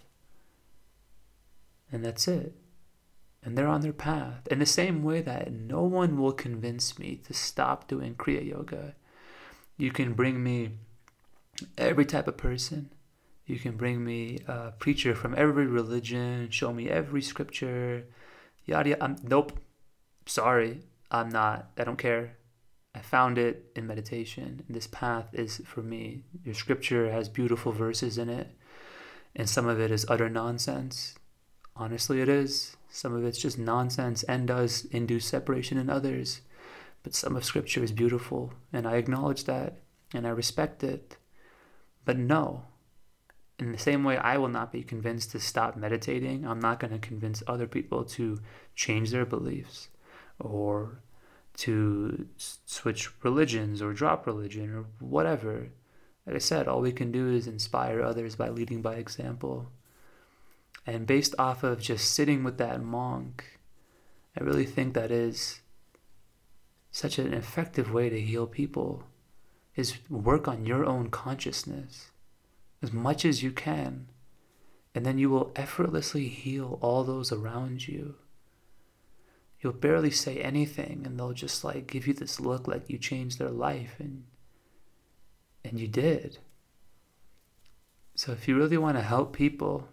And 1.92 2.06
that's 2.06 2.26
it. 2.26 2.56
And 3.44 3.58
they're 3.58 3.68
on 3.68 3.82
their 3.82 3.92
path. 3.92 4.48
In 4.50 4.60
the 4.60 4.66
same 4.66 5.04
way 5.04 5.20
that 5.24 5.52
no 5.52 5.84
one 5.84 6.18
will 6.18 6.32
convince 6.32 6.98
me 6.98 7.20
to 7.26 7.34
stop 7.34 7.90
doing 7.90 8.16
Kriya 8.16 8.48
Yoga. 8.48 8.96
You 9.76 9.92
can 9.92 10.14
bring 10.14 10.42
me 10.42 10.70
every 11.78 12.06
type 12.06 12.30
of 12.30 12.38
person. 12.38 12.92
You 13.46 13.60
can 13.60 13.78
bring 13.78 14.04
me 14.04 14.40
a 14.48 14.72
preacher 14.72 15.14
from 15.14 15.36
every 15.38 15.68
religion, 15.68 16.50
show 16.50 16.74
me 16.74 16.90
every 16.90 17.22
scripture, 17.22 18.06
yada 18.66 18.90
yada. 18.90 19.04
I'm, 19.04 19.16
nope. 19.24 19.60
Sorry, 20.26 20.82
I'm 21.12 21.30
not. 21.30 21.70
I 21.78 21.84
don't 21.84 21.98
care. 21.98 22.38
I 22.96 23.00
found 23.00 23.38
it 23.38 23.72
in 23.76 23.86
meditation. 23.86 24.64
This 24.68 24.88
path 24.88 25.28
is 25.34 25.62
for 25.66 25.84
me. 25.84 26.24
Your 26.44 26.56
scripture 26.56 27.12
has 27.12 27.30
beautiful 27.30 27.72
verses 27.72 28.18
in 28.18 28.30
it, 28.30 28.48
and 29.36 29.48
some 29.48 29.68
of 29.68 29.80
it 29.80 29.92
is 29.92 30.06
utter 30.10 30.30
nonsense. 30.30 31.14
Honestly, 31.76 32.22
it 32.22 32.30
is. 32.30 32.78
Some 32.90 33.14
of 33.14 33.26
it's 33.26 33.38
just 33.38 33.60
nonsense 33.60 34.24
and 34.24 34.48
does 34.48 34.86
induce 34.86 35.26
separation 35.26 35.78
in 35.78 35.90
others. 35.90 36.42
But 37.04 37.14
some 37.14 37.36
of 37.36 37.44
scripture 37.44 37.84
is 37.84 37.92
beautiful, 37.92 38.54
and 38.74 38.88
I 38.88 38.96
acknowledge 38.96 39.44
that, 39.44 39.82
and 40.14 40.26
I 40.26 40.30
respect 40.30 40.84
it. 40.84 41.18
But 42.06 42.18
no, 42.18 42.64
in 43.60 43.72
the 43.72 43.78
same 43.78 44.04
way 44.04 44.18
I 44.18 44.38
will 44.38 44.50
not 44.50 44.72
be 44.72 44.84
convinced 44.84 45.32
to 45.32 45.40
stop 45.40 45.78
meditating, 45.78 46.46
I'm 46.46 46.60
not 46.60 46.80
going 46.80 46.92
to 46.94 47.00
convince 47.00 47.42
other 47.48 47.68
people 47.68 48.04
to 48.06 48.40
change 48.76 49.12
their 49.12 49.26
beliefs 49.26 49.90
or 50.40 51.00
to 51.58 52.28
switch 52.36 53.10
religions 53.24 53.82
or 53.82 53.94
drop 53.94 54.28
religion 54.28 54.74
or 54.74 54.86
whatever. 55.00 55.70
Like 56.26 56.36
I 56.36 56.40
said, 56.40 56.68
all 56.68 56.82
we 56.82 56.92
can 56.92 57.12
do 57.12 57.32
is 57.32 57.48
inspire 57.48 58.02
others 58.02 58.36
by 58.36 58.50
leading 58.50 58.82
by 58.82 58.96
example. 58.96 59.72
And 60.86 61.08
based 61.08 61.34
off 61.40 61.64
of 61.64 61.80
just 61.80 62.12
sitting 62.12 62.44
with 62.44 62.58
that 62.58 62.84
monk, 62.84 63.60
I 64.38 64.44
really 64.44 64.66
think 64.66 64.94
that 64.94 65.12
is 65.12 65.62
such 66.92 67.18
an 67.18 67.34
effective 67.34 67.94
way 67.94 68.10
to 68.10 68.20
heal 68.20 68.48
people 68.48 69.04
is 69.76 69.98
work 70.10 70.48
on 70.48 70.66
your 70.66 70.86
own 70.86 71.10
consciousness 71.10 72.12
as 72.86 72.94
much 72.94 73.26
as 73.26 73.42
you 73.42 73.52
can 73.52 74.06
and 74.94 75.04
then 75.04 75.18
you 75.18 75.28
will 75.28 75.52
effortlessly 75.56 76.28
heal 76.28 76.78
all 76.82 77.04
those 77.04 77.32
around 77.32 77.88
you. 77.88 78.16
You'll 79.60 79.74
barely 79.74 80.12
say 80.12 80.38
anything 80.38 81.02
and 81.04 81.20
they'll 81.20 81.34
just 81.34 81.64
like 81.64 81.88
give 81.88 82.06
you 82.06 82.14
this 82.14 82.40
look 82.40 82.68
like 82.68 82.88
you 82.88 83.00
changed 83.00 83.40
their 83.40 83.50
life 83.50 83.96
and 84.00 84.26
and 85.64 85.80
you 85.80 85.88
did. 85.88 86.38
So 88.14 88.34
if 88.34 88.48
you 88.48 88.56
really 88.56 88.78
want 88.78 88.98
to 88.98 89.04
help 89.04 89.34
people 89.34 89.90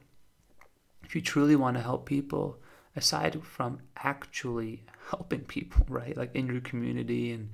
if 1.03 1.15
you 1.15 1.23
truly 1.23 1.57
want 1.57 1.79
to 1.79 1.83
help 1.83 2.05
people 2.05 2.59
aside 2.95 3.43
from 3.43 3.81
actually 3.97 4.85
helping 5.09 5.41
people 5.41 5.87
right 5.89 6.15
like 6.15 6.35
in 6.35 6.47
your 6.47 6.61
community 6.61 7.33
and 7.33 7.49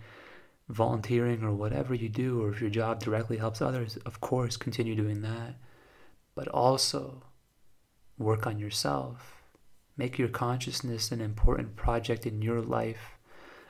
volunteering 0.68 1.42
or 1.42 1.52
whatever 1.52 1.94
you 1.94 2.08
do 2.08 2.42
or 2.42 2.50
if 2.50 2.60
your 2.60 2.70
job 2.70 3.00
directly 3.00 3.38
helps 3.38 3.62
others 3.62 3.96
of 4.04 4.20
course 4.20 4.56
continue 4.56 4.94
doing 4.94 5.22
that 5.22 5.54
but 6.34 6.46
also 6.48 7.22
work 8.18 8.46
on 8.46 8.58
yourself 8.58 9.38
Make 9.98 10.16
your 10.16 10.28
consciousness 10.28 11.10
an 11.10 11.20
important 11.20 11.74
project 11.74 12.24
in 12.24 12.40
your 12.40 12.62
life 12.62 13.18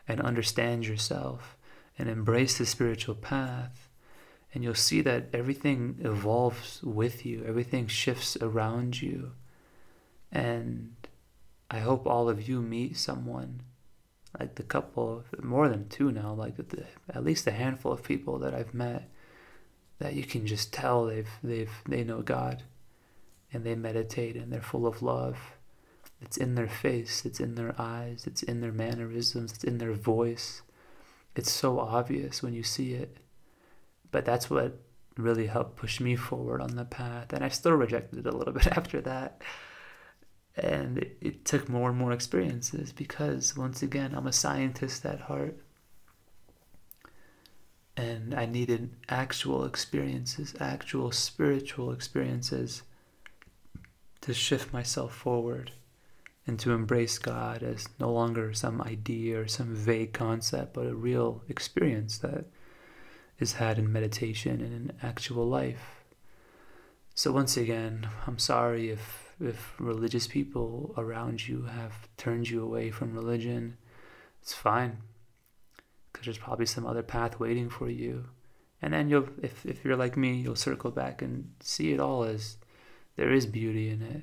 and 0.06 0.20
understand 0.20 0.86
yourself 0.86 1.56
and 1.98 2.06
embrace 2.06 2.58
the 2.58 2.66
spiritual 2.66 3.14
path. 3.14 3.88
And 4.52 4.62
you'll 4.62 4.74
see 4.74 5.00
that 5.00 5.28
everything 5.32 5.96
evolves 6.00 6.82
with 6.82 7.24
you, 7.24 7.44
everything 7.46 7.86
shifts 7.86 8.36
around 8.42 9.00
you. 9.00 9.32
And 10.30 10.94
I 11.70 11.78
hope 11.78 12.06
all 12.06 12.28
of 12.28 12.46
you 12.46 12.60
meet 12.60 12.98
someone, 12.98 13.62
like 14.38 14.56
the 14.56 14.62
couple, 14.62 15.24
more 15.42 15.68
than 15.68 15.88
two 15.88 16.10
now, 16.10 16.32
like 16.32 16.56
the, 16.56 16.84
at 17.14 17.24
least 17.24 17.46
a 17.46 17.52
handful 17.52 17.92
of 17.92 18.02
people 18.02 18.38
that 18.40 18.54
I've 18.54 18.74
met, 18.74 19.08
that 19.98 20.14
you 20.14 20.24
can 20.24 20.46
just 20.46 20.72
tell 20.72 21.06
they've 21.06 21.28
they've 21.42 21.72
they 21.88 22.04
know 22.04 22.22
God, 22.22 22.62
and 23.52 23.64
they 23.64 23.74
meditate 23.74 24.36
and 24.36 24.52
they're 24.52 24.60
full 24.60 24.86
of 24.86 25.02
love 25.02 25.38
it's 26.20 26.36
in 26.36 26.54
their 26.54 26.68
face, 26.68 27.24
it's 27.24 27.40
in 27.40 27.54
their 27.54 27.74
eyes, 27.80 28.26
it's 28.26 28.42
in 28.42 28.60
their 28.60 28.72
mannerisms, 28.72 29.52
it's 29.52 29.64
in 29.64 29.78
their 29.78 29.92
voice. 29.92 30.62
It's 31.36 31.50
so 31.50 31.78
obvious 31.78 32.42
when 32.42 32.54
you 32.54 32.62
see 32.62 32.94
it. 32.94 33.18
But 34.10 34.24
that's 34.24 34.50
what 34.50 34.80
really 35.16 35.46
helped 35.46 35.76
push 35.76 36.00
me 36.00 36.16
forward 36.16 36.60
on 36.60 36.74
the 36.74 36.84
path. 36.84 37.32
And 37.32 37.44
I 37.44 37.48
still 37.48 37.72
rejected 37.72 38.20
it 38.20 38.26
a 38.26 38.36
little 38.36 38.52
bit 38.54 38.66
after 38.66 39.00
that. 39.02 39.42
And 40.58 40.98
it, 40.98 41.16
it 41.20 41.44
took 41.44 41.68
more 41.68 41.90
and 41.90 41.98
more 41.98 42.12
experiences 42.12 42.92
because, 42.92 43.56
once 43.56 43.82
again, 43.82 44.14
I'm 44.14 44.26
a 44.26 44.32
scientist 44.32 45.04
at 45.06 45.20
heart. 45.20 45.56
And 47.96 48.34
I 48.34 48.46
needed 48.46 48.90
actual 49.08 49.64
experiences, 49.64 50.54
actual 50.60 51.10
spiritual 51.12 51.92
experiences 51.92 52.82
to 54.20 54.34
shift 54.34 54.72
myself 54.72 55.14
forward 55.14 55.72
and 56.46 56.58
to 56.60 56.72
embrace 56.72 57.18
God 57.18 57.62
as 57.62 57.88
no 58.00 58.10
longer 58.10 58.52
some 58.54 58.80
idea 58.80 59.40
or 59.40 59.48
some 59.48 59.74
vague 59.74 60.12
concept, 60.12 60.74
but 60.74 60.86
a 60.86 60.94
real 60.94 61.42
experience 61.48 62.18
that 62.18 62.46
is 63.38 63.54
had 63.54 63.78
in 63.78 63.92
meditation 63.92 64.60
and 64.60 64.72
in 64.72 64.92
actual 65.02 65.46
life. 65.46 66.04
So 67.14 67.32
once 67.32 67.56
again, 67.56 68.08
I'm 68.26 68.38
sorry 68.38 68.90
if 68.90 69.27
if 69.40 69.74
religious 69.78 70.26
people 70.26 70.94
around 70.96 71.46
you 71.46 71.62
have 71.62 72.08
turned 72.16 72.48
you 72.48 72.62
away 72.62 72.90
from 72.90 73.14
religion. 73.14 73.76
It's 74.42 74.54
fine, 74.54 74.98
because 76.12 76.26
there's 76.26 76.38
probably 76.38 76.66
some 76.66 76.86
other 76.86 77.02
path 77.02 77.38
waiting 77.38 77.68
for 77.68 77.88
you. 77.88 78.26
And 78.80 78.92
then 78.92 79.08
you'll, 79.08 79.28
if 79.42 79.66
if 79.66 79.84
you're 79.84 79.96
like 79.96 80.16
me, 80.16 80.34
you'll 80.36 80.56
circle 80.56 80.90
back 80.90 81.20
and 81.22 81.52
see 81.60 81.92
it 81.92 82.00
all 82.00 82.22
as 82.22 82.56
there 83.16 83.32
is 83.32 83.46
beauty 83.46 83.90
in 83.90 84.02
it 84.02 84.22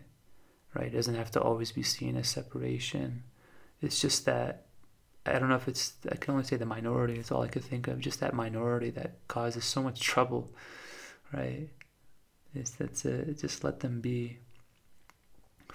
right? 0.75 0.87
It 0.87 0.95
doesn't 0.95 1.15
have 1.15 1.31
to 1.31 1.41
always 1.41 1.71
be 1.71 1.83
seen 1.83 2.17
as 2.17 2.27
separation. 2.27 3.23
It's 3.81 3.99
just 3.99 4.25
that 4.25 4.65
I 5.25 5.39
don't 5.39 5.49
know 5.49 5.55
if 5.55 5.67
it's 5.67 5.93
I 6.11 6.15
can 6.15 6.33
only 6.33 6.43
say 6.43 6.57
the 6.57 6.65
minority. 6.65 7.15
It's 7.15 7.31
all 7.31 7.41
I 7.41 7.47
could 7.47 7.63
think 7.63 7.87
of. 7.87 7.99
Just 7.99 8.19
that 8.19 8.33
minority 8.33 8.91
that 8.91 9.27
causes 9.27 9.63
so 9.65 9.81
much 9.81 10.01
trouble, 10.01 10.53
right? 11.33 11.69
It's 12.53 12.71
that's 12.71 13.05
it. 13.05 13.39
Just 13.39 13.63
let 13.63 13.79
them 13.79 14.01
be. 14.01 14.39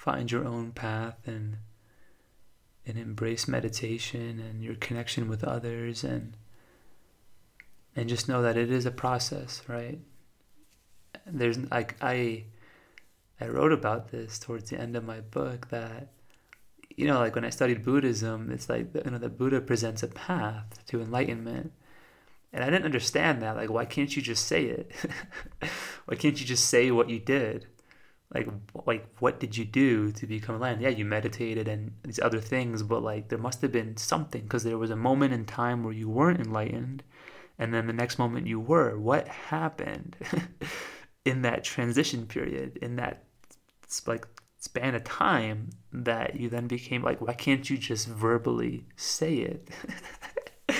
Find 0.00 0.32
your 0.32 0.46
own 0.46 0.72
path 0.72 1.18
and 1.26 1.58
and 2.86 2.96
embrace 2.96 3.46
meditation 3.46 4.40
and 4.40 4.64
your 4.64 4.74
connection 4.76 5.28
with 5.28 5.44
others 5.44 6.02
and 6.02 6.38
and 7.94 8.08
just 8.08 8.26
know 8.26 8.40
that 8.40 8.56
it 8.56 8.70
is 8.70 8.86
a 8.86 8.90
process, 8.90 9.62
right? 9.68 9.98
There's 11.26 11.58
like 11.70 11.96
I 12.00 12.44
I 13.42 13.48
wrote 13.48 13.72
about 13.72 14.10
this 14.10 14.38
towards 14.38 14.70
the 14.70 14.80
end 14.80 14.96
of 14.96 15.04
my 15.04 15.20
book 15.20 15.68
that 15.68 16.08
you 16.96 17.06
know 17.06 17.18
like 17.18 17.34
when 17.34 17.44
I 17.44 17.50
studied 17.50 17.84
Buddhism 17.84 18.50
it's 18.50 18.70
like 18.70 18.94
you 18.94 19.10
know 19.10 19.18
the 19.18 19.28
Buddha 19.28 19.60
presents 19.60 20.02
a 20.02 20.08
path 20.08 20.82
to 20.86 21.02
enlightenment. 21.02 21.72
And 22.54 22.64
I 22.64 22.70
didn't 22.70 22.86
understand 22.86 23.42
that 23.42 23.56
like 23.56 23.68
why 23.68 23.84
can't 23.84 24.16
you 24.16 24.22
just 24.22 24.46
say 24.46 24.64
it? 24.64 24.92
Why 26.06 26.16
can't 26.16 26.40
you 26.40 26.46
just 26.46 26.64
say 26.64 26.90
what 26.90 27.10
you 27.10 27.18
did 27.18 27.66
like 28.34 28.48
like 28.86 29.06
what 29.18 29.40
did 29.40 29.56
you 29.56 29.64
do 29.64 30.12
to 30.12 30.26
become 30.26 30.54
enlightened 30.54 30.82
yeah 30.82 30.88
you 30.88 31.04
meditated 31.04 31.66
and 31.66 31.92
these 32.04 32.20
other 32.20 32.40
things 32.40 32.82
but 32.82 33.02
like 33.02 33.28
there 33.28 33.38
must 33.38 33.60
have 33.60 33.72
been 33.72 33.96
something 33.96 34.42
because 34.42 34.62
there 34.62 34.78
was 34.78 34.90
a 34.90 34.96
moment 34.96 35.32
in 35.32 35.44
time 35.44 35.82
where 35.82 35.92
you 35.92 36.08
weren't 36.08 36.40
enlightened 36.40 37.02
and 37.58 37.74
then 37.74 37.86
the 37.86 37.92
next 37.92 38.18
moment 38.18 38.46
you 38.46 38.60
were 38.60 38.98
what 38.98 39.26
happened 39.28 40.16
in 41.24 41.42
that 41.42 41.64
transition 41.64 42.26
period 42.26 42.78
in 42.80 42.96
that 42.96 43.24
like 44.06 44.26
span 44.60 44.94
of 44.94 45.02
time 45.04 45.70
that 45.92 46.38
you 46.38 46.48
then 46.48 46.66
became 46.66 47.02
like, 47.02 47.20
why 47.20 47.32
can't 47.32 47.68
you 47.68 47.78
just 47.78 48.06
verbally 48.06 48.84
say 48.94 49.36
it? 49.36 49.68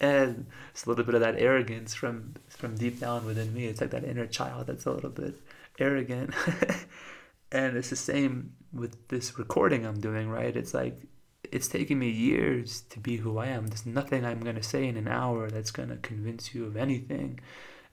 and 0.00 0.46
it's 0.70 0.86
a 0.86 0.88
little 0.88 1.04
bit 1.04 1.14
of 1.14 1.20
that 1.20 1.36
arrogance 1.38 1.94
from 1.94 2.34
from 2.48 2.74
deep 2.74 2.98
down 2.98 3.24
within 3.26 3.52
me. 3.54 3.66
It's 3.66 3.80
like 3.80 3.90
that 3.90 4.04
inner 4.04 4.26
child 4.26 4.66
that's 4.66 4.86
a 4.86 4.90
little 4.90 5.10
bit 5.10 5.34
arrogant. 5.80 6.34
and 7.52 7.76
it's 7.76 7.90
the 7.90 7.96
same 7.96 8.52
with 8.72 9.08
this 9.08 9.38
recording 9.38 9.84
I'm 9.84 10.00
doing, 10.00 10.28
right? 10.28 10.56
It's 10.56 10.74
like 10.74 10.98
it's 11.44 11.68
taken 11.68 11.98
me 11.98 12.10
years 12.10 12.82
to 12.90 13.00
be 13.00 13.16
who 13.16 13.38
I 13.38 13.46
am. 13.46 13.66
There's 13.66 13.86
nothing 13.86 14.24
I'm 14.24 14.40
gonna 14.40 14.62
say 14.62 14.86
in 14.86 14.96
an 14.96 15.08
hour 15.08 15.50
that's 15.50 15.70
gonna 15.70 15.96
convince 15.96 16.54
you 16.54 16.64
of 16.64 16.76
anything. 16.76 17.40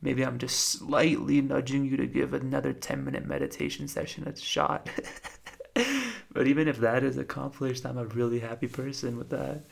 Maybe 0.01 0.23
I'm 0.23 0.38
just 0.38 0.59
slightly 0.59 1.41
nudging 1.41 1.85
you 1.85 1.97
to 1.97 2.05
give 2.05 2.33
another 2.33 2.71
10 2.71 3.03
minute 3.03 3.25
meditation 3.25 3.88
session 3.88 4.27
a 4.27 4.35
shot. 4.35 4.89
but 6.31 6.45
even 6.45 6.67
if 6.67 6.77
that 6.77 7.03
is 7.03 7.17
accomplished, 7.17 7.85
I'm 7.85 7.97
a 7.97 8.05
really 8.05 8.39
happy 8.39 8.67
person 8.67 9.17
with 9.17 9.29
that. 9.31 9.63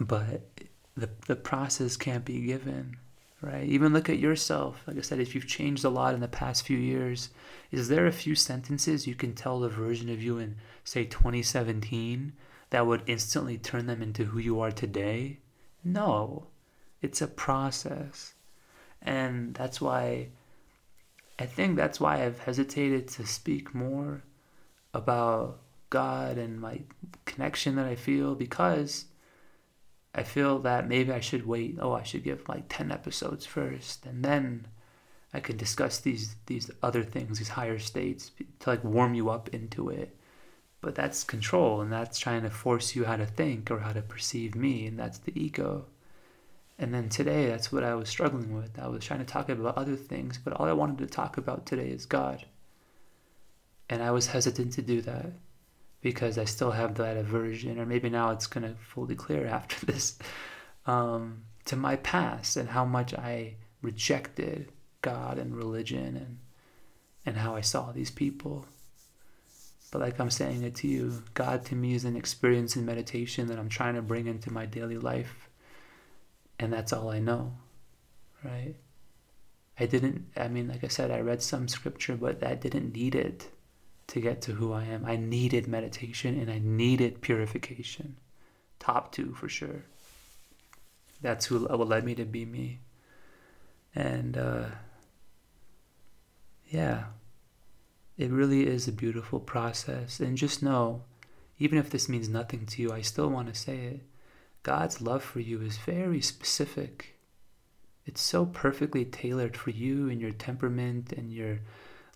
but 0.00 0.48
the 0.96 1.08
the 1.26 1.36
process 1.36 1.96
can't 1.96 2.24
be 2.24 2.40
given 2.40 2.96
right? 3.42 3.68
Even 3.68 3.92
look 3.92 4.08
at 4.08 4.18
yourself. 4.18 4.82
Like 4.86 4.96
i 4.96 5.00
said 5.00 5.20
if 5.20 5.34
you've 5.34 5.46
changed 5.46 5.84
a 5.84 5.90
lot 5.90 6.14
in 6.14 6.20
the 6.20 6.28
past 6.28 6.64
few 6.66 6.78
years 6.78 7.30
is 7.70 7.88
there 7.88 8.06
a 8.06 8.12
few 8.12 8.34
sentences 8.34 9.06
you 9.06 9.14
can 9.14 9.34
tell 9.34 9.60
the 9.60 9.68
version 9.68 10.08
of 10.10 10.22
you 10.22 10.38
in 10.38 10.56
say 10.84 11.04
2017 11.04 12.32
that 12.70 12.86
would 12.86 13.02
instantly 13.06 13.58
turn 13.58 13.86
them 13.86 14.02
into 14.02 14.24
who 14.24 14.38
you 14.38 14.60
are 14.60 14.72
today? 14.72 15.38
No. 15.84 16.46
It's 17.02 17.20
a 17.20 17.26
process. 17.26 18.34
And 19.02 19.54
that's 19.54 19.80
why 19.80 20.28
i 21.38 21.46
think 21.46 21.76
that's 21.76 22.00
why 22.00 22.24
i've 22.24 22.38
hesitated 22.40 23.08
to 23.08 23.26
speak 23.26 23.74
more 23.74 24.22
about 24.94 25.58
god 25.90 26.38
and 26.38 26.60
my 26.60 26.80
connection 27.24 27.74
that 27.76 27.86
i 27.86 27.96
feel 27.96 28.34
because 28.34 29.06
I 30.14 30.22
feel 30.22 30.58
that 30.60 30.88
maybe 30.88 31.12
I 31.12 31.20
should 31.20 31.46
wait. 31.46 31.78
Oh, 31.80 31.92
I 31.92 32.02
should 32.02 32.24
give 32.24 32.48
like 32.48 32.64
10 32.68 32.92
episodes 32.92 33.46
first 33.46 34.04
and 34.04 34.24
then 34.24 34.66
I 35.34 35.40
can 35.40 35.56
discuss 35.56 35.98
these 35.98 36.36
these 36.46 36.70
other 36.82 37.02
things, 37.02 37.38
these 37.38 37.48
higher 37.48 37.78
states 37.78 38.30
to 38.60 38.70
like 38.70 38.84
warm 38.84 39.14
you 39.14 39.30
up 39.30 39.48
into 39.48 39.88
it. 39.88 40.14
But 40.82 40.94
that's 40.94 41.24
control 41.24 41.80
and 41.80 41.92
that's 41.92 42.18
trying 42.18 42.42
to 42.42 42.50
force 42.50 42.94
you 42.94 43.04
how 43.04 43.16
to 43.16 43.26
think 43.26 43.70
or 43.70 43.80
how 43.80 43.92
to 43.92 44.02
perceive 44.02 44.54
me 44.54 44.86
and 44.86 44.98
that's 44.98 45.18
the 45.18 45.32
ego. 45.40 45.86
And 46.78 46.92
then 46.92 47.08
today 47.08 47.46
that's 47.46 47.72
what 47.72 47.84
I 47.84 47.94
was 47.94 48.08
struggling 48.08 48.54
with. 48.54 48.78
I 48.78 48.88
was 48.88 49.04
trying 49.04 49.20
to 49.20 49.24
talk 49.24 49.48
about 49.48 49.78
other 49.78 49.96
things, 49.96 50.38
but 50.38 50.52
all 50.54 50.66
I 50.66 50.72
wanted 50.72 50.98
to 50.98 51.06
talk 51.06 51.38
about 51.38 51.64
today 51.64 51.88
is 51.88 52.04
God. 52.04 52.44
And 53.88 54.02
I 54.02 54.10
was 54.10 54.26
hesitant 54.26 54.72
to 54.74 54.82
do 54.82 55.00
that 55.02 55.32
because 56.02 56.36
I 56.36 56.44
still 56.44 56.72
have 56.72 56.96
that 56.96 57.16
aversion, 57.16 57.78
or 57.78 57.86
maybe 57.86 58.10
now 58.10 58.30
it's 58.30 58.46
going 58.46 58.68
to 58.68 58.74
fully 58.80 59.14
clear 59.14 59.46
after 59.58 59.86
this, 59.86 60.18
um, 60.86 61.44
to 61.64 61.76
my 61.76 61.96
past 61.96 62.56
and 62.56 62.68
how 62.68 62.84
much 62.84 63.14
I 63.14 63.54
rejected 63.80 64.70
God 65.00 65.38
and 65.38 65.56
religion 65.56 66.16
and 66.16 66.38
and 67.24 67.36
how 67.36 67.54
I 67.54 67.60
saw 67.60 67.92
these 67.92 68.10
people. 68.10 68.66
But 69.92 70.00
like 70.00 70.18
I'm 70.18 70.30
saying 70.30 70.64
it 70.64 70.74
to 70.76 70.88
you, 70.88 71.22
God 71.34 71.64
to 71.66 71.76
me 71.76 71.94
is 71.94 72.04
an 72.04 72.16
experience 72.16 72.74
in 72.74 72.84
meditation 72.84 73.46
that 73.46 73.60
I'm 73.60 73.68
trying 73.68 73.94
to 73.94 74.02
bring 74.02 74.26
into 74.26 74.52
my 74.52 74.66
daily 74.66 74.98
life. 74.98 75.48
And 76.58 76.72
that's 76.72 76.92
all 76.92 77.10
I 77.10 77.20
know. 77.20 77.52
Right? 78.42 78.74
I 79.78 79.86
didn't 79.86 80.26
I 80.36 80.48
mean 80.48 80.68
like 80.68 80.82
I 80.82 80.88
said 80.88 81.10
I 81.10 81.20
read 81.20 81.42
some 81.42 81.68
scripture 81.68 82.16
but 82.16 82.40
that 82.40 82.60
didn't 82.60 82.92
need 82.92 83.14
it 83.14 83.50
to 84.12 84.20
get 84.20 84.42
to 84.42 84.52
who 84.52 84.74
I 84.74 84.84
am. 84.84 85.06
I 85.06 85.16
needed 85.16 85.66
meditation 85.66 86.38
and 86.38 86.50
I 86.50 86.60
needed 86.62 87.22
purification. 87.22 88.18
Top 88.78 89.10
two 89.10 89.32
for 89.32 89.48
sure. 89.48 89.84
That's 91.22 91.46
who 91.46 91.60
what 91.60 91.88
led 91.88 92.04
me 92.04 92.14
to 92.16 92.26
be 92.26 92.44
me. 92.44 92.80
And 93.94 94.36
uh, 94.36 94.66
yeah, 96.68 97.04
it 98.18 98.30
really 98.30 98.66
is 98.66 98.86
a 98.86 98.92
beautiful 98.92 99.40
process. 99.40 100.20
And 100.20 100.36
just 100.36 100.62
know, 100.62 101.04
even 101.58 101.78
if 101.78 101.88
this 101.88 102.06
means 102.06 102.28
nothing 102.28 102.66
to 102.66 102.82
you, 102.82 102.92
I 102.92 103.00
still 103.00 103.30
want 103.30 103.48
to 103.48 103.58
say 103.58 103.78
it. 103.78 104.00
God's 104.62 105.00
love 105.00 105.24
for 105.24 105.40
you 105.40 105.62
is 105.62 105.78
very 105.78 106.20
specific. 106.20 107.16
It's 108.04 108.20
so 108.20 108.44
perfectly 108.44 109.06
tailored 109.06 109.56
for 109.56 109.70
you 109.70 110.10
and 110.10 110.20
your 110.20 110.32
temperament 110.32 111.14
and 111.14 111.32
your 111.32 111.60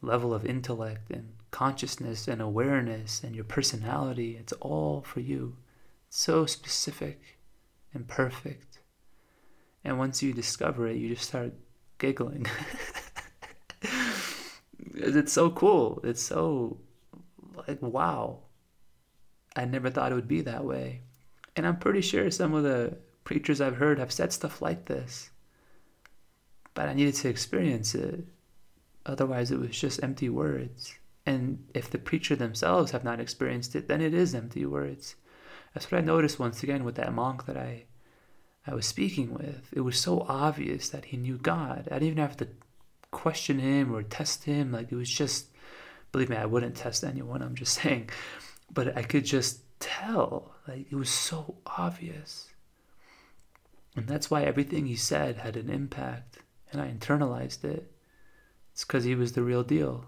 level 0.03 0.35
of 0.35 0.45
intellect 0.45 1.11
and 1.11 1.33
consciousness 1.57 2.29
and 2.29 2.43
awareness 2.43 3.23
and 3.25 3.35
your 3.35 3.43
personality. 3.43 4.37
It's 4.39 4.53
all 4.61 5.01
for 5.01 5.21
you. 5.21 5.57
It's 6.07 6.21
so 6.21 6.45
specific 6.45 7.39
and 7.95 8.07
perfect. 8.07 8.81
And 9.83 9.99
once 9.99 10.23
you 10.23 10.35
discover 10.35 10.87
it, 10.87 10.99
you 10.99 11.09
just 11.09 11.27
start 11.27 11.55
giggling. 11.97 12.45
it's 14.97 15.33
so 15.33 15.49
cool. 15.49 15.99
It's 16.05 16.21
so 16.21 16.77
like, 17.67 17.81
wow. 17.81 18.41
I 19.57 19.65
never 19.65 19.89
thought 19.89 20.13
it 20.13 20.17
would 20.17 20.29
be 20.29 20.43
that 20.43 20.63
way. 20.63 21.01
And 21.57 21.67
I'm 21.67 21.79
pretty 21.79 22.03
sure 22.03 22.31
some 22.31 22.53
of 22.53 22.65
the 22.65 22.99
preachers 23.25 23.63
I've 23.63 23.77
heard 23.77 23.99
have 23.99 24.13
said 24.13 24.31
stuff 24.31 24.61
like 24.61 24.85
this. 24.85 25.31
But 26.75 26.91
I 26.91 26.93
needed 26.93 27.15
to 27.15 27.31
experience 27.31 27.95
it. 27.95 28.27
Otherwise, 29.07 29.51
it 29.51 29.59
was 29.59 29.71
just 29.71 30.03
empty 30.03 30.29
words. 30.29 30.95
And 31.27 31.67
if 31.75 31.91
the 31.91 31.99
preacher 31.99 32.37
themselves 32.37 32.93
have 32.93 33.03
not 33.05 33.21
experienced 33.21 33.75
it, 33.75 33.89
then 33.89 34.01
it 34.01 34.15
is 34.15 34.35
empty 34.35 34.65
words. 34.65 35.17
That's 35.75 35.91
what 35.91 35.99
I 35.99 36.05
noticed 36.05 36.39
once 36.39 36.63
again 36.63 36.85
with 36.85 36.95
that 36.95 37.13
monk 37.13 37.47
that 37.47 37.57
I 37.57 37.85
I 38.69 38.75
was 38.75 38.87
speaking 38.87 39.33
with. 39.33 39.69
It 39.73 39.83
was 39.83 39.99
so 39.99 40.25
obvious 40.29 40.89
that 40.89 41.07
he 41.07 41.17
knew 41.17 41.39
God. 41.39 41.89
I 41.91 41.95
didn't 41.95 42.09
even 42.09 42.19
have 42.19 42.37
to 42.39 42.49
question 43.11 43.59
him 43.59 43.95
or 43.95 44.03
test 44.03 44.45
him. 44.45 44.73
Like 44.73 44.91
it 44.91 44.97
was 44.97 45.11
just 45.11 45.49
believe 46.13 46.31
me, 46.31 46.37
I 46.37 46.47
wouldn't 46.47 46.77
test 46.77 47.05
anyone, 47.05 47.43
I'm 47.43 47.55
just 47.55 47.75
saying. 47.83 48.11
But 48.73 48.97
I 48.97 49.03
could 49.03 49.25
just 49.25 49.61
tell. 49.81 50.55
Like 50.67 50.87
it 50.91 50.97
was 50.97 51.11
so 51.11 51.57
obvious. 51.67 52.49
And 53.95 54.07
that's 54.07 54.31
why 54.31 54.43
everything 54.43 54.87
he 54.87 54.97
said 54.97 55.39
had 55.39 55.57
an 55.57 55.71
impact 55.71 56.39
and 56.73 56.81
I 56.81 56.91
internalized 56.91 57.65
it. 57.65 57.91
It's 58.73 58.85
because 58.85 59.05
he 59.05 59.15
was 59.15 59.33
the 59.33 59.43
real 59.43 59.63
deal. 59.63 60.07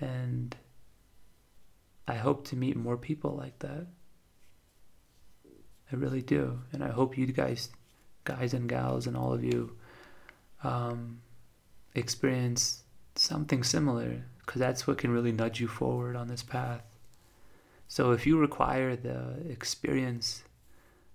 And 0.00 0.56
I 2.06 2.14
hope 2.14 2.46
to 2.48 2.56
meet 2.56 2.76
more 2.76 2.96
people 2.96 3.34
like 3.36 3.58
that. 3.60 3.86
I 5.92 5.96
really 5.96 6.22
do. 6.22 6.60
And 6.72 6.82
I 6.82 6.90
hope 6.90 7.16
you 7.16 7.26
guys, 7.26 7.70
guys 8.24 8.54
and 8.54 8.68
gals, 8.68 9.06
and 9.06 9.16
all 9.16 9.32
of 9.32 9.44
you 9.44 9.76
um, 10.62 11.20
experience 11.94 12.82
something 13.14 13.62
similar 13.62 14.24
because 14.44 14.60
that's 14.60 14.86
what 14.86 14.98
can 14.98 15.10
really 15.10 15.32
nudge 15.32 15.60
you 15.60 15.68
forward 15.68 16.16
on 16.16 16.28
this 16.28 16.42
path. 16.42 16.82
So 17.88 18.12
if 18.12 18.26
you 18.26 18.38
require 18.38 18.96
the 18.96 19.36
experience 19.48 20.42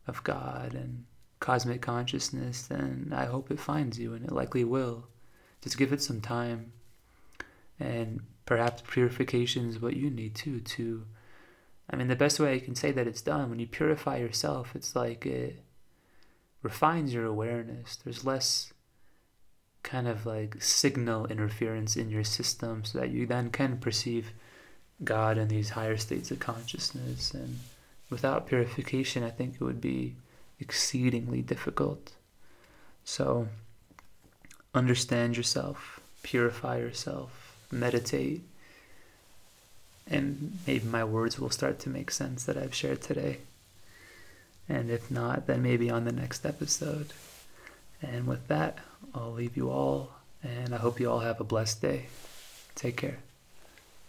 of 0.08 0.24
God 0.24 0.74
and 0.74 1.06
cosmic 1.40 1.82
consciousness, 1.82 2.64
then 2.64 3.14
I 3.16 3.26
hope 3.26 3.52
it 3.52 3.60
finds 3.60 4.00
you, 4.00 4.14
and 4.14 4.26
it 4.26 4.32
likely 4.32 4.64
will. 4.64 5.08
Just 5.62 5.78
give 5.78 5.94
it 5.94 6.02
some 6.02 6.22
time 6.22 6.72
and 7.80 8.22
perhaps 8.52 8.84
purification 8.90 9.70
is 9.70 9.82
what 9.82 9.96
you 9.96 10.10
need 10.10 10.36
too 10.36 10.60
to 10.60 11.06
i 11.90 11.96
mean 11.96 12.10
the 12.10 12.16
best 12.18 12.38
way 12.38 12.54
i 12.54 12.60
can 12.60 12.76
say 12.76 12.92
that 12.92 13.08
it's 13.08 13.22
done 13.22 13.50
when 13.50 13.60
you 13.60 13.66
purify 13.66 14.18
yourself 14.18 14.76
it's 14.76 14.94
like 14.94 15.26
it 15.26 15.64
refines 16.62 17.14
your 17.14 17.26
awareness. 17.26 17.98
There's 17.98 18.26
less 18.26 18.74
kind 19.84 20.08
of 20.08 20.26
like 20.26 20.62
signal 20.62 21.26
interference 21.26 21.98
in 21.98 22.10
your 22.10 22.24
system 22.24 22.86
so 22.86 23.00
that 23.00 23.10
you 23.10 23.26
then 23.26 23.50
can 23.50 23.78
perceive 23.78 24.32
god 25.04 25.38
in 25.38 25.48
these 25.48 25.72
higher 25.72 25.98
states 25.98 26.30
of 26.30 26.40
consciousness. 26.40 27.34
And 27.34 27.60
without 28.10 28.46
purification 28.46 29.24
i 29.24 29.30
think 29.30 29.56
it 29.56 29.64
would 29.64 29.82
be 29.82 30.16
exceedingly 30.60 31.42
difficult. 31.42 32.12
So 33.04 33.48
understand 34.76 35.36
yourself 35.36 36.00
purify 36.24 36.78
yourself 36.78 37.41
meditate, 37.72 38.42
and 40.10 40.58
maybe 40.68 40.86
my 40.86 41.04
words 41.04 41.40
will 41.40 41.50
start 41.50 41.80
to 41.80 41.90
make 41.90 42.12
sense 42.12 42.44
that 42.44 42.58
I've 42.58 42.76
shared 42.76 43.02
today. 43.02 43.40
And 44.68 44.90
if 44.90 45.10
not, 45.12 45.48
then 45.48 45.64
maybe 45.64 45.90
on 45.90 46.06
the 46.06 46.12
next 46.12 46.46
episode. 46.46 47.14
And 48.02 48.28
with 48.28 48.48
that, 48.48 48.80
I'll 49.14 49.34
leave 49.34 49.58
you 49.58 49.70
all, 49.70 50.12
and 50.44 50.74
I 50.74 50.78
hope 50.78 51.00
you 51.00 51.10
all 51.10 51.20
have 51.20 51.40
a 51.40 51.46
blessed 51.46 51.82
day. 51.82 52.08
Take 52.76 52.98
care. 52.98 53.18